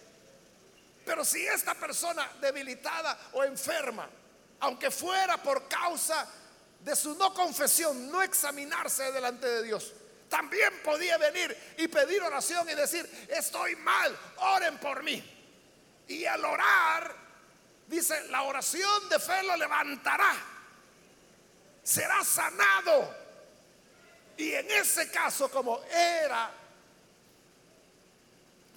Pero 1.05 1.25
si 1.25 1.45
esta 1.45 1.73
persona 1.73 2.29
debilitada 2.39 3.17
o 3.33 3.43
enferma, 3.43 4.07
aunque 4.59 4.91
fuera 4.91 5.41
por 5.41 5.67
causa 5.67 6.27
de 6.81 6.95
su 6.95 7.15
no 7.15 7.33
confesión, 7.33 8.11
no 8.11 8.21
examinarse 8.21 9.11
delante 9.11 9.47
de 9.47 9.63
Dios, 9.63 9.93
también 10.29 10.81
podía 10.83 11.17
venir 11.17 11.75
y 11.77 11.87
pedir 11.87 12.21
oración 12.21 12.69
y 12.69 12.75
decir, 12.75 13.27
estoy 13.29 13.75
mal, 13.77 14.15
oren 14.37 14.77
por 14.77 15.01
mí. 15.01 15.23
Y 16.07 16.25
al 16.25 16.45
orar, 16.45 17.15
dice, 17.87 18.27
la 18.27 18.43
oración 18.43 19.09
de 19.09 19.19
fe 19.19 19.41
lo 19.43 19.57
levantará, 19.57 20.35
será 21.83 22.23
sanado. 22.23 23.18
Y 24.39 24.53
en 24.53 24.71
ese 24.71 25.11
caso, 25.11 25.51
como 25.51 25.81
era 25.83 26.49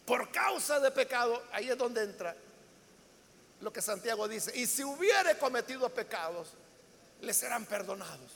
por 0.04 0.32
causa 0.32 0.80
de 0.80 0.90
pecado, 0.90 1.40
ahí 1.52 1.70
es 1.70 1.78
donde 1.78 2.02
entra 2.02 2.34
lo 3.60 3.72
que 3.72 3.80
Santiago 3.80 4.26
dice, 4.26 4.50
y 4.58 4.66
si 4.66 4.82
hubiere 4.82 5.38
cometido 5.38 5.88
pecados, 5.88 6.48
le 7.20 7.32
serán 7.32 7.64
perdonados. 7.64 8.32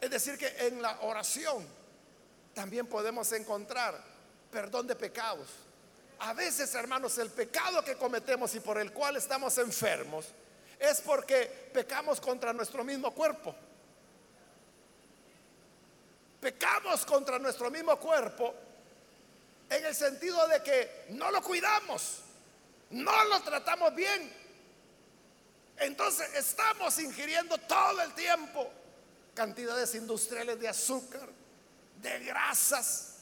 Es 0.00 0.08
decir, 0.08 0.38
que 0.38 0.46
en 0.68 0.80
la 0.80 1.00
oración 1.00 1.66
también 2.54 2.86
podemos 2.86 3.32
encontrar 3.32 4.00
perdón 4.52 4.86
de 4.86 4.94
pecados. 4.94 5.48
A 6.20 6.34
veces, 6.34 6.72
hermanos, 6.76 7.18
el 7.18 7.30
pecado 7.30 7.82
que 7.82 7.96
cometemos 7.96 8.54
y 8.54 8.60
por 8.60 8.78
el 8.78 8.92
cual 8.92 9.16
estamos 9.16 9.58
enfermos 9.58 10.26
es 10.78 11.00
porque 11.00 11.68
pecamos 11.74 12.20
contra 12.20 12.52
nuestro 12.52 12.84
mismo 12.84 13.12
cuerpo. 13.12 13.56
Pecamos 16.40 17.04
contra 17.06 17.38
nuestro 17.38 17.70
mismo 17.70 17.98
cuerpo 17.98 18.54
en 19.68 19.84
el 19.84 19.94
sentido 19.94 20.46
de 20.48 20.62
que 20.62 21.06
no 21.10 21.30
lo 21.30 21.42
cuidamos, 21.42 22.20
no 22.90 23.24
lo 23.24 23.40
tratamos 23.42 23.94
bien. 23.94 24.32
Entonces 25.78 26.34
estamos 26.34 26.98
ingiriendo 26.98 27.58
todo 27.58 28.00
el 28.02 28.12
tiempo 28.14 28.70
cantidades 29.34 29.94
industriales 29.94 30.58
de 30.58 30.68
azúcar, 30.68 31.28
de 32.00 32.18
grasas, 32.20 33.16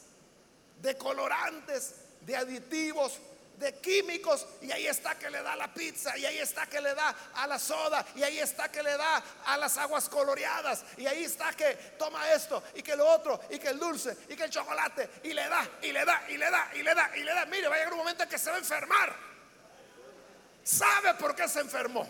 de 0.81 0.97
colorantes, 0.97 1.95
de 2.21 2.35
aditivos, 2.35 3.19
de 3.57 3.73
químicos 3.75 4.45
y 4.61 4.71
ahí 4.71 4.87
está 4.87 5.17
que 5.17 5.29
le 5.29 5.41
da 5.41 5.55
la 5.55 5.73
pizza 5.73 6.17
y 6.17 6.25
ahí 6.25 6.37
está 6.39 6.67
que 6.67 6.81
le 6.81 6.93
da 6.93 7.15
a 7.35 7.47
la 7.47 7.57
soda 7.57 8.05
y 8.15 8.23
ahí 8.23 8.39
está 8.39 8.69
que 8.69 8.83
le 8.83 8.97
da 8.97 9.23
a 9.45 9.57
las 9.57 9.77
aguas 9.77 10.09
coloreadas 10.09 10.83
y 10.97 11.05
ahí 11.05 11.23
está 11.23 11.53
que 11.53 11.73
toma 11.97 12.31
esto 12.31 12.61
y 12.75 12.81
que 12.81 12.95
lo 12.95 13.07
otro 13.07 13.39
y 13.49 13.59
que 13.59 13.69
el 13.69 13.79
dulce 13.79 14.17
y 14.29 14.35
que 14.35 14.43
el 14.43 14.49
chocolate 14.49 15.09
y 15.23 15.33
le 15.33 15.47
da 15.47 15.69
y 15.81 15.91
le 15.91 16.03
da 16.03 16.23
y 16.29 16.37
le 16.37 16.51
da 16.51 16.71
y 16.73 16.83
le 16.83 16.93
da 16.93 17.17
y 17.17 17.23
le 17.23 17.33
da. 17.33 17.45
Mire, 17.45 17.67
va 17.67 17.75
a 17.75 17.77
llegar 17.77 17.93
un 17.93 17.99
momento 17.99 18.23
en 18.23 18.29
que 18.29 18.37
se 18.37 18.49
va 18.49 18.57
a 18.57 18.59
enfermar. 18.59 19.15
¿Sabe 20.63 21.13
por 21.13 21.35
qué 21.35 21.47
se 21.47 21.59
enfermó? 21.59 22.07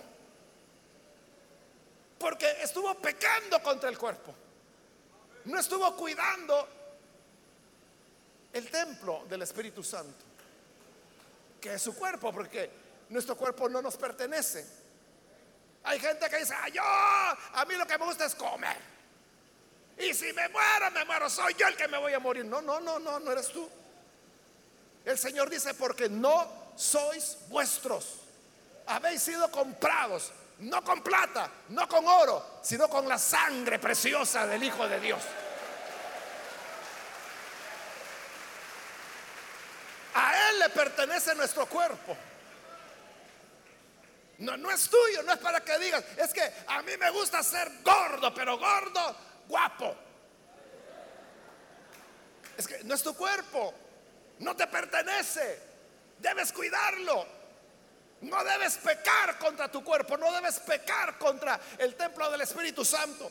Porque 2.17 2.49
estuvo 2.61 2.95
pecando 2.95 3.61
contra 3.61 3.89
el 3.89 3.97
cuerpo. 3.97 4.33
No 5.45 5.59
estuvo 5.59 5.95
cuidando 5.95 6.67
el 8.53 8.71
templo 8.71 9.25
del 9.29 9.43
Espíritu 9.43 9.83
Santo 9.83 10.34
que 11.65 11.73
es 11.73 11.81
su 11.81 11.95
cuerpo, 11.95 12.31
porque 12.31 12.69
nuestro 13.09 13.35
cuerpo 13.35 13.67
no 13.67 13.81
nos 13.81 13.97
pertenece. 13.97 14.63
Hay 15.83 15.99
gente 15.99 16.29
que 16.29 16.37
dice, 16.37 16.53
ah, 16.55 16.69
yo, 16.69 16.83
a 16.83 17.65
mí 17.67 17.73
lo 17.73 17.87
que 17.87 17.97
me 17.97 18.05
gusta 18.05 18.25
es 18.25 18.35
comer. 18.35 18.77
Y 19.97 20.13
si 20.13 20.31
me 20.33 20.47
muero, 20.49 20.91
me 20.91 21.03
muero, 21.05 21.27
soy 21.27 21.55
yo 21.55 21.67
el 21.67 21.75
que 21.75 21.87
me 21.87 21.97
voy 21.97 22.13
a 22.13 22.19
morir. 22.19 22.45
No, 22.45 22.61
no, 22.61 22.79
no, 22.79 22.99
no, 22.99 23.19
no 23.19 23.31
eres 23.31 23.47
tú. 23.47 23.67
El 25.05 25.17
Señor 25.17 25.49
dice, 25.49 25.73
porque 25.73 26.07
no 26.07 26.47
sois 26.75 27.39
vuestros. 27.47 28.19
Habéis 28.85 29.23
sido 29.23 29.49
comprados, 29.49 30.33
no 30.59 30.83
con 30.83 31.01
plata, 31.01 31.49
no 31.69 31.87
con 31.87 32.05
oro, 32.07 32.59
sino 32.61 32.87
con 32.87 33.07
la 33.07 33.17
sangre 33.17 33.79
preciosa 33.79 34.45
del 34.45 34.63
Hijo 34.63 34.87
de 34.87 34.99
Dios. 34.99 35.21
le 40.65 40.69
pertenece 41.25 41.35
nuestro 41.35 41.65
cuerpo. 41.67 42.15
No, 44.39 44.57
no 44.57 44.69
es 44.69 44.89
tuyo, 44.89 45.23
no 45.23 45.33
es 45.33 45.39
para 45.39 45.61
que 45.61 45.77
digas, 45.79 46.03
es 46.17 46.33
que 46.33 46.41
a 46.67 46.81
mí 46.81 46.91
me 46.99 47.09
gusta 47.11 47.41
ser 47.41 47.71
gordo, 47.83 48.33
pero 48.33 48.57
gordo, 48.57 49.15
guapo. 49.47 49.95
Es 52.57 52.67
que 52.67 52.83
no 52.83 52.95
es 52.95 53.03
tu 53.03 53.15
cuerpo, 53.15 53.73
no 54.39 54.55
te 54.55 54.67
pertenece, 54.67 55.59
debes 56.19 56.51
cuidarlo. 56.51 57.45
No 58.21 58.43
debes 58.43 58.77
pecar 58.77 59.37
contra 59.37 59.69
tu 59.69 59.83
cuerpo, 59.83 60.17
no 60.17 60.31
debes 60.31 60.59
pecar 60.61 61.17
contra 61.17 61.59
el 61.77 61.95
templo 61.95 62.31
del 62.31 62.41
Espíritu 62.41 62.83
Santo. 62.83 63.29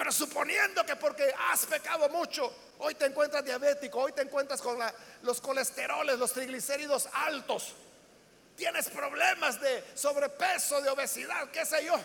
Pero 0.00 0.12
suponiendo 0.12 0.82
que 0.86 0.96
porque 0.96 1.30
has 1.50 1.66
pecado 1.66 2.08
mucho, 2.08 2.50
hoy 2.78 2.94
te 2.94 3.04
encuentras 3.04 3.44
diabético, 3.44 3.98
hoy 3.98 4.12
te 4.12 4.22
encuentras 4.22 4.62
con 4.62 4.78
los 5.20 5.42
colesteroles, 5.42 6.18
los 6.18 6.32
triglicéridos 6.32 7.06
altos, 7.12 7.74
tienes 8.56 8.88
problemas 8.88 9.60
de 9.60 9.84
sobrepeso, 9.94 10.80
de 10.80 10.88
obesidad, 10.88 11.50
qué 11.50 11.66
sé 11.66 11.84
yo. 11.84 12.00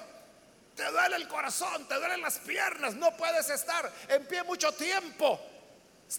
Te 0.75 0.83
duele 0.91 1.15
el 1.15 1.29
corazón, 1.29 1.87
te 1.87 1.95
duelen 1.95 2.21
las 2.21 2.39
piernas, 2.39 2.95
no 2.95 3.15
puedes 3.15 3.49
estar 3.49 3.89
en 4.09 4.27
pie 4.27 4.43
mucho 4.43 4.73
tiempo. 4.73 5.39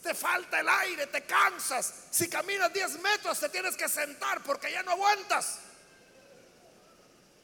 Te 0.02 0.14
falta 0.14 0.60
el 0.60 0.68
aire, 0.70 1.08
te 1.08 1.26
cansas. 1.26 1.92
Si 2.10 2.30
caminas 2.30 2.72
10 2.72 3.00
metros 3.02 3.38
te 3.38 3.50
tienes 3.50 3.76
que 3.76 3.90
sentar 3.90 4.42
porque 4.42 4.72
ya 4.72 4.82
no 4.82 4.92
aguantas. 4.92 5.58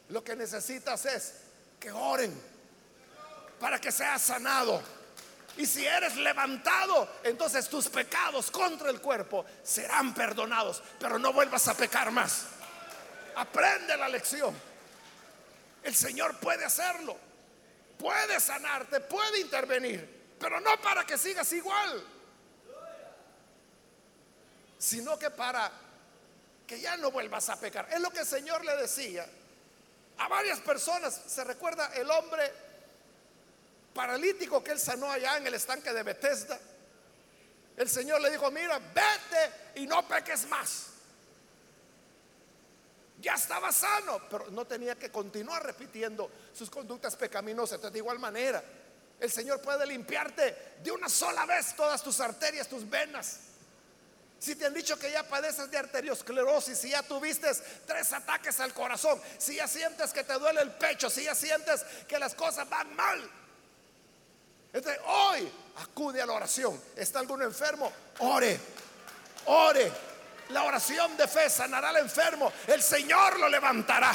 Lo 0.08 0.24
que 0.24 0.34
necesitas 0.34 1.04
es 1.04 1.34
que 1.78 1.92
oren 1.92 2.51
para 3.62 3.80
que 3.80 3.92
seas 3.92 4.20
sanado. 4.20 4.82
Y 5.56 5.66
si 5.66 5.86
eres 5.86 6.16
levantado, 6.16 7.08
entonces 7.22 7.68
tus 7.68 7.88
pecados 7.88 8.50
contra 8.50 8.90
el 8.90 9.00
cuerpo 9.00 9.46
serán 9.62 10.12
perdonados, 10.12 10.82
pero 10.98 11.16
no 11.16 11.32
vuelvas 11.32 11.68
a 11.68 11.74
pecar 11.76 12.10
más. 12.10 12.46
Aprende 13.36 13.96
la 13.96 14.08
lección. 14.08 14.52
El 15.84 15.94
Señor 15.94 16.38
puede 16.38 16.64
hacerlo, 16.64 17.16
puede 17.98 18.40
sanarte, 18.40 18.98
puede 19.00 19.40
intervenir, 19.40 20.34
pero 20.40 20.58
no 20.58 20.80
para 20.80 21.04
que 21.06 21.16
sigas 21.16 21.52
igual, 21.52 22.04
sino 24.76 25.16
que 25.18 25.30
para 25.30 25.70
que 26.66 26.80
ya 26.80 26.96
no 26.96 27.12
vuelvas 27.12 27.48
a 27.48 27.60
pecar. 27.60 27.88
Es 27.92 28.00
lo 28.00 28.10
que 28.10 28.20
el 28.20 28.26
Señor 28.26 28.64
le 28.64 28.76
decía 28.76 29.24
a 30.18 30.26
varias 30.26 30.58
personas. 30.60 31.20
Se 31.26 31.44
recuerda 31.44 31.92
el 31.94 32.10
hombre 32.10 32.71
paralítico 33.94 34.62
que 34.62 34.72
él 34.72 34.80
sanó 34.80 35.10
allá 35.10 35.36
en 35.36 35.46
el 35.46 35.54
estanque 35.54 35.92
de 35.92 36.02
Bethesda, 36.02 36.58
el 37.76 37.88
Señor 37.88 38.20
le 38.20 38.30
dijo, 38.30 38.50
mira, 38.50 38.78
vete 38.78 39.80
y 39.80 39.86
no 39.86 40.06
peques 40.06 40.46
más. 40.48 40.86
Ya 43.20 43.34
estaba 43.34 43.70
sano, 43.70 44.20
pero 44.28 44.50
no 44.50 44.66
tenía 44.66 44.96
que 44.96 45.10
continuar 45.10 45.64
repitiendo 45.64 46.30
sus 46.52 46.68
conductas 46.68 47.16
pecaminosas. 47.16 47.80
de 47.80 47.98
igual 47.98 48.18
manera, 48.18 48.62
el 49.20 49.30
Señor 49.30 49.60
puede 49.60 49.86
limpiarte 49.86 50.74
de 50.82 50.90
una 50.90 51.08
sola 51.08 51.46
vez 51.46 51.76
todas 51.76 52.02
tus 52.02 52.20
arterias, 52.20 52.68
tus 52.68 52.88
venas. 52.88 53.38
Si 54.40 54.56
te 54.56 54.66
han 54.66 54.74
dicho 54.74 54.98
que 54.98 55.12
ya 55.12 55.22
padeces 55.22 55.70
de 55.70 55.78
arteriosclerosis, 55.78 56.76
si 56.76 56.90
ya 56.90 57.04
tuviste 57.04 57.48
tres 57.86 58.12
ataques 58.12 58.58
al 58.58 58.74
corazón, 58.74 59.20
si 59.38 59.54
ya 59.54 59.68
sientes 59.68 60.12
que 60.12 60.24
te 60.24 60.32
duele 60.32 60.62
el 60.62 60.72
pecho, 60.72 61.08
si 61.08 61.22
ya 61.22 61.34
sientes 61.36 61.84
que 62.08 62.18
las 62.18 62.34
cosas 62.34 62.68
van 62.68 62.92
mal, 62.96 63.30
entonces, 64.72 65.02
hoy 65.06 65.52
acude 65.76 66.22
a 66.22 66.26
la 66.26 66.32
oración. 66.32 66.80
¿Está 66.96 67.18
alguno 67.18 67.44
enfermo? 67.44 67.92
Ore, 68.20 68.58
ore. 69.46 69.92
La 70.48 70.64
oración 70.64 71.16
de 71.16 71.28
fe 71.28 71.48
sanará 71.48 71.90
al 71.90 71.98
enfermo. 71.98 72.52
El 72.66 72.82
Señor 72.82 73.38
lo 73.38 73.48
levantará. 73.48 74.12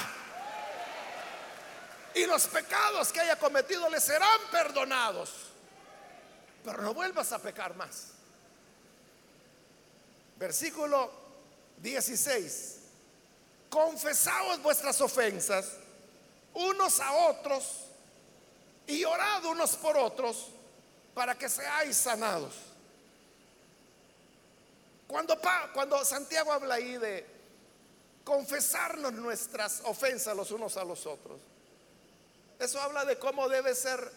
Y 2.15 2.25
los 2.25 2.47
pecados 2.47 3.11
que 3.11 3.21
haya 3.21 3.37
cometido 3.37 3.89
le 3.89 3.99
serán 3.99 4.39
perdonados. 4.51 5.31
Pero 6.63 6.81
no 6.81 6.93
vuelvas 6.93 7.31
a 7.31 7.39
pecar 7.39 7.75
más. 7.75 8.07
Versículo 10.37 11.11
16. 11.77 12.79
Confesaos 13.69 14.61
vuestras 14.61 14.99
ofensas 15.01 15.73
unos 16.53 16.99
a 16.99 17.11
otros 17.13 17.86
y 18.87 19.03
orad 19.03 19.45
unos 19.45 19.75
por 19.75 19.97
otros 19.97 20.47
para 21.13 21.37
que 21.37 21.49
seáis 21.49 21.95
sanados. 21.97 22.53
Cuando, 25.07 25.39
cuando 25.73 26.03
Santiago 26.03 26.51
habla 26.51 26.75
ahí 26.75 26.97
de 26.97 27.25
confesarnos 28.23 29.13
nuestras 29.13 29.81
ofensas 29.85 30.35
los 30.35 30.51
unos 30.51 30.75
a 30.77 30.83
los 30.83 31.05
otros, 31.05 31.39
eso 32.59 32.81
habla 32.81 33.05
de 33.05 33.17
cómo 33.17 33.47
debe 33.47 33.75
ser 33.75 34.11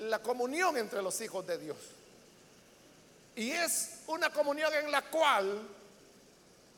la 0.00 0.20
comunión 0.20 0.76
entre 0.76 1.02
los 1.02 1.20
hijos 1.20 1.46
de 1.46 1.58
Dios. 1.58 1.76
Y 3.36 3.50
es 3.50 4.00
una 4.08 4.32
comunión 4.32 4.72
en 4.74 4.90
la 4.90 5.02
cual 5.02 5.66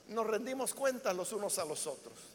nos 0.09 0.27
rendimos 0.27 0.75
cuenta 0.75 1.13
los 1.13 1.33
unos 1.33 1.59
a 1.59 1.65
los 1.65 1.87
otros. 1.87 2.30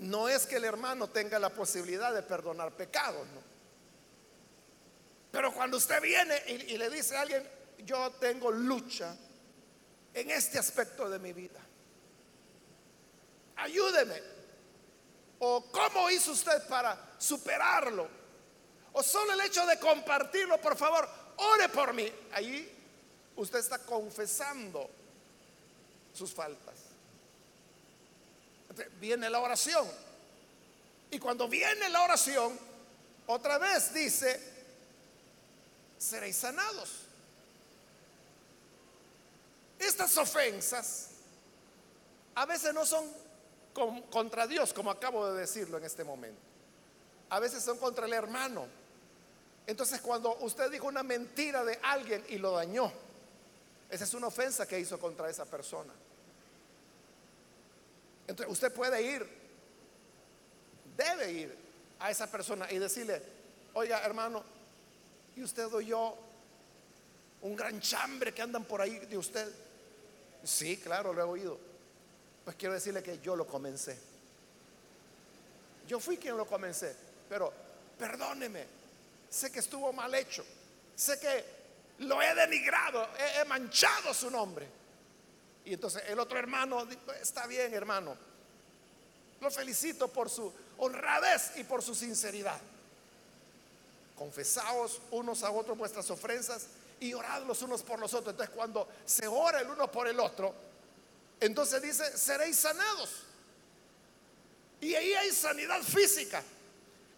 No 0.00 0.28
es 0.28 0.46
que 0.46 0.56
el 0.56 0.64
hermano 0.64 1.08
tenga 1.10 1.38
la 1.38 1.50
posibilidad 1.50 2.12
de 2.14 2.22
perdonar 2.22 2.72
pecados, 2.72 3.26
no. 3.28 3.42
Pero 5.30 5.52
cuando 5.52 5.76
usted 5.76 6.00
viene 6.00 6.42
y, 6.46 6.78
le 6.78 6.88
dice 6.88 7.16
a 7.16 7.20
alguien, 7.20 7.46
yo 7.84 8.10
tengo 8.12 8.50
lucha 8.50 9.14
en 10.14 10.30
este 10.30 10.58
aspecto 10.58 11.08
de 11.08 11.18
mi 11.18 11.32
vida, 11.32 11.60
ayúdeme. 13.56 14.40
¿O 15.38 15.70
cómo 15.70 16.10
hizo 16.10 16.32
usted 16.32 16.66
para 16.66 17.14
superarlo? 17.18 18.08
O 18.92 19.02
solo 19.02 19.32
el 19.32 19.40
hecho 19.42 19.64
de 19.66 19.78
compartirlo, 19.78 20.60
por 20.60 20.76
favor, 20.76 21.08
ore 21.36 21.68
por 21.68 21.94
mí. 21.94 22.10
Ahí 22.32 22.70
usted 23.36 23.58
está 23.58 23.78
confesando 23.78 24.90
sus 26.12 26.32
faltas. 26.32 26.89
Viene 29.00 29.28
la 29.28 29.40
oración. 29.40 29.86
Y 31.10 31.18
cuando 31.18 31.48
viene 31.48 31.88
la 31.88 32.02
oración, 32.02 32.58
otra 33.26 33.58
vez 33.58 33.92
dice, 33.92 34.40
seréis 35.98 36.36
sanados. 36.36 36.90
Estas 39.78 40.16
ofensas 40.18 41.08
a 42.34 42.46
veces 42.46 42.72
no 42.72 42.86
son 42.86 43.04
contra 44.10 44.46
Dios, 44.46 44.72
como 44.72 44.90
acabo 44.90 45.32
de 45.32 45.40
decirlo 45.40 45.78
en 45.78 45.84
este 45.84 46.04
momento. 46.04 46.40
A 47.30 47.40
veces 47.40 47.62
son 47.62 47.78
contra 47.78 48.06
el 48.06 48.12
hermano. 48.12 48.66
Entonces 49.66 50.00
cuando 50.00 50.36
usted 50.38 50.70
dijo 50.70 50.86
una 50.86 51.02
mentira 51.02 51.64
de 51.64 51.78
alguien 51.82 52.24
y 52.28 52.38
lo 52.38 52.52
dañó, 52.52 52.92
esa 53.88 54.04
es 54.04 54.14
una 54.14 54.28
ofensa 54.28 54.66
que 54.66 54.78
hizo 54.78 54.98
contra 54.98 55.28
esa 55.30 55.44
persona. 55.44 55.92
Entonces 58.30 58.52
usted 58.52 58.72
puede 58.72 59.02
ir, 59.02 59.26
debe 60.96 61.32
ir 61.32 61.58
a 61.98 62.12
esa 62.12 62.30
persona 62.30 62.70
y 62.70 62.78
decirle, 62.78 63.20
oiga 63.74 64.04
hermano, 64.04 64.44
¿y 65.34 65.42
usted 65.42 65.66
oyó 65.66 66.14
un 67.42 67.56
gran 67.56 67.80
chambre 67.80 68.32
que 68.32 68.40
andan 68.40 68.64
por 68.64 68.80
ahí 68.80 69.00
de 69.00 69.18
usted? 69.18 69.52
Sí, 70.44 70.76
claro, 70.76 71.12
lo 71.12 71.20
he 71.20 71.24
oído. 71.24 71.58
Pues 72.44 72.54
quiero 72.54 72.74
decirle 72.74 73.02
que 73.02 73.18
yo 73.18 73.34
lo 73.34 73.48
comencé. 73.48 73.98
Yo 75.88 75.98
fui 75.98 76.16
quien 76.16 76.36
lo 76.36 76.46
comencé, 76.46 76.94
pero 77.28 77.52
perdóneme, 77.98 78.64
sé 79.28 79.50
que 79.50 79.58
estuvo 79.58 79.92
mal 79.92 80.14
hecho, 80.14 80.44
sé 80.94 81.18
que 81.18 81.44
lo 81.98 82.22
he 82.22 82.32
denigrado, 82.32 83.08
he, 83.40 83.44
manchado 83.46 84.14
su 84.14 84.30
nombre. 84.30 84.68
Y 85.64 85.74
entonces 85.74 86.02
el 86.08 86.18
otro 86.18 86.38
hermano, 86.38 86.86
está 87.20 87.46
bien 87.46 87.72
hermano, 87.74 88.16
lo 89.40 89.50
felicito 89.50 90.08
por 90.08 90.28
su 90.28 90.52
honradez 90.78 91.52
y 91.56 91.64
por 91.64 91.82
su 91.82 91.94
sinceridad. 91.94 92.60
Confesaos 94.16 95.00
unos 95.12 95.42
a 95.42 95.50
otros 95.50 95.78
vuestras 95.78 96.10
ofensas 96.10 96.66
y 97.00 97.14
orad 97.14 97.42
los 97.44 97.62
unos 97.62 97.82
por 97.82 97.98
los 97.98 98.12
otros. 98.12 98.32
Entonces 98.32 98.54
cuando 98.54 98.88
se 99.04 99.26
ora 99.26 99.60
el 99.60 99.68
uno 99.68 99.90
por 99.90 100.08
el 100.08 100.20
otro, 100.20 100.54
entonces 101.40 101.80
dice, 101.80 102.16
seréis 102.16 102.56
sanados. 102.56 103.24
Y 104.80 104.94
ahí 104.94 105.12
hay 105.14 105.30
sanidad 105.30 105.82
física, 105.82 106.42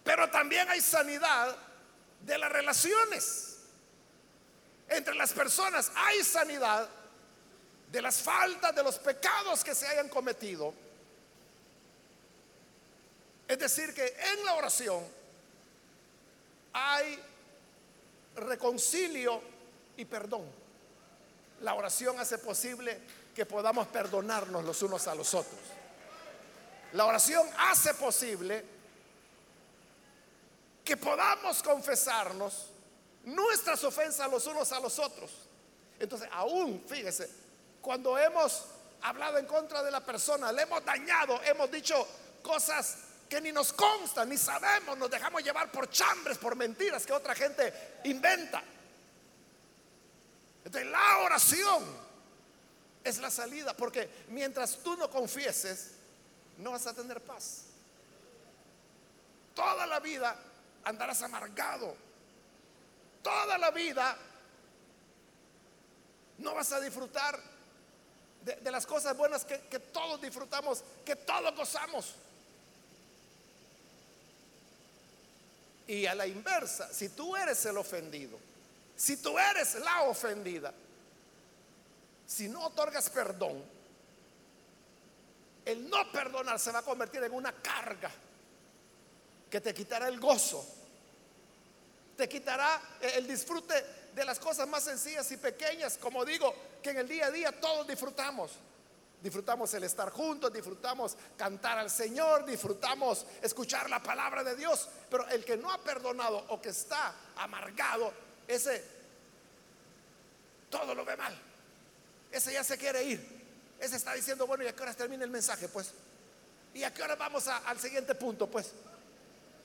pero 0.03 0.29
también 0.29 0.69
hay 0.69 0.81
sanidad 0.81 1.55
de 2.21 2.37
las 2.37 2.51
relaciones 2.51 3.53
entre 4.89 5.15
las 5.15 5.33
personas 5.33 5.91
hay 5.95 6.23
sanidad 6.23 6.87
de 7.93 8.01
las 8.01 8.23
faltas, 8.23 8.73
de 8.73 8.81
los 8.81 8.97
pecados 8.97 9.63
que 9.63 9.75
se 9.75 9.85
hayan 9.85 10.09
cometido. 10.09 10.73
Es 13.47 13.59
decir, 13.59 13.93
que 13.93 14.03
en 14.33 14.43
la 14.43 14.55
oración 14.55 15.03
hay 16.73 17.19
reconcilio 18.35 19.39
y 19.95 20.05
perdón. 20.05 20.43
La 21.61 21.75
oración 21.75 22.19
hace 22.19 22.39
posible 22.39 22.99
que 23.35 23.45
podamos 23.45 23.85
perdonarnos 23.89 24.65
los 24.65 24.81
unos 24.81 25.05
a 25.05 25.13
los 25.13 25.31
otros. 25.35 25.61
La 26.93 27.05
oración 27.05 27.47
hace 27.59 27.93
posible 27.93 28.65
que 30.83 30.97
podamos 30.97 31.61
confesarnos 31.61 32.69
nuestras 33.23 33.83
ofensas 33.83 34.31
los 34.31 34.47
unos 34.47 34.71
a 34.71 34.79
los 34.79 34.97
otros. 34.97 35.31
Entonces, 35.99 36.27
aún, 36.31 36.83
fíjese, 36.87 37.42
cuando 37.83 38.17
hemos 38.17 38.63
hablado 39.01 39.37
en 39.37 39.45
contra 39.45 39.83
de 39.83 39.91
la 39.91 39.99
persona, 39.99 40.53
le 40.53 40.61
hemos 40.61 40.85
dañado, 40.85 41.41
hemos 41.43 41.69
dicho 41.69 42.07
cosas 42.41 42.97
que 43.29 43.41
ni 43.41 43.51
nos 43.51 43.73
constan, 43.73 44.29
ni 44.29 44.37
sabemos, 44.37 44.97
nos 44.97 45.11
dejamos 45.11 45.43
llevar 45.43 45.69
por 45.69 45.89
chambres, 45.89 46.37
por 46.37 46.55
mentiras 46.55 47.05
que 47.05 47.11
otra 47.11 47.35
gente 47.35 47.99
inventa. 48.05 48.63
Entonces, 50.63 50.89
la 50.89 51.17
oración 51.25 51.83
es 53.03 53.17
la 53.17 53.29
salida, 53.29 53.73
porque 53.75 54.09
mientras 54.29 54.77
tú 54.77 54.95
no 54.95 55.09
confieses, 55.09 55.91
no 56.59 56.71
vas 56.71 56.87
a 56.87 56.93
tener 56.93 57.19
paz. 57.19 57.65
Toda 59.53 59.85
la 59.87 59.99
vida 59.99 60.37
andarás 60.85 61.21
amargado, 61.21 61.97
toda 63.21 63.57
la 63.57 63.71
vida 63.71 64.17
no 66.37 66.55
vas 66.55 66.71
a 66.71 66.79
disfrutar 66.79 67.52
de, 68.43 68.71
las 68.71 68.85
cosas 68.85 69.15
buenas 69.15 69.45
que, 69.45 69.57
todos 69.79 70.21
disfrutamos, 70.21 70.83
que 71.05 71.15
todos 71.15 71.55
gozamos. 71.55 72.15
Y 75.87 76.05
a 76.05 76.15
la 76.15 76.27
inversa, 76.27 76.93
si 76.93 77.09
tú 77.09 77.35
eres 77.35 77.65
el 77.65 77.77
ofendido, 77.77 78.37
si 78.95 79.17
tú 79.17 79.37
eres 79.37 79.75
la 79.75 80.03
ofendida, 80.03 80.73
si 82.25 82.47
no 82.47 82.65
otorgas 82.65 83.09
perdón, 83.09 83.63
el 85.65 85.89
no 85.89 86.11
perdonar 86.11 86.59
se 86.59 86.71
va 86.71 86.79
a 86.79 86.83
convertir 86.83 87.23
en 87.23 87.33
una 87.33 87.53
carga 87.53 88.11
que 89.49 89.61
te 89.61 89.73
quitará 89.73 90.07
el 90.07 90.19
gozo 90.19 90.65
te 92.15 92.29
quitará 92.29 92.81
el 93.01 93.27
disfrute 93.27 94.02
de 94.13 94.25
las 94.25 94.39
cosas 94.39 94.67
más 94.67 94.83
sencillas 94.83 95.31
y 95.31 95.37
pequeñas, 95.37 95.97
como 95.97 96.23
digo, 96.23 96.53
que 96.81 96.91
en 96.91 96.97
el 96.97 97.07
día 97.07 97.27
a 97.27 97.31
día 97.31 97.51
todos 97.59 97.87
disfrutamos. 97.87 98.51
Disfrutamos 99.21 99.73
el 99.73 99.85
estar 99.85 100.09
juntos, 100.09 100.51
disfrutamos 100.51 101.15
cantar 101.37 101.77
al 101.77 101.89
Señor, 101.89 102.45
disfrutamos 102.45 103.25
escuchar 103.41 103.89
la 103.89 104.03
palabra 104.03 104.43
de 104.43 104.55
Dios. 104.55 104.89
Pero 105.09 105.27
el 105.29 105.45
que 105.45 105.55
no 105.55 105.71
ha 105.71 105.77
perdonado 105.81 106.43
o 106.49 106.61
que 106.61 106.69
está 106.69 107.15
amargado, 107.37 108.13
ese 108.47 108.83
todo 110.69 110.93
lo 110.93 111.05
ve 111.05 111.15
mal. 111.15 111.33
Ese 112.31 112.51
ya 112.51 112.63
se 112.63 112.77
quiere 112.77 113.03
ir. 113.03 113.43
Ese 113.79 113.95
está 113.95 114.13
diciendo, 114.13 114.45
bueno, 114.45 114.63
¿y 114.63 114.67
a 114.67 114.75
qué 114.75 114.81
hora 114.81 114.93
termina 114.93 115.23
el 115.23 115.29
mensaje? 115.29 115.69
Pues, 115.69 115.91
¿y 116.73 116.83
a 116.83 116.93
qué 116.93 117.03
hora 117.03 117.15
vamos 117.15 117.47
al 117.47 117.79
siguiente 117.79 118.15
punto? 118.15 118.47
Pues, 118.47 118.71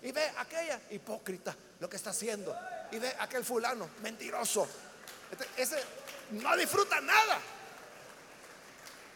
y 0.02 0.12
ve 0.12 0.30
aquella 0.36 0.80
hipócrita 0.90 1.56
lo 1.80 1.88
que 1.88 1.96
está 1.96 2.10
haciendo. 2.10 2.54
Y 2.90 2.98
ve 2.98 3.14
aquel 3.18 3.44
fulano 3.44 3.90
mentiroso. 4.02 4.68
Este, 5.30 5.46
ese 5.56 5.82
no 6.30 6.56
disfruta 6.56 7.00
nada. 7.00 7.38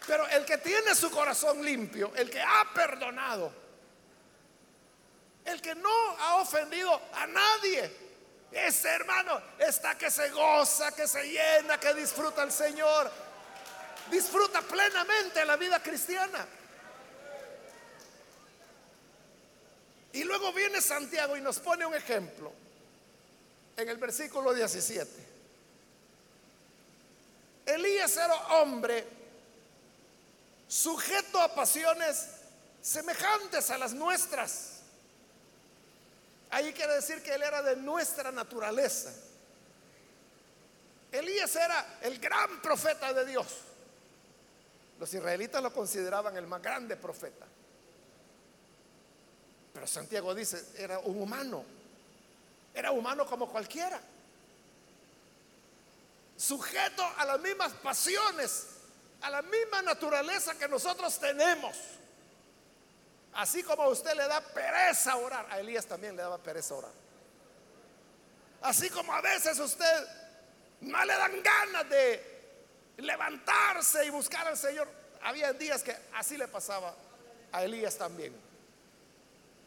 Pero 0.06 0.26
el 0.28 0.44
que 0.44 0.58
tiene 0.58 0.94
su 0.94 1.10
corazón 1.10 1.64
limpio, 1.64 2.12
el 2.16 2.28
que 2.28 2.40
ha 2.40 2.68
perdonado, 2.74 3.52
el 5.44 5.60
que 5.60 5.74
no 5.74 6.18
ha 6.18 6.36
ofendido 6.36 7.00
a 7.14 7.26
nadie, 7.26 8.12
ese 8.50 8.88
hermano 8.88 9.40
está 9.58 9.96
que 9.96 10.10
se 10.10 10.28
goza, 10.30 10.92
que 10.92 11.06
se 11.06 11.22
llena, 11.24 11.78
que 11.78 11.94
disfruta 11.94 12.42
al 12.42 12.52
Señor, 12.52 13.10
disfruta 14.10 14.60
plenamente 14.60 15.44
la 15.44 15.56
vida 15.56 15.82
cristiana. 15.82 16.46
Y 20.12 20.24
luego 20.24 20.52
viene 20.52 20.80
Santiago 20.80 21.36
y 21.36 21.40
nos 21.40 21.58
pone 21.60 21.86
un 21.86 21.94
ejemplo 21.94 22.52
en 23.76 23.88
el 23.88 23.96
versículo 23.96 24.52
17. 24.52 25.10
Elías 27.66 28.16
era 28.16 28.34
hombre 28.60 29.06
sujeto 30.68 31.40
a 31.40 31.54
pasiones 31.54 32.26
semejantes 32.80 33.70
a 33.70 33.78
las 33.78 33.92
nuestras. 33.92 34.80
Ahí 36.50 36.72
quiere 36.72 36.94
decir 36.94 37.22
que 37.22 37.34
él 37.34 37.42
era 37.42 37.62
de 37.62 37.76
nuestra 37.76 38.30
naturaleza. 38.32 39.12
Elías 41.10 41.54
era 41.56 41.98
el 42.02 42.18
gran 42.18 42.60
profeta 42.60 43.12
de 43.12 43.24
Dios. 43.26 43.46
Los 44.98 45.12
israelitas 45.12 45.62
lo 45.62 45.72
consideraban 45.72 46.36
el 46.36 46.46
más 46.46 46.62
grande 46.62 46.96
profeta. 46.96 47.46
Pero 49.72 49.86
Santiago 49.86 50.34
dice, 50.34 50.64
era 50.76 50.98
un 51.00 51.20
humano. 51.20 51.64
Era 52.74 52.90
humano 52.92 53.26
como 53.26 53.48
cualquiera. 53.48 54.00
Sujeto 56.36 57.04
a 57.16 57.24
las 57.24 57.40
mismas 57.40 57.72
pasiones, 57.74 58.66
a 59.20 59.30
la 59.30 59.42
misma 59.42 59.82
naturaleza 59.82 60.56
que 60.58 60.66
nosotros 60.68 61.18
tenemos. 61.18 61.76
Así 63.34 63.62
como 63.62 63.82
a 63.82 63.88
usted 63.88 64.14
le 64.14 64.26
da 64.26 64.40
pereza 64.40 65.16
orar, 65.16 65.46
a 65.50 65.60
Elías 65.60 65.86
también 65.86 66.16
le 66.16 66.22
daba 66.22 66.38
pereza 66.38 66.74
orar. 66.74 66.90
Así 68.62 68.90
como 68.90 69.12
a 69.12 69.20
veces 69.20 69.58
usted 69.58 70.06
no 70.82 71.04
le 71.04 71.14
dan 71.14 71.42
ganas 71.42 71.88
de 71.88 72.32
levantarse 72.98 74.04
y 74.04 74.10
buscar 74.10 74.46
al 74.46 74.56
Señor. 74.56 74.88
Había 75.22 75.52
días 75.52 75.82
que 75.82 75.96
así 76.14 76.36
le 76.36 76.48
pasaba 76.48 76.94
a 77.52 77.64
Elías 77.64 77.96
también. 77.96 78.34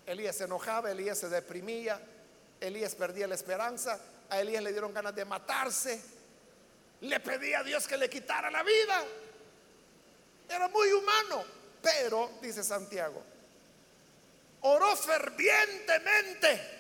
Elías 0.06 0.36
se 0.36 0.44
enojaba, 0.44 0.92
Elías 0.92 1.18
se 1.18 1.30
deprimía, 1.30 2.00
Elías 2.60 2.96
perdía 2.96 3.28
la 3.28 3.36
esperanza, 3.36 4.00
a 4.30 4.40
Elías 4.40 4.64
le 4.64 4.72
dieron 4.72 4.94
ganas 4.94 5.16
de 5.16 5.26
matarse, 5.26 6.02
le 7.02 7.20
pedía 7.20 7.60
a 7.60 7.64
Dios 7.64 7.88
que 7.88 7.98
le 7.98 8.10
quitara 8.10 8.50
la 8.50 8.64
vida. 8.64 9.04
Era 10.50 10.68
muy 10.68 10.92
humano, 10.92 11.44
pero, 11.82 12.32
dice 12.42 12.64
Santiago, 12.64 13.22
oró 14.62 14.96
fervientemente 14.96 16.76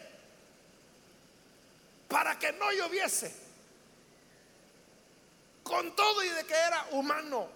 para 2.08 2.38
que 2.40 2.52
no 2.54 2.72
lloviese. 2.72 3.46
Con 5.64 5.96
todo 5.96 6.24
y 6.24 6.30
de 6.30 6.44
que 6.46 6.54
era 6.54 6.88
humano, 6.92 7.50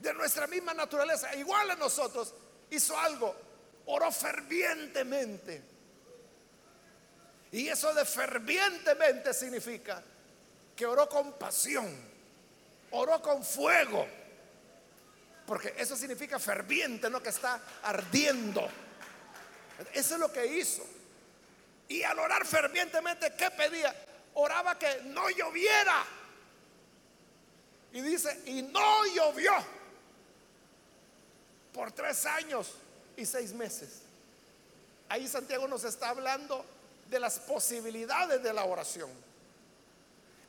de 0.00 0.12
nuestra 0.14 0.46
misma 0.46 0.74
naturaleza, 0.74 1.34
igual 1.36 1.70
a 1.70 1.76
nosotros, 1.76 2.34
hizo 2.70 2.98
algo, 2.98 3.34
oró 3.86 4.10
fervientemente. 4.10 5.73
Y 7.54 7.68
eso 7.68 7.94
de 7.94 8.04
fervientemente 8.04 9.32
significa 9.32 10.02
que 10.74 10.84
oró 10.84 11.08
con 11.08 11.34
pasión, 11.34 11.88
oró 12.90 13.22
con 13.22 13.44
fuego, 13.44 14.04
porque 15.46 15.72
eso 15.78 15.94
significa 15.94 16.40
ferviente, 16.40 17.08
no 17.08 17.22
que 17.22 17.28
está 17.28 17.60
ardiendo. 17.84 18.68
Eso 19.92 20.14
es 20.14 20.20
lo 20.20 20.32
que 20.32 20.44
hizo. 20.44 20.84
Y 21.86 22.02
al 22.02 22.18
orar 22.18 22.44
fervientemente, 22.44 23.32
¿qué 23.38 23.48
pedía? 23.52 23.94
Oraba 24.34 24.76
que 24.76 25.02
no 25.04 25.30
lloviera. 25.30 26.04
Y 27.92 28.00
dice, 28.00 28.36
y 28.46 28.62
no 28.62 29.06
llovió 29.14 29.52
por 31.72 31.92
tres 31.92 32.26
años 32.26 32.72
y 33.16 33.24
seis 33.24 33.52
meses. 33.52 34.00
Ahí 35.08 35.28
Santiago 35.28 35.68
nos 35.68 35.84
está 35.84 36.08
hablando 36.08 36.73
de 37.14 37.20
las 37.20 37.38
posibilidades 37.38 38.42
de 38.42 38.52
la 38.52 38.64
oración. 38.64 39.08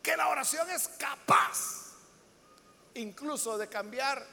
Que 0.02 0.18
la 0.18 0.30
oración 0.30 0.68
es 0.72 0.88
capaz 0.88 1.94
incluso 2.96 3.56
de 3.56 3.70
cambiar 3.70 4.26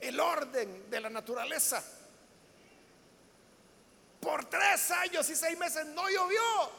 el 0.00 0.18
orden 0.18 0.88
de 0.88 1.00
la 1.00 1.10
naturaleza. 1.10 1.84
Por 4.20 4.46
tres 4.46 4.90
años 4.90 5.28
y 5.28 5.36
seis 5.36 5.58
meses 5.58 5.84
no 5.84 6.08
llovió. 6.08 6.72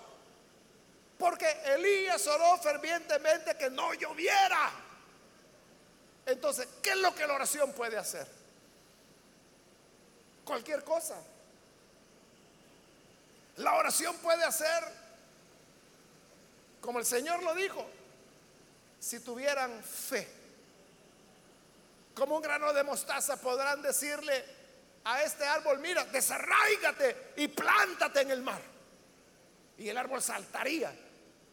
Porque 1.19 1.47
Elías 1.65 2.25
oró 2.25 2.57
fervientemente 2.57 3.55
que 3.55 3.69
no 3.69 3.93
lloviera. 3.93 4.71
Entonces, 6.25 6.67
¿qué 6.81 6.89
es 6.89 6.97
lo 6.97 7.13
que 7.13 7.27
la 7.27 7.35
oración 7.35 7.71
puede 7.73 7.99
hacer? 7.99 8.27
Cualquier 10.43 10.83
cosa. 10.83 11.21
La 13.57 13.75
oración 13.75 14.15
puede 14.17 14.43
hacer, 14.43 14.83
como 16.81 16.99
el 16.99 17.05
Señor 17.05 17.41
lo 17.43 17.53
dijo, 17.55 17.85
si 18.99 19.19
tuvieran 19.19 19.83
fe. 19.83 20.27
Como 22.13 22.37
un 22.37 22.41
grano 22.41 22.73
de 22.73 22.83
mostaza 22.83 23.37
podrán 23.37 23.81
decirle, 23.81 24.45
a 25.05 25.21
este 25.21 25.45
árbol, 25.45 25.79
mira, 25.79 26.03
desarraígate 26.05 27.33
y 27.37 27.47
plántate 27.47 28.21
en 28.21 28.31
el 28.31 28.41
mar. 28.41 28.61
Y 29.77 29.87
el 29.87 29.97
árbol 29.97 30.21
saltaría, 30.21 30.93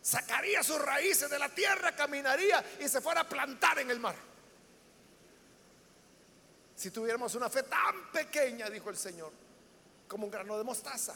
sacaría 0.00 0.62
sus 0.62 0.80
raíces 0.80 1.28
de 1.28 1.38
la 1.38 1.50
tierra, 1.50 1.94
caminaría 1.94 2.64
y 2.80 2.88
se 2.88 3.00
fuera 3.00 3.20
a 3.20 3.28
plantar 3.28 3.78
en 3.78 3.90
el 3.90 4.00
mar. 4.00 4.16
Si 6.74 6.90
tuviéramos 6.90 7.34
una 7.34 7.50
fe 7.50 7.64
tan 7.64 8.10
pequeña, 8.10 8.70
dijo 8.70 8.88
el 8.88 8.96
Señor, 8.96 9.30
como 10.08 10.24
un 10.24 10.30
grano 10.30 10.56
de 10.56 10.64
mostaza. 10.64 11.14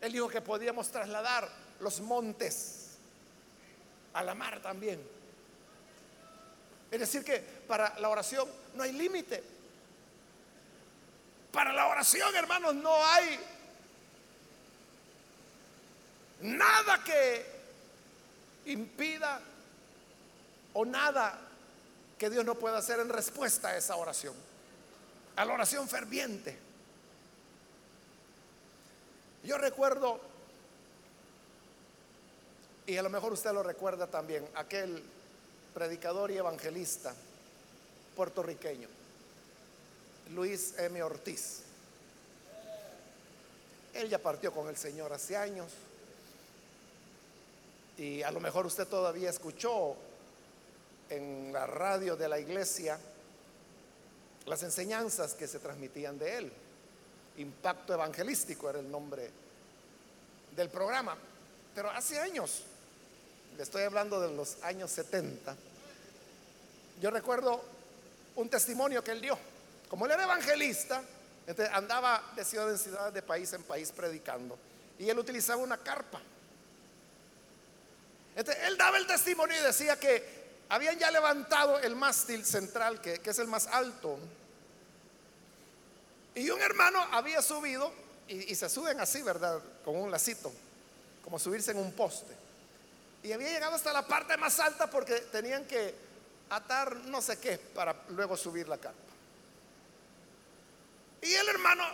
Él 0.00 0.12
dijo 0.12 0.28
que 0.28 0.40
podíamos 0.40 0.90
trasladar 0.90 1.48
los 1.80 2.00
montes 2.00 2.90
a 4.14 4.22
la 4.22 4.34
mar 4.34 4.60
también. 4.60 5.00
Es 6.90 7.00
decir, 7.00 7.24
que 7.24 7.38
para 7.38 7.98
la 7.98 8.08
oración 8.08 8.48
no 8.74 8.82
hay 8.82 8.92
límite. 8.92 9.42
Para 11.52 11.72
la 11.72 11.86
oración, 11.86 12.34
hermanos, 12.34 12.74
no 12.74 12.94
hay 13.06 13.38
nada 16.40 17.04
que 17.04 17.46
impida 18.66 19.40
o 20.72 20.84
nada 20.84 21.38
que 22.18 22.30
Dios 22.30 22.44
no 22.44 22.54
pueda 22.54 22.78
hacer 22.78 23.00
en 23.00 23.08
respuesta 23.08 23.68
a 23.68 23.76
esa 23.76 23.96
oración, 23.96 24.34
a 25.36 25.44
la 25.44 25.54
oración 25.54 25.88
ferviente. 25.88 26.69
Yo 29.42 29.58
recuerdo, 29.58 30.20
y 32.86 32.96
a 32.96 33.02
lo 33.02 33.10
mejor 33.10 33.32
usted 33.32 33.52
lo 33.52 33.62
recuerda 33.62 34.06
también, 34.06 34.46
aquel 34.54 35.02
predicador 35.74 36.30
y 36.30 36.36
evangelista 36.36 37.14
puertorriqueño 38.16 38.88
Luis 40.34 40.74
M. 40.78 41.02
Ortiz. 41.02 41.62
Él 43.94 44.08
ya 44.08 44.18
partió 44.18 44.52
con 44.52 44.68
el 44.68 44.76
Señor 44.76 45.12
hace 45.12 45.36
años. 45.36 45.68
Y 47.98 48.22
a 48.22 48.30
lo 48.30 48.40
mejor 48.40 48.66
usted 48.66 48.86
todavía 48.86 49.30
escuchó 49.30 49.96
en 51.08 51.52
la 51.52 51.66
radio 51.66 52.16
de 52.16 52.28
la 52.28 52.38
iglesia 52.38 52.98
las 54.46 54.62
enseñanzas 54.62 55.34
que 55.34 55.48
se 55.48 55.58
transmitían 55.58 56.18
de 56.18 56.38
él. 56.38 56.52
Impacto 57.38 57.94
Evangelístico 57.94 58.68
era 58.68 58.80
el 58.80 58.90
nombre 58.90 59.30
del 60.56 60.68
programa. 60.68 61.16
Pero 61.74 61.90
hace 61.90 62.18
años, 62.18 62.62
le 63.56 63.62
estoy 63.62 63.82
hablando 63.82 64.20
de 64.20 64.34
los 64.34 64.62
años 64.62 64.90
70, 64.90 65.56
yo 67.00 67.10
recuerdo 67.10 67.62
un 68.36 68.48
testimonio 68.48 69.02
que 69.02 69.12
él 69.12 69.20
dio. 69.20 69.38
Como 69.88 70.06
él 70.06 70.12
era 70.12 70.24
evangelista, 70.24 71.02
andaba 71.72 72.22
de 72.36 72.44
ciudad 72.44 72.70
en 72.70 72.78
ciudad, 72.78 73.12
de 73.12 73.22
país 73.22 73.52
en 73.52 73.62
país 73.62 73.90
predicando. 73.90 74.58
Y 74.98 75.08
él 75.08 75.18
utilizaba 75.18 75.62
una 75.62 75.78
carpa. 75.78 76.20
él 78.36 78.76
daba 78.76 78.98
el 78.98 79.06
testimonio 79.06 79.56
y 79.58 79.62
decía 79.62 79.98
que 79.98 80.40
habían 80.68 80.98
ya 80.98 81.10
levantado 81.10 81.78
el 81.78 81.96
mástil 81.96 82.44
central, 82.44 83.00
que, 83.00 83.18
que 83.18 83.30
es 83.30 83.38
el 83.38 83.48
más 83.48 83.66
alto. 83.66 84.18
Y 86.40 86.48
un 86.48 86.62
hermano 86.62 87.06
había 87.12 87.42
subido, 87.42 87.92
y, 88.26 88.54
se 88.54 88.70
suben 88.70 88.98
así, 88.98 89.20
¿verdad? 89.20 89.60
Con 89.84 89.94
un 89.94 90.10
lacito, 90.10 90.50
como 91.22 91.38
subirse 91.38 91.72
en 91.72 91.76
un 91.76 91.92
poste. 91.92 92.34
Y 93.22 93.30
había 93.32 93.50
llegado 93.50 93.74
hasta 93.74 93.92
la 93.92 94.06
parte 94.06 94.38
más 94.38 94.58
alta 94.58 94.88
porque 94.88 95.16
tenían 95.32 95.66
que 95.66 95.94
atar 96.48 96.96
no 96.96 97.20
sé 97.20 97.38
qué 97.38 97.58
para 97.58 97.94
luego 98.08 98.38
subir 98.38 98.66
la 98.68 98.78
carpa. 98.78 98.98
Y 101.20 101.34
el 101.34 101.46
hermano 101.46 101.84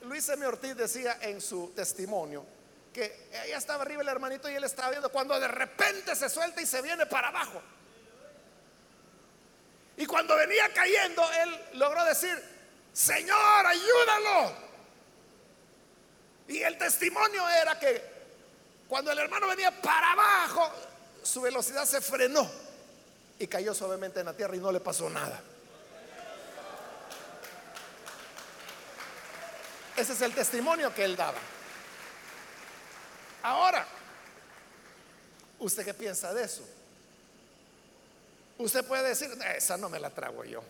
Luis 0.00 0.28
M. 0.30 0.44
Ortiz 0.46 0.74
decía 0.74 1.18
en 1.20 1.40
su 1.40 1.72
testimonio 1.76 2.44
que 2.92 3.28
ella 3.44 3.56
estaba 3.56 3.84
arriba 3.84 4.02
el 4.02 4.08
hermanito 4.08 4.50
y 4.50 4.54
él 4.54 4.64
estaba 4.64 4.90
viendo 4.90 5.12
cuando 5.12 5.38
de 5.38 5.46
repente 5.46 6.16
se 6.16 6.28
suelta 6.28 6.60
y 6.60 6.66
se 6.66 6.82
viene 6.82 7.06
para 7.06 7.28
abajo. 7.28 7.62
Y 9.96 10.06
cuando 10.06 10.34
venía 10.34 10.74
cayendo, 10.74 11.22
él 11.44 11.60
logró 11.74 12.04
decir, 12.04 12.51
Señor, 12.92 13.66
ayúdalo. 13.66 14.52
Y 16.48 16.62
el 16.62 16.76
testimonio 16.76 17.48
era 17.48 17.78
que 17.78 18.12
cuando 18.88 19.10
el 19.10 19.18
hermano 19.18 19.48
venía 19.48 19.70
para 19.80 20.12
abajo, 20.12 20.70
su 21.22 21.40
velocidad 21.40 21.86
se 21.86 22.00
frenó 22.00 22.50
y 23.38 23.46
cayó 23.46 23.74
suavemente 23.74 24.20
en 24.20 24.26
la 24.26 24.34
tierra 24.34 24.54
y 24.54 24.60
no 24.60 24.70
le 24.70 24.80
pasó 24.80 25.08
nada. 25.08 25.40
Ese 29.96 30.12
es 30.12 30.20
el 30.22 30.34
testimonio 30.34 30.94
que 30.94 31.04
él 31.04 31.16
daba. 31.16 31.38
Ahora, 33.42 33.86
¿usted 35.58 35.84
qué 35.84 35.94
piensa 35.94 36.32
de 36.32 36.44
eso? 36.44 36.62
Usted 38.58 38.84
puede 38.84 39.08
decir, 39.08 39.30
esa 39.56 39.76
no 39.76 39.88
me 39.88 39.98
la 39.98 40.10
trago 40.10 40.44
yo. 40.44 40.62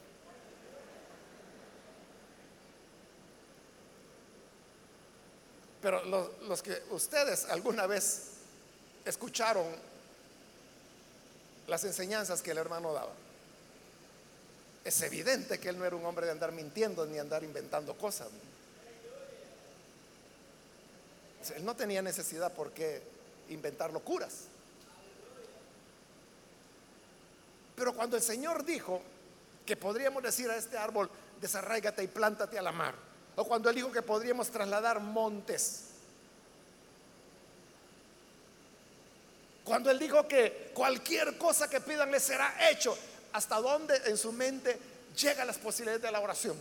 Pero 5.82 6.04
los, 6.04 6.62
que 6.62 6.80
ustedes 6.90 7.46
alguna 7.46 7.86
vez 7.88 8.28
escucharon 9.04 9.66
las 11.66 11.82
enseñanzas 11.82 12.40
que 12.40 12.52
el 12.52 12.58
hermano 12.58 12.92
daba, 12.92 13.12
es 14.84 15.02
evidente 15.02 15.58
que 15.58 15.68
él 15.68 15.78
no 15.78 15.84
era 15.84 15.96
un 15.96 16.06
hombre 16.06 16.26
de 16.26 16.32
andar 16.32 16.52
mintiendo 16.52 17.04
ni 17.04 17.18
andar 17.18 17.42
inventando 17.42 17.94
cosas. 17.98 18.28
Él 21.56 21.64
no 21.64 21.74
tenía 21.74 22.00
necesidad 22.00 22.52
por 22.52 22.70
qué 22.70 23.02
inventar 23.48 23.92
locuras. 23.92 24.44
Pero 27.74 27.92
cuando 27.94 28.16
el 28.16 28.22
Señor 28.22 28.64
dijo 28.64 29.02
que 29.66 29.76
podríamos 29.76 30.22
decir 30.22 30.48
a 30.48 30.56
este 30.56 30.78
árbol, 30.78 31.10
desarraigate 31.40 32.04
y 32.04 32.06
plántate 32.06 32.56
a 32.56 32.62
la 32.62 32.70
mar, 32.70 32.94
o 33.36 33.44
cuando 33.44 33.70
Él 33.70 33.76
dijo 33.76 33.92
que 33.92 34.02
podríamos 34.02 34.50
trasladar 34.50 35.00
montes, 35.00 35.84
cuando 39.64 39.90
Él 39.90 39.98
dijo 39.98 40.26
que 40.26 40.72
cualquier 40.74 41.38
cosa 41.38 41.68
que 41.68 41.80
pidan 41.80 42.10
le 42.10 42.20
será 42.20 42.70
hecho, 42.70 42.96
¿hasta 43.32 43.56
dónde 43.60 43.96
en 44.06 44.18
su 44.18 44.32
mente 44.32 44.78
llegan 45.16 45.46
las 45.46 45.58
posibilidades 45.58 46.02
de 46.02 46.10
la 46.10 46.20
oración? 46.20 46.56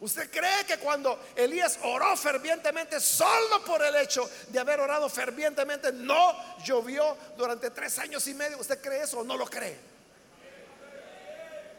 ¿Usted 0.00 0.30
cree 0.30 0.64
que 0.64 0.78
cuando 0.78 1.18
Elías 1.34 1.78
oró 1.82 2.16
fervientemente, 2.16 3.00
solo 3.00 3.64
por 3.64 3.82
el 3.82 3.96
hecho 3.96 4.30
de 4.48 4.60
haber 4.60 4.78
orado 4.78 5.08
fervientemente, 5.08 5.92
no 5.92 6.36
llovió 6.64 7.16
durante 7.36 7.70
tres 7.70 7.98
años 7.98 8.24
y 8.28 8.34
medio? 8.34 8.58
¿Usted 8.58 8.80
cree 8.80 9.02
eso 9.02 9.20
o 9.20 9.24
no 9.24 9.36
lo 9.36 9.46
cree? 9.46 9.97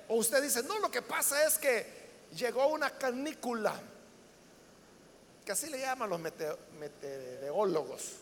O 0.10 0.16
usted 0.16 0.41
dice, 0.41 0.62
no, 0.64 0.80
lo 0.80 0.91
que 0.91 1.01
pasa 1.01 1.45
es 1.45 1.57
que 1.57 1.86
llegó 2.36 2.68
una 2.68 2.89
canícula, 2.91 3.80
que 5.45 5.51
así 5.51 5.70
le 5.70 5.80
llaman 5.80 6.10
los 6.10 6.20
meteorólogos, 6.20 8.16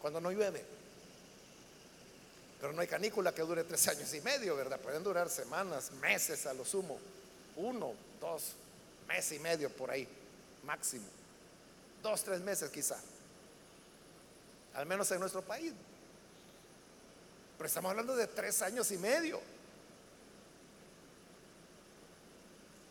cuando 0.00 0.20
no 0.20 0.30
llueve. 0.30 0.64
Pero 2.60 2.72
no 2.72 2.80
hay 2.80 2.88
canícula 2.88 3.34
que 3.34 3.42
dure 3.42 3.64
tres 3.64 3.86
años 3.88 4.12
y 4.14 4.20
medio, 4.22 4.56
¿verdad? 4.56 4.80
Pueden 4.80 5.04
durar 5.04 5.28
semanas, 5.28 5.92
meses 5.92 6.46
a 6.46 6.54
lo 6.54 6.64
sumo 6.64 6.98
uno, 7.58 7.92
dos, 8.20 8.52
mes 9.06 9.32
y 9.32 9.38
medio 9.38 9.70
por 9.70 9.90
ahí, 9.90 10.08
máximo. 10.64 11.06
Dos, 12.02 12.22
tres 12.22 12.40
meses 12.40 12.70
quizá. 12.70 12.96
Al 14.74 14.86
menos 14.86 15.10
en 15.10 15.20
nuestro 15.20 15.42
país. 15.42 15.72
Pero 17.58 17.66
estamos 17.66 17.90
hablando 17.90 18.14
de 18.14 18.28
tres 18.28 18.62
años 18.62 18.90
y 18.92 18.96
medio. 18.96 19.40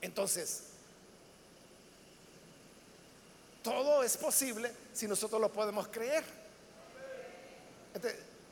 Entonces, 0.01 0.63
todo 3.63 4.03
es 4.03 4.17
posible 4.17 4.71
si 4.93 5.07
nosotros 5.07 5.39
lo 5.41 5.51
podemos 5.51 5.87
creer. 5.87 6.23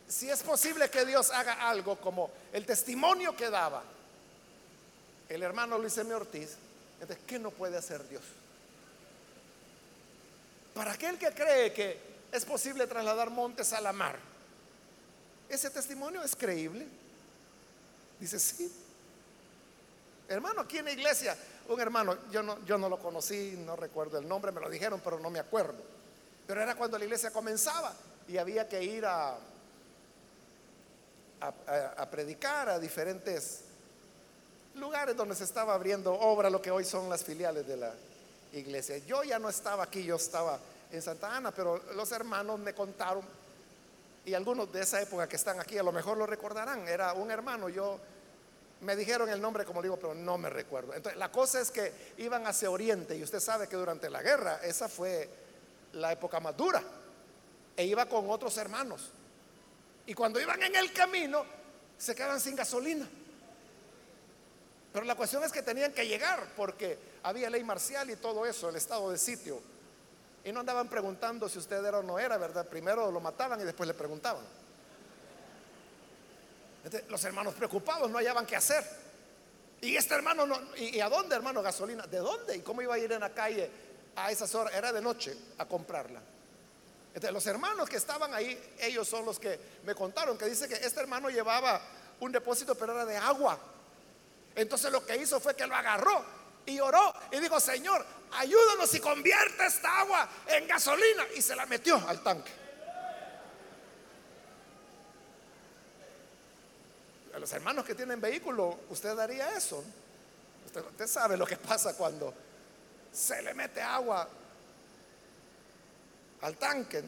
si 0.07 0.29
es 0.29 0.41
posible 0.41 0.89
que 0.89 1.05
Dios 1.05 1.31
haga 1.31 1.69
algo 1.69 1.97
como 1.99 2.31
el 2.53 2.65
testimonio 2.65 3.35
que 3.35 3.49
daba 3.49 3.83
el 5.29 5.43
hermano 5.43 5.77
Luis 5.77 5.97
M. 5.97 6.13
Ortiz, 6.13 6.55
entonces, 7.01 7.25
¿qué 7.27 7.39
no 7.39 7.51
puede 7.51 7.77
hacer 7.77 8.07
Dios? 8.07 8.23
Para 10.73 10.93
aquel 10.93 11.17
que 11.17 11.31
cree 11.31 11.73
que 11.73 11.99
es 12.31 12.45
posible 12.45 12.85
trasladar 12.85 13.29
montes 13.29 13.73
a 13.73 13.81
la 13.81 13.93
mar, 13.93 14.17
ese 15.55 15.69
testimonio 15.69 16.21
es 16.23 16.35
creíble. 16.35 16.87
Dice, 18.19 18.39
sí. 18.39 18.71
Hermano, 20.27 20.61
aquí 20.61 20.77
en 20.77 20.85
la 20.85 20.91
iglesia, 20.91 21.37
un 21.67 21.79
hermano, 21.79 22.17
yo 22.31 22.41
no, 22.41 22.63
yo 22.65 22.77
no 22.77 22.89
lo 22.89 22.99
conocí, 22.99 23.55
no 23.65 23.75
recuerdo 23.75 24.17
el 24.17 24.27
nombre, 24.27 24.51
me 24.51 24.61
lo 24.61 24.69
dijeron, 24.69 25.01
pero 25.03 25.19
no 25.19 25.29
me 25.29 25.39
acuerdo. 25.39 25.81
Pero 26.47 26.61
era 26.61 26.75
cuando 26.75 26.97
la 26.97 27.05
iglesia 27.05 27.31
comenzaba 27.31 27.93
y 28.27 28.37
había 28.37 28.67
que 28.67 28.83
ir 28.83 29.05
a, 29.05 29.37
a 31.41 32.09
predicar 32.09 32.69
a 32.69 32.79
diferentes 32.79 33.61
lugares 34.75 35.15
donde 35.15 35.35
se 35.35 35.43
estaba 35.43 35.73
abriendo 35.73 36.13
obra, 36.13 36.49
lo 36.49 36.61
que 36.61 36.71
hoy 36.71 36.83
son 36.83 37.09
las 37.09 37.23
filiales 37.23 37.67
de 37.67 37.77
la 37.77 37.93
iglesia. 38.53 38.97
Yo 38.99 39.23
ya 39.23 39.39
no 39.39 39.49
estaba 39.49 39.83
aquí, 39.83 40.03
yo 40.03 40.15
estaba 40.15 40.59
en 40.91 41.01
Santa 41.01 41.35
Ana, 41.35 41.51
pero 41.51 41.81
los 41.93 42.11
hermanos 42.11 42.59
me 42.59 42.73
contaron, 42.73 43.23
y 44.25 44.33
algunos 44.33 44.71
de 44.73 44.81
esa 44.81 45.01
época 45.01 45.29
que 45.29 45.35
están 45.35 45.59
aquí 45.59 45.77
a 45.77 45.83
lo 45.83 45.91
mejor 45.91 46.17
lo 46.17 46.25
recordarán, 46.25 46.87
era 46.87 47.13
un 47.13 47.29
hermano, 47.29 47.69
yo 47.69 47.99
me 48.81 48.95
dijeron 48.95 49.29
el 49.29 49.39
nombre 49.39 49.65
como 49.65 49.81
digo, 49.81 49.97
pero 49.97 50.15
no 50.15 50.37
me 50.37 50.49
recuerdo. 50.49 50.93
Entonces, 50.93 51.17
la 51.17 51.31
cosa 51.31 51.61
es 51.61 51.71
que 51.71 52.13
iban 52.17 52.45
hacia 52.47 52.71
Oriente, 52.71 53.15
y 53.15 53.23
usted 53.23 53.39
sabe 53.39 53.67
que 53.67 53.75
durante 53.75 54.09
la 54.09 54.21
guerra, 54.21 54.59
esa 54.63 54.89
fue 54.89 55.29
la 55.93 56.11
época 56.11 56.39
más 56.39 56.57
dura, 56.57 56.81
e 57.77 57.85
iba 57.85 58.07
con 58.07 58.29
otros 58.29 58.57
hermanos. 58.57 59.11
Y 60.07 60.13
cuando 60.13 60.39
iban 60.39 60.61
en 60.61 60.75
el 60.75 60.91
camino, 60.91 61.45
se 61.97 62.15
quedaban 62.15 62.39
sin 62.39 62.55
gasolina. 62.55 63.07
Pero 64.91 65.05
la 65.05 65.15
cuestión 65.15 65.43
es 65.43 65.51
que 65.51 65.61
tenían 65.61 65.91
que 65.91 66.07
llegar 66.07 66.41
porque 66.55 66.97
había 67.23 67.49
ley 67.49 67.63
marcial 67.63 68.09
y 68.09 68.15
todo 68.15 68.45
eso, 68.45 68.69
el 68.69 68.75
estado 68.75 69.11
de 69.11 69.17
sitio. 69.17 69.61
Y 70.45 70.51
no 70.51 70.59
andaban 70.59 70.87
preguntando 70.87 71.49
si 71.49 71.57
usted 71.57 71.83
era 71.83 71.99
o 71.99 72.03
no 72.03 72.19
era, 72.19 72.37
¿verdad? 72.37 72.67
Primero 72.67 73.11
lo 73.11 73.19
mataban 73.19 73.59
y 73.59 73.63
después 73.63 73.87
le 73.87 73.95
preguntaban. 73.95 74.45
los 77.09 77.23
hermanos 77.25 77.55
preocupados 77.55 78.09
no 78.11 78.19
hallaban 78.19 78.45
qué 78.45 78.55
hacer. 78.55 78.85
Y 79.81 79.95
este 79.97 80.13
hermano, 80.13 80.45
no, 80.45 80.57
¿y, 80.77 80.99
a 80.99 81.09
dónde, 81.09 81.35
hermano? 81.35 81.63
Gasolina. 81.63 82.05
¿De 82.05 82.19
dónde? 82.19 82.55
¿Y 82.57 82.61
cómo 82.61 82.81
iba 82.83 82.93
a 82.93 82.99
ir 82.99 83.11
en 83.11 83.21
la 83.21 83.33
calle 83.33 83.69
a 84.15 84.31
esas 84.31 84.53
horas? 84.53 84.73
Era 84.75 84.93
de 84.93 85.01
noche 85.01 85.35
a 85.57 85.65
comprarla. 85.65 86.21
Entonces, 87.07 87.33
los 87.33 87.47
hermanos 87.47 87.89
que 87.89 87.97
estaban 87.97 88.33
ahí, 88.33 88.75
ellos 88.79 89.07
son 89.07 89.25
los 89.25 89.39
que 89.39 89.59
me 89.83 89.95
contaron 89.95 90.37
que 90.37 90.45
dice 90.45 90.67
que 90.67 90.75
este 90.75 90.99
hermano 90.99 91.29
llevaba 91.29 91.81
un 92.19 92.31
depósito, 92.31 92.75
pero 92.75 92.93
era 92.93 93.05
de 93.05 93.17
agua. 93.17 93.59
Entonces 94.55 94.91
lo 94.91 95.05
que 95.05 95.17
hizo 95.17 95.39
fue 95.39 95.55
que 95.55 95.65
lo 95.65 95.75
agarró 95.75 96.23
y 96.65 96.79
oró 96.79 97.13
y 97.31 97.39
dijo, 97.39 97.59
Señor, 97.59 98.05
ayúdanos 98.33 98.93
y 98.93 98.99
convierte 98.99 99.65
esta 99.65 99.99
agua 99.99 100.27
en 100.47 100.67
gasolina. 100.67 101.25
Y 101.35 101.41
se 101.41 101.55
la 101.55 101.65
metió 101.65 101.95
al 102.07 102.21
tanque. 102.21 102.51
A 107.33 107.39
los 107.39 107.51
hermanos 107.51 107.85
que 107.85 107.95
tienen 107.95 108.21
vehículo, 108.21 108.79
usted 108.89 109.17
haría 109.19 109.57
eso. 109.57 109.83
Usted, 110.65 111.07
sabe 111.07 111.37
lo 111.37 111.45
que 111.45 111.57
pasa 111.57 111.95
cuando 111.95 112.33
se 113.11 113.41
le 113.41 113.53
mete 113.53 113.81
agua 113.81 114.27
al 116.41 116.57
tanque. 116.57 117.03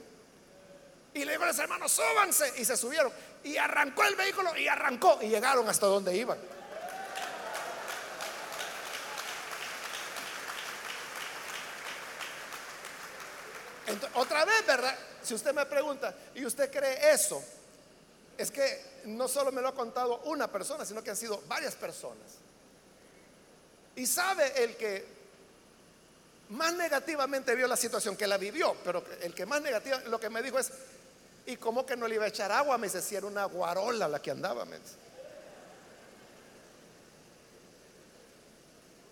Y 1.14 1.26
le 1.26 1.32
dijo 1.32 1.44
a 1.44 1.48
los 1.48 1.60
hermanos, 1.60 1.92
súbanse. 1.92 2.54
Y 2.58 2.66
se 2.66 2.78
subieron. 2.78 3.12
Y 3.44 3.58
arrancó 3.58 4.04
el 4.04 4.16
vehículo 4.16 4.56
y 4.56 4.68
arrancó. 4.68 5.20
Y 5.22 5.30
llegaron 5.30 5.68
hasta 5.70 5.88
donde 5.88 6.16
iban. 6.16 6.38
otra 14.14 14.46
vez, 14.46 14.66
¿verdad? 14.66 14.96
Si 15.28 15.34
usted 15.34 15.54
me 15.54 15.66
pregunta, 15.66 16.16
¿y 16.36 16.46
usted 16.46 16.72
cree 16.72 17.12
eso? 17.12 17.44
Es 18.38 18.50
que 18.50 19.02
no 19.08 19.28
solo 19.28 19.52
me 19.52 19.62
lo 19.62 19.68
ha 19.68 19.76
contado 19.76 20.20
una 20.20 20.50
persona, 20.50 20.86
sino 20.86 21.04
que 21.04 21.10
han 21.10 21.18
sido 21.18 21.44
varias 21.50 21.76
personas. 21.76 22.38
Y 23.98 24.08
sabe 24.08 24.64
el 24.64 24.78
que 24.78 25.06
más 26.52 26.74
negativamente 26.76 27.54
vio 27.56 27.68
la 27.68 27.76
situación, 27.76 28.16
que 28.16 28.26
la 28.26 28.38
vivió, 28.38 28.78
pero 28.86 29.04
el 29.22 29.36
que 29.36 29.46
más 29.46 29.62
negativa, 29.62 30.00
lo 30.06 30.18
que 30.18 30.30
me 30.30 30.42
dijo 30.42 30.60
es, 30.60 30.72
¿y 31.46 31.58
cómo 31.58 31.86
que 31.86 31.98
no 31.98 32.08
le 32.08 32.16
iba 32.16 32.24
a 32.24 32.30
echar 32.30 32.50
agua? 32.54 32.78
Me 32.78 32.88
dice, 32.88 33.02
si 33.02 33.18
era 33.18 33.28
una 33.28 33.44
guarola 33.44 34.08
la 34.08 34.22
que 34.22 34.32
andaba, 34.32 34.64
me 34.64 34.80
dice. 34.80 34.96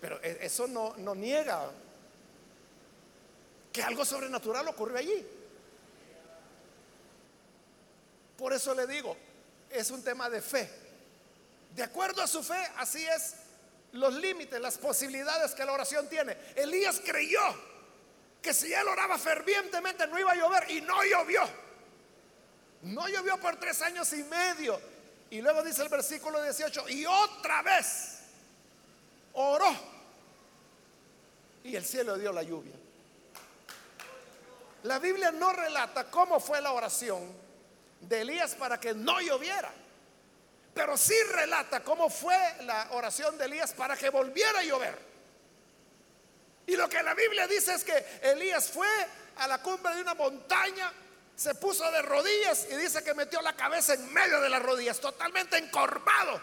Pero 0.00 0.18
e, 0.22 0.38
eso 0.46 0.66
no, 0.66 0.94
no 0.96 1.14
niega 1.14 1.70
que 3.70 3.82
algo 3.82 4.02
sobrenatural 4.06 4.66
ocurrió 4.68 4.96
allí. 4.96 5.35
Por 8.36 8.52
eso 8.52 8.74
le 8.74 8.86
digo, 8.86 9.16
es 9.70 9.90
un 9.90 10.02
tema 10.02 10.28
de 10.28 10.42
fe. 10.42 10.70
De 11.74 11.82
acuerdo 11.82 12.22
a 12.22 12.26
su 12.26 12.42
fe, 12.42 12.70
así 12.76 13.04
es 13.06 13.34
los 13.92 14.14
límites, 14.14 14.60
las 14.60 14.78
posibilidades 14.78 15.54
que 15.54 15.64
la 15.64 15.72
oración 15.72 16.08
tiene. 16.08 16.36
Elías 16.54 17.00
creyó 17.04 17.40
que 18.42 18.52
si 18.52 18.72
él 18.72 18.86
oraba 18.86 19.18
fervientemente 19.18 20.06
no 20.06 20.18
iba 20.18 20.32
a 20.32 20.36
llover 20.36 20.70
y 20.70 20.80
no 20.80 21.02
llovió. 21.04 21.42
No 22.82 23.08
llovió 23.08 23.38
por 23.40 23.56
tres 23.56 23.82
años 23.82 24.12
y 24.12 24.22
medio. 24.24 24.80
Y 25.30 25.40
luego 25.40 25.62
dice 25.62 25.82
el 25.82 25.88
versículo 25.88 26.42
18, 26.42 26.88
y 26.90 27.04
otra 27.04 27.62
vez 27.62 28.18
oró 29.32 29.96
y 31.64 31.74
el 31.74 31.84
cielo 31.84 32.16
dio 32.16 32.32
la 32.32 32.44
lluvia. 32.44 32.74
La 34.84 35.00
Biblia 35.00 35.32
no 35.32 35.52
relata 35.52 36.08
cómo 36.10 36.38
fue 36.38 36.60
la 36.60 36.70
oración 36.72 37.45
de 38.00 38.20
Elías 38.20 38.54
para 38.54 38.78
que 38.78 38.94
no 38.94 39.20
lloviera, 39.20 39.72
pero 40.74 40.96
sí 40.96 41.14
relata 41.32 41.82
cómo 41.82 42.10
fue 42.10 42.36
la 42.62 42.88
oración 42.92 43.38
de 43.38 43.46
Elías 43.46 43.72
para 43.72 43.96
que 43.96 44.10
volviera 44.10 44.60
a 44.60 44.64
llover. 44.64 44.98
Y 46.66 46.76
lo 46.76 46.88
que 46.88 47.02
la 47.02 47.14
Biblia 47.14 47.46
dice 47.46 47.74
es 47.74 47.84
que 47.84 48.04
Elías 48.22 48.70
fue 48.70 48.88
a 49.36 49.46
la 49.46 49.62
cumbre 49.62 49.94
de 49.94 50.02
una 50.02 50.14
montaña, 50.14 50.92
se 51.34 51.54
puso 51.54 51.90
de 51.90 52.02
rodillas 52.02 52.66
y 52.70 52.76
dice 52.76 53.04
que 53.04 53.14
metió 53.14 53.40
la 53.42 53.54
cabeza 53.54 53.94
en 53.94 54.12
medio 54.12 54.40
de 54.40 54.48
las 54.48 54.62
rodillas, 54.62 54.98
totalmente 54.98 55.58
encorvado, 55.58 56.40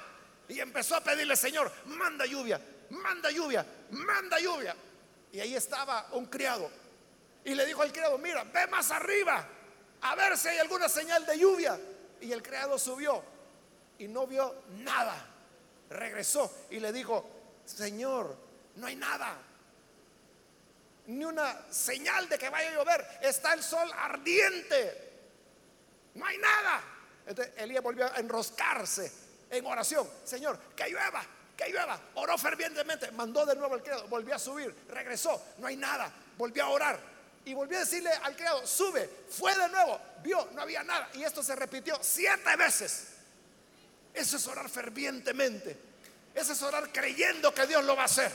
y 0.47 0.60
empezó 0.60 0.95
a 0.95 1.01
pedirle, 1.01 1.36
Señor, 1.36 1.72
manda 1.86 2.26
lluvia, 2.26 2.60
manda 2.91 3.32
lluvia, 3.32 3.66
manda 3.91 4.39
lluvia. 4.39 4.76
Y 5.32 5.39
ahí 5.39 5.56
estaba 5.56 6.08
un 6.12 6.28
criado. 6.28 6.70
Y 7.43 7.56
le 7.56 7.66
dijo 7.66 7.82
al 7.82 7.91
criado, 7.91 8.18
mira, 8.18 8.43
ve 8.43 8.68
más 8.68 8.91
arriba, 8.91 9.47
a 10.04 10.16
ver 10.16 10.38
si 10.38 10.49
hay 10.49 10.60
alguna 10.60 10.89
señal 10.89 11.26
de 11.26 11.38
lluvia. 11.38 11.80
Y 12.20 12.32
el 12.32 12.43
criado 12.43 12.78
subió 12.78 13.24
y 13.97 14.08
no 14.08 14.28
vio 14.28 14.64
nada. 14.80 15.16
Regresó 15.89 16.66
y 16.70 16.80
le 16.80 16.91
dijo, 16.91 17.30
Señor, 17.66 18.36
no 18.76 18.88
hay 18.88 18.95
nada. 18.95 19.38
Ni 21.08 21.24
una 21.26 21.72
señal 21.72 22.28
de 22.30 22.38
que 22.38 22.49
vaya 22.49 22.70
a 22.70 22.74
llover. 22.74 23.06
Está 23.22 23.54
el 23.54 23.64
sol 23.64 23.89
ardiente. 23.93 25.12
No 26.16 26.26
hay 26.26 26.38
nada. 26.38 26.82
Entonces 27.26 27.54
Elías 27.58 27.84
volvió 27.84 28.06
a 28.06 28.18
enroscarse 28.18 29.12
en 29.49 29.66
oración. 29.66 30.10
Señor, 30.26 30.58
que 30.76 30.89
llueva, 30.89 31.26
que 31.56 31.70
llueva. 31.70 31.99
Oró 32.16 32.38
fervientemente, 32.38 33.12
mandó 33.12 33.45
de 33.45 33.56
nuevo 33.56 33.76
al 33.76 33.82
criado, 33.82 34.08
volvió 34.08 34.36
a 34.36 34.39
subir, 34.39 34.76
regresó, 34.89 35.41
no 35.60 35.68
hay 35.68 35.78
nada, 35.78 36.12
volvió 36.38 36.66
a 36.66 36.70
orar 36.70 37.12
y 37.46 37.54
volvió 37.54 37.78
a 37.78 37.82
decirle 37.82 38.10
al 38.22 38.36
criado, 38.36 38.66
sube, 38.66 39.10
fue 39.30 39.56
de 39.58 39.70
nuevo, 39.70 40.00
vio, 40.22 40.50
no 40.54 40.62
había 40.62 40.84
nada. 40.84 41.10
Y 41.14 41.24
esto 41.24 41.44
se 41.44 41.56
repitió 41.56 41.98
siete 42.02 42.56
veces. 42.56 43.08
Eso 44.14 44.38
es 44.38 44.48
orar 44.48 44.70
fervientemente. 44.70 45.78
Eso 46.34 46.54
es 46.54 46.62
orar 46.62 46.91
creyendo 46.91 47.54
que 47.54 47.68
Dios 47.68 47.84
lo 47.84 47.96
va 47.96 48.04
a 48.04 48.06
hacer. 48.06 48.32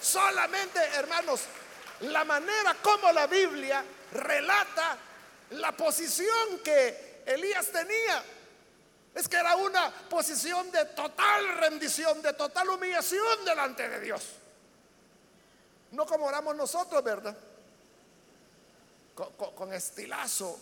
Solamente, 0.00 0.80
hermanos, 0.94 1.42
la 2.00 2.24
manera 2.24 2.76
como 2.82 3.12
la 3.12 3.26
Biblia 3.26 3.84
relata 4.12 4.98
la 5.50 5.72
posición 5.76 6.60
que 6.64 7.22
Elías 7.26 7.70
tenía 7.70 8.24
es 9.14 9.28
que 9.28 9.36
era 9.36 9.56
una 9.56 9.90
posición 10.08 10.70
de 10.70 10.86
total 10.86 11.58
rendición, 11.58 12.22
de 12.22 12.32
total 12.32 12.70
humillación 12.70 13.44
delante 13.44 13.88
de 13.88 14.00
Dios. 14.00 14.22
No 15.90 16.06
como 16.06 16.26
oramos 16.26 16.56
nosotros, 16.56 17.04
¿verdad? 17.04 17.36
Con, 19.14 19.72
estilazo, 19.74 20.58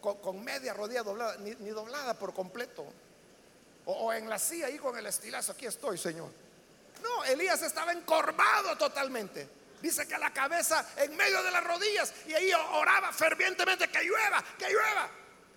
con, 0.00 0.44
media 0.44 0.74
rodilla 0.74 1.02
doblada, 1.02 1.36
ni, 1.38 1.70
doblada 1.70 2.14
por 2.14 2.34
completo. 2.34 2.86
O, 3.86 4.12
en 4.12 4.28
la 4.28 4.38
silla 4.38 4.66
ahí 4.66 4.78
con 4.78 4.96
el 4.96 5.06
estilazo, 5.06 5.52
aquí 5.52 5.66
estoy, 5.66 5.98
Señor. 5.98 6.30
No, 7.02 7.24
Elías 7.24 7.62
estaba 7.62 7.92
encorvado 7.92 8.76
totalmente. 8.76 9.48
Dice 9.80 10.06
que 10.06 10.16
la 10.16 10.32
cabeza 10.32 10.86
en 10.96 11.16
medio 11.16 11.42
de 11.42 11.50
las 11.50 11.64
rodillas 11.64 12.12
y 12.26 12.34
ahí 12.34 12.52
oraba 12.52 13.12
fervientemente 13.12 13.88
que 13.88 14.04
llueva, 14.04 14.44
que 14.56 14.70
llueva. 14.70 15.10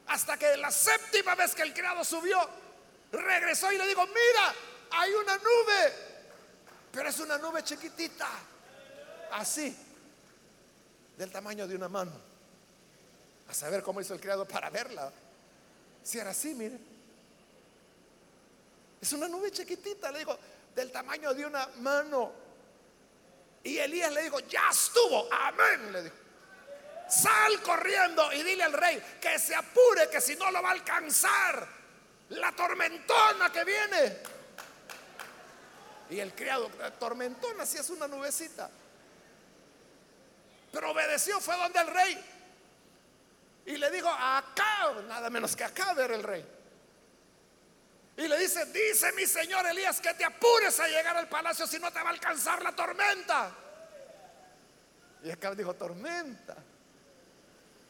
Hasta 0.08 0.38
que 0.38 0.58
la 0.58 0.72
séptima 0.72 1.36
vez 1.36 1.54
que 1.54 1.62
el 1.62 1.74
criado 1.74 2.04
subió, 2.04 2.40
regresó 3.12 3.72
y 3.72 3.78
le 3.78 3.88
dijo, 3.88 4.06
mira, 4.08 4.56
hay 4.92 5.14
una 5.14 5.38
nube, 5.38 5.94
pero 6.92 7.10
es 7.10 7.20
una 7.20 7.38
nube 7.38 7.64
chiquitita, 7.64 8.28
así, 9.32 9.76
del 11.18 11.32
tamaño 11.32 11.68
de 11.68 11.76
una 11.76 11.90
mano. 11.90 12.12
A 13.48 13.54
saber 13.54 13.84
cómo 13.84 14.02
hizo 14.02 14.14
el 14.14 14.20
criado 14.20 14.48
para 14.48 14.70
verla. 14.70 15.12
Si 16.04 16.20
era 16.20 16.32
así, 16.32 16.54
mire. 16.54 16.78
Es 19.02 19.14
una 19.14 19.28
nube 19.28 19.52
chiquitita, 19.52 20.12
le 20.12 20.20
dijo, 20.20 20.38
del 20.74 20.92
tamaño 20.92 21.34
de 21.34 21.46
una 21.46 21.68
mano. 21.80 22.32
Y 23.64 23.78
Elías 23.78 24.12
le 24.12 24.24
dijo, 24.24 24.40
ya 24.42 24.70
estuvo, 24.72 25.28
amén, 25.32 25.92
le 25.92 26.04
dijo. 26.04 26.16
Sal 27.08 27.62
corriendo 27.62 28.34
y 28.34 28.42
dile 28.42 28.64
al 28.64 28.74
rey 28.74 29.02
que 29.22 29.38
se 29.38 29.54
apure, 29.54 30.10
que 30.10 30.20
si 30.20 30.36
no 30.36 30.50
lo 30.50 30.62
va 30.62 30.70
a 30.70 30.74
alcanzar 30.74 31.68
la 32.30 32.52
tormentona 32.52 33.52
que 33.52 33.64
viene. 33.64 34.18
Y 36.10 36.20
el 36.20 36.34
criado, 36.34 36.70
tormentona, 37.00 37.66
si 37.66 37.78
es 37.78 37.90
una 37.90 38.08
nubecita. 38.08 38.70
Pero 40.76 40.92
obedeció, 40.92 41.40
fue 41.40 41.56
donde 41.56 41.80
el 41.80 41.88
rey. 41.88 42.26
Y 43.66 43.78
le 43.78 43.90
dijo, 43.92 44.10
acá, 44.10 44.92
nada 45.08 45.30
menos 45.30 45.56
que 45.56 45.64
acá 45.64 45.94
ver 45.94 46.12
el 46.12 46.22
rey. 46.22 46.46
Y 48.18 48.28
le 48.28 48.38
dice, 48.38 48.66
dice 48.66 49.14
mi 49.14 49.26
señor 49.26 49.66
Elías 49.66 50.02
que 50.02 50.14
te 50.16 50.26
apures 50.26 50.78
a 50.82 50.88
llegar 50.90 51.16
al 51.16 51.30
palacio 51.30 51.66
si 51.66 51.80
no 51.80 51.94
te 51.94 52.02
va 52.02 52.10
a 52.10 52.12
alcanzar 52.12 52.62
la 52.62 52.74
tormenta. 52.74 53.52
Y 55.24 55.32
acá 55.32 55.56
dijo, 55.56 55.74
tormenta 55.76 56.58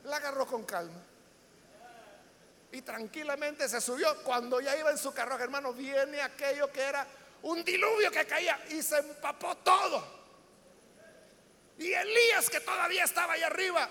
la 0.04 0.18
agarró 0.18 0.46
con 0.46 0.64
calma. 0.64 1.02
Y 2.72 2.84
tranquilamente 2.84 3.68
se 3.68 3.82
subió. 3.82 4.22
Cuando 4.22 4.62
ya 4.62 4.78
iba 4.78 4.92
en 4.92 5.00
su 5.00 5.12
carruaje, 5.12 5.46
hermano, 5.46 5.74
viene 5.74 6.22
aquello 6.22 6.72
que 6.72 6.82
era 6.82 7.08
un 7.42 7.64
diluvio 7.64 8.12
que 8.12 8.28
caía 8.28 8.64
y 8.70 8.84
se 8.84 9.00
empapó 9.00 9.58
todo. 9.58 10.15
Y 11.78 11.94
Elías, 11.94 12.50
que 12.50 12.62
todavía 12.62 13.04
estaba 13.04 13.34
ahí 13.34 13.44
arriba, 13.44 13.90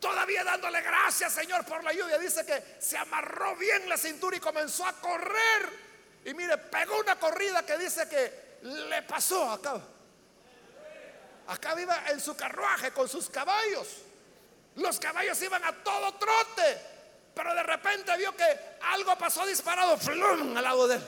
todavía 0.00 0.42
dándole 0.44 0.80
gracias, 0.80 1.32
Señor, 1.32 1.64
por 1.64 1.82
la 1.84 1.92
lluvia, 1.92 2.18
dice 2.18 2.44
que 2.44 2.76
se 2.80 2.96
amarró 2.96 3.54
bien 3.56 3.88
la 3.88 3.96
cintura 3.96 4.36
y 4.36 4.40
comenzó 4.40 4.86
a 4.86 4.92
correr. 4.94 5.88
Y 6.24 6.34
mire, 6.34 6.58
pegó 6.58 6.98
una 6.98 7.16
corrida 7.16 7.64
que 7.64 7.78
dice 7.78 8.08
que 8.08 8.58
le 8.62 9.02
pasó 9.02 9.50
acá. 9.50 9.80
Acá 11.46 11.80
iba 11.80 12.04
en 12.08 12.20
su 12.20 12.36
carruaje 12.36 12.90
con 12.90 13.08
sus 13.08 13.30
caballos. 13.30 13.88
Los 14.76 14.98
caballos 14.98 15.40
iban 15.42 15.64
a 15.64 15.72
todo 15.72 16.14
trote, 16.14 16.78
pero 17.34 17.54
de 17.54 17.62
repente 17.62 18.16
vio 18.16 18.36
que 18.36 18.58
algo 18.82 19.16
pasó 19.16 19.46
disparado 19.46 19.96
flum, 19.96 20.56
al 20.56 20.62
lado 20.62 20.86
de 20.88 20.96
él. 20.96 21.02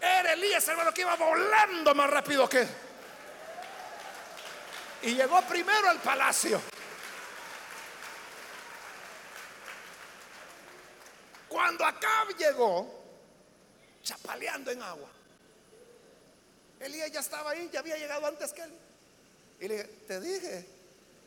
Era 0.00 0.32
Elías, 0.32 0.66
hermano, 0.68 0.92
que 0.92 1.02
iba 1.02 1.14
volando 1.16 1.94
más 1.94 2.10
rápido 2.10 2.48
que 2.48 2.62
él. 2.62 2.68
Y 5.04 5.14
llegó 5.14 5.42
primero 5.42 5.90
al 5.90 6.00
palacio. 6.00 6.60
Cuando 11.46 11.84
Acab 11.84 12.34
llegó, 12.38 13.02
chapaleando 14.02 14.70
en 14.70 14.82
agua, 14.82 15.08
Elías 16.80 17.12
ya 17.12 17.20
estaba 17.20 17.50
ahí, 17.50 17.68
ya 17.70 17.80
había 17.80 17.98
llegado 17.98 18.26
antes 18.26 18.52
que 18.52 18.62
él. 18.62 18.72
Y 19.60 19.68
le 19.68 19.74
dije, 19.76 19.90
te 20.08 20.20
dije 20.20 20.66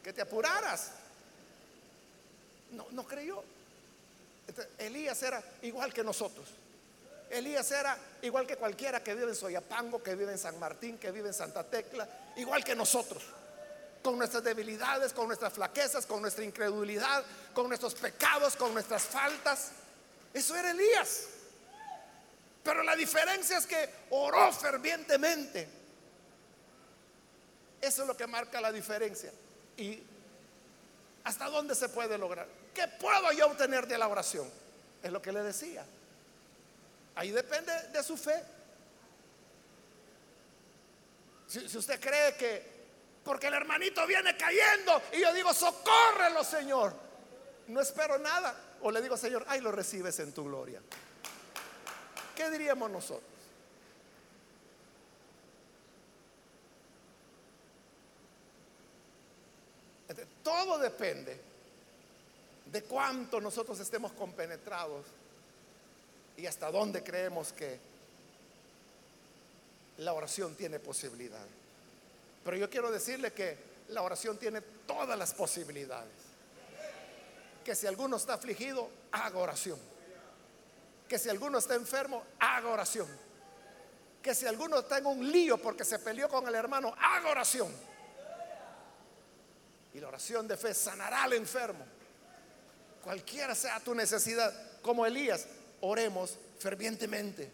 que 0.04 0.12
te 0.12 0.22
apuraras. 0.22 0.92
No, 2.72 2.88
no 2.92 3.06
creyó. 3.06 3.44
Elías 4.80 5.22
era 5.22 5.42
igual 5.62 5.94
que 5.94 6.04
nosotros. 6.04 6.48
Elías 7.30 7.70
era 7.72 7.96
igual 8.24 8.48
que 8.48 8.56
cualquiera 8.56 9.04
que 9.04 9.14
vive 9.14 9.30
en 9.30 9.36
Soyapango, 9.36 10.02
que 10.02 10.16
vive 10.16 10.32
en 10.32 10.40
San 10.40 10.58
Martín, 10.58 10.98
que 10.98 11.12
vive 11.12 11.28
en 11.28 11.34
Santa 11.34 11.64
Tecla, 11.64 12.08
igual 12.38 12.64
que 12.64 12.76
nosotros. 12.76 13.24
Con 14.08 14.18
nuestras 14.18 14.42
debilidades, 14.42 15.12
con 15.12 15.28
nuestras 15.28 15.52
flaquezas, 15.52 16.06
con 16.06 16.22
nuestra 16.22 16.46
incredulidad, 16.46 17.26
con 17.54 17.68
nuestros 17.68 17.94
pecados, 17.94 18.56
con 18.56 18.72
nuestras 18.72 19.04
faltas. 19.04 19.72
Eso 20.34 20.56
era 20.56 20.72
Elías. 20.72 21.26
Pero 22.64 22.84
la 22.84 22.96
diferencia 22.96 23.58
es 23.58 23.68
que 23.68 23.90
oró 24.12 24.54
fervientemente. 24.54 25.68
Eso 27.82 28.04
es 28.04 28.08
lo 28.08 28.16
que 28.16 28.26
marca 28.28 28.62
la 28.62 28.72
diferencia. 28.72 29.30
Y 29.76 30.02
¿Hasta 31.26 31.50
dónde 31.50 31.76
se 31.76 31.90
puede 31.90 32.18
lograr? 32.18 32.48
¿Qué 32.74 32.88
puedo 32.88 33.30
yo 33.34 33.48
obtener 33.48 33.86
de 33.86 33.98
la 33.98 34.08
oración? 34.08 34.50
Es 35.04 35.12
lo 35.12 35.22
que 35.22 35.34
le 35.34 35.44
decía. 35.44 35.86
Ahí 37.16 37.32
depende 37.32 37.74
de 37.90 38.02
su 38.02 38.16
fe. 38.16 38.42
Si, 41.48 41.78
usted 41.78 42.00
cree 42.00 42.38
que 42.38 42.77
porque 43.28 43.48
el 43.48 43.56
hermanito 43.56 44.08
viene 44.08 44.38
cayendo 44.38 45.02
y 45.12 45.20
yo 45.20 45.34
digo, 45.34 45.54
socórrelo, 45.54 46.46
Señor, 46.46 46.94
no 47.68 47.82
espero 47.82 48.18
nada. 48.18 48.56
O 48.82 48.90
le 48.90 49.02
digo, 49.02 49.18
Señor, 49.18 49.44
ahí 49.50 49.60
lo 49.60 49.70
recibes 49.70 50.18
en 50.20 50.32
tu 50.32 50.46
gloria. 50.46 50.82
¿Qué 52.34 52.50
diríamos 52.50 52.90
nosotros? 52.90 53.30
Todo 60.42 60.80
depende 60.80 61.38
de 62.72 62.84
cuánto 62.84 63.42
nosotros 63.42 63.78
estemos 63.82 64.14
compenetrados 64.14 65.06
y 66.38 66.46
hasta 66.46 66.72
dónde 66.72 67.04
creemos 67.04 67.52
que 67.52 67.78
la 69.98 70.14
oración 70.14 70.56
tiene 70.56 70.80
posibilidad. 70.80 71.46
Pero 72.48 72.56
yo 72.56 72.70
quiero 72.70 72.90
decirle 72.90 73.34
que 73.34 73.58
la 73.90 74.04
oración 74.04 74.38
tiene 74.38 74.62
todas 74.62 75.20
las 75.20 75.34
posibilidades. 75.34 76.14
Que 77.62 77.76
si 77.76 77.86
alguno 77.86 78.16
está 78.16 78.36
afligido, 78.36 78.90
haga 79.12 79.38
oración. 79.38 79.78
Que 81.10 81.20
si 81.20 81.28
alguno 81.28 81.58
está 81.58 81.76
enfermo, 81.76 82.24
haga 82.40 82.70
oración. 82.70 83.06
Que 84.22 84.34
si 84.34 84.46
alguno 84.46 84.80
está 84.80 85.00
en 85.00 85.08
un 85.08 85.30
lío 85.30 85.58
porque 85.58 85.84
se 85.84 86.00
peleó 86.00 86.30
con 86.30 86.48
el 86.48 86.56
hermano, 86.56 86.96
haga 86.98 87.32
oración. 87.32 87.70
Y 89.94 90.00
la 90.00 90.08
oración 90.08 90.48
de 90.48 90.56
fe 90.56 90.74
sanará 90.74 91.24
al 91.24 91.34
enfermo. 91.34 91.86
Cualquiera 93.04 93.56
sea 93.56 93.82
tu 93.82 93.94
necesidad, 93.94 94.54
como 94.82 95.06
Elías, 95.06 95.48
oremos 95.82 96.38
fervientemente. 96.60 97.52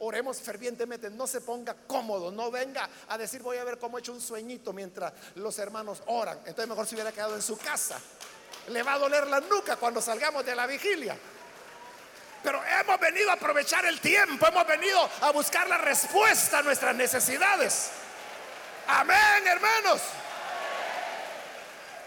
Oremos 0.00 0.38
fervientemente, 0.40 1.10
no 1.10 1.26
se 1.26 1.40
ponga 1.40 1.74
cómodo, 1.86 2.30
no 2.30 2.50
venga 2.50 2.88
a 3.08 3.18
decir 3.18 3.42
voy 3.42 3.56
a 3.56 3.64
ver 3.64 3.78
cómo 3.78 3.98
he 3.98 4.00
hecho 4.00 4.12
un 4.12 4.20
sueñito 4.20 4.72
mientras 4.72 5.12
los 5.34 5.58
hermanos 5.58 6.02
oran. 6.06 6.38
Entonces 6.38 6.68
mejor 6.68 6.86
si 6.86 6.94
hubiera 6.94 7.10
quedado 7.10 7.34
en 7.34 7.42
su 7.42 7.58
casa. 7.58 8.00
Le 8.68 8.82
va 8.82 8.94
a 8.94 8.98
doler 8.98 9.26
la 9.26 9.40
nuca 9.40 9.76
cuando 9.76 10.00
salgamos 10.00 10.44
de 10.44 10.54
la 10.54 10.66
vigilia. 10.66 11.18
Pero 12.42 12.62
hemos 12.64 13.00
venido 13.00 13.30
a 13.30 13.34
aprovechar 13.34 13.84
el 13.86 14.00
tiempo, 14.00 14.46
hemos 14.46 14.66
venido 14.66 15.08
a 15.22 15.32
buscar 15.32 15.68
la 15.68 15.78
respuesta 15.78 16.58
a 16.58 16.62
nuestras 16.62 16.94
necesidades. 16.94 17.90
Amén, 18.86 19.46
hermanos. 19.46 20.00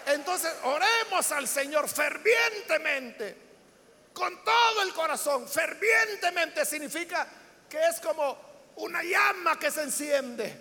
Entonces 0.05 0.51
oremos 0.63 1.31
al 1.31 1.47
Señor 1.47 1.89
fervientemente, 1.89 3.37
con 4.13 4.43
todo 4.43 4.81
el 4.83 4.93
corazón. 4.93 5.47
Fervientemente 5.47 6.65
significa 6.65 7.27
que 7.71 7.87
es 7.87 8.01
como 8.01 8.37
una 8.75 9.01
llama 9.01 9.57
que 9.57 9.71
se 9.71 9.83
enciende 9.83 10.53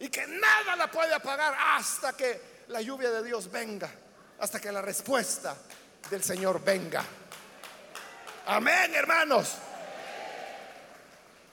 y 0.00 0.08
que 0.08 0.26
nada 0.26 0.74
la 0.74 0.90
puede 0.90 1.14
apagar 1.14 1.54
hasta 1.56 2.14
que 2.14 2.64
la 2.66 2.80
lluvia 2.82 3.10
de 3.10 3.22
Dios 3.22 3.48
venga, 3.48 3.88
hasta 4.40 4.58
que 4.60 4.72
la 4.72 4.82
respuesta 4.82 5.56
del 6.10 6.24
Señor 6.24 6.64
venga. 6.64 7.04
Amén, 8.46 8.92
hermanos. 8.92 9.54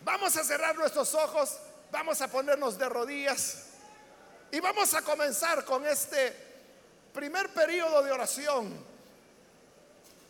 Vamos 0.02 0.36
a 0.36 0.44
cerrar 0.44 0.76
nuestros 0.76 1.14
ojos, 1.14 1.60
vamos 1.92 2.20
a 2.22 2.28
ponernos 2.28 2.80
de 2.80 2.90
rodillas 2.90 3.66
y 4.52 4.60
vamos 4.60 4.92
a 4.96 5.04
comenzar 5.04 5.66
con 5.66 5.86
este 5.86 6.36
primer 7.14 7.54
periodo 7.54 8.02
de 8.02 8.12
oración. 8.12 8.74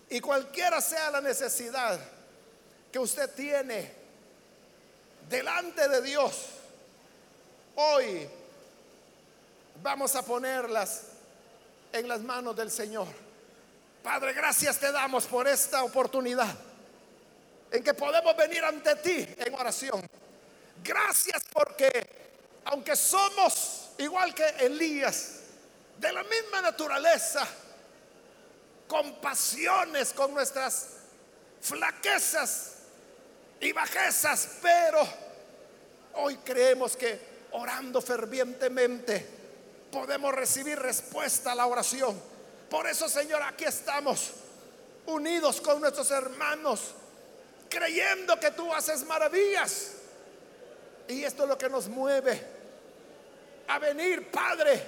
Y 0.09 0.19
cualquiera 0.19 0.81
sea 0.81 1.11
la 1.11 1.21
necesidad 1.21 1.97
que 2.91 2.99
usted 2.99 3.33
tiene 3.33 3.96
delante 5.29 5.87
de 5.87 6.01
Dios, 6.01 6.47
hoy 7.75 8.27
vamos 9.81 10.15
a 10.15 10.21
ponerlas 10.23 11.03
en 11.91 12.07
las 12.07 12.21
manos 12.21 12.55
del 12.55 12.71
Señor. 12.71 13.07
Padre, 14.03 14.33
gracias 14.33 14.77
te 14.77 14.91
damos 14.91 15.25
por 15.25 15.47
esta 15.47 15.83
oportunidad 15.83 16.55
en 17.71 17.83
que 17.83 17.93
podemos 17.93 18.35
venir 18.37 18.63
ante 18.63 18.95
ti 18.97 19.27
en 19.37 19.53
oración. 19.53 20.07
Gracias 20.83 21.43
porque 21.51 22.17
aunque 22.65 22.95
somos 22.95 23.89
igual 23.97 24.33
que 24.33 24.47
Elías, 24.59 25.39
de 25.97 26.11
la 26.11 26.23
misma 26.23 26.61
naturaleza, 26.61 27.47
con 28.87 29.15
pasiones, 29.19 30.13
con 30.13 30.33
nuestras 30.33 30.87
flaquezas, 31.61 32.76
y 33.59 33.71
bajezas, 33.71 34.57
pero 34.61 35.07
hoy 36.15 36.37
creemos 36.37 36.95
que 36.95 37.19
orando 37.51 38.01
fervientemente 38.01 39.25
podemos 39.91 40.33
recibir 40.33 40.77
respuesta 40.77 41.53
a 41.53 41.55
la 41.55 41.65
oración. 41.65 42.19
Por 42.69 42.87
eso, 42.87 43.07
Señor, 43.07 43.41
aquí 43.41 43.63
estamos 43.63 44.31
unidos 45.05 45.61
con 45.61 45.79
nuestros 45.79 46.11
hermanos, 46.11 46.91
creyendo 47.69 48.39
que 48.39 48.51
tú 48.51 48.73
haces 48.73 49.03
maravillas. 49.05 49.93
Y 51.07 51.23
esto 51.23 51.43
es 51.43 51.49
lo 51.49 51.57
que 51.57 51.69
nos 51.69 51.87
mueve 51.87 52.41
a 53.67 53.79
venir, 53.79 54.29
Padre, 54.29 54.83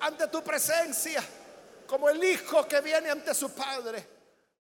ante 0.00 0.28
tu 0.28 0.42
presencia, 0.42 1.22
como 1.86 2.08
el 2.08 2.22
hijo 2.22 2.66
que 2.66 2.80
viene 2.80 3.10
ante 3.10 3.34
su 3.34 3.50
Padre 3.52 4.13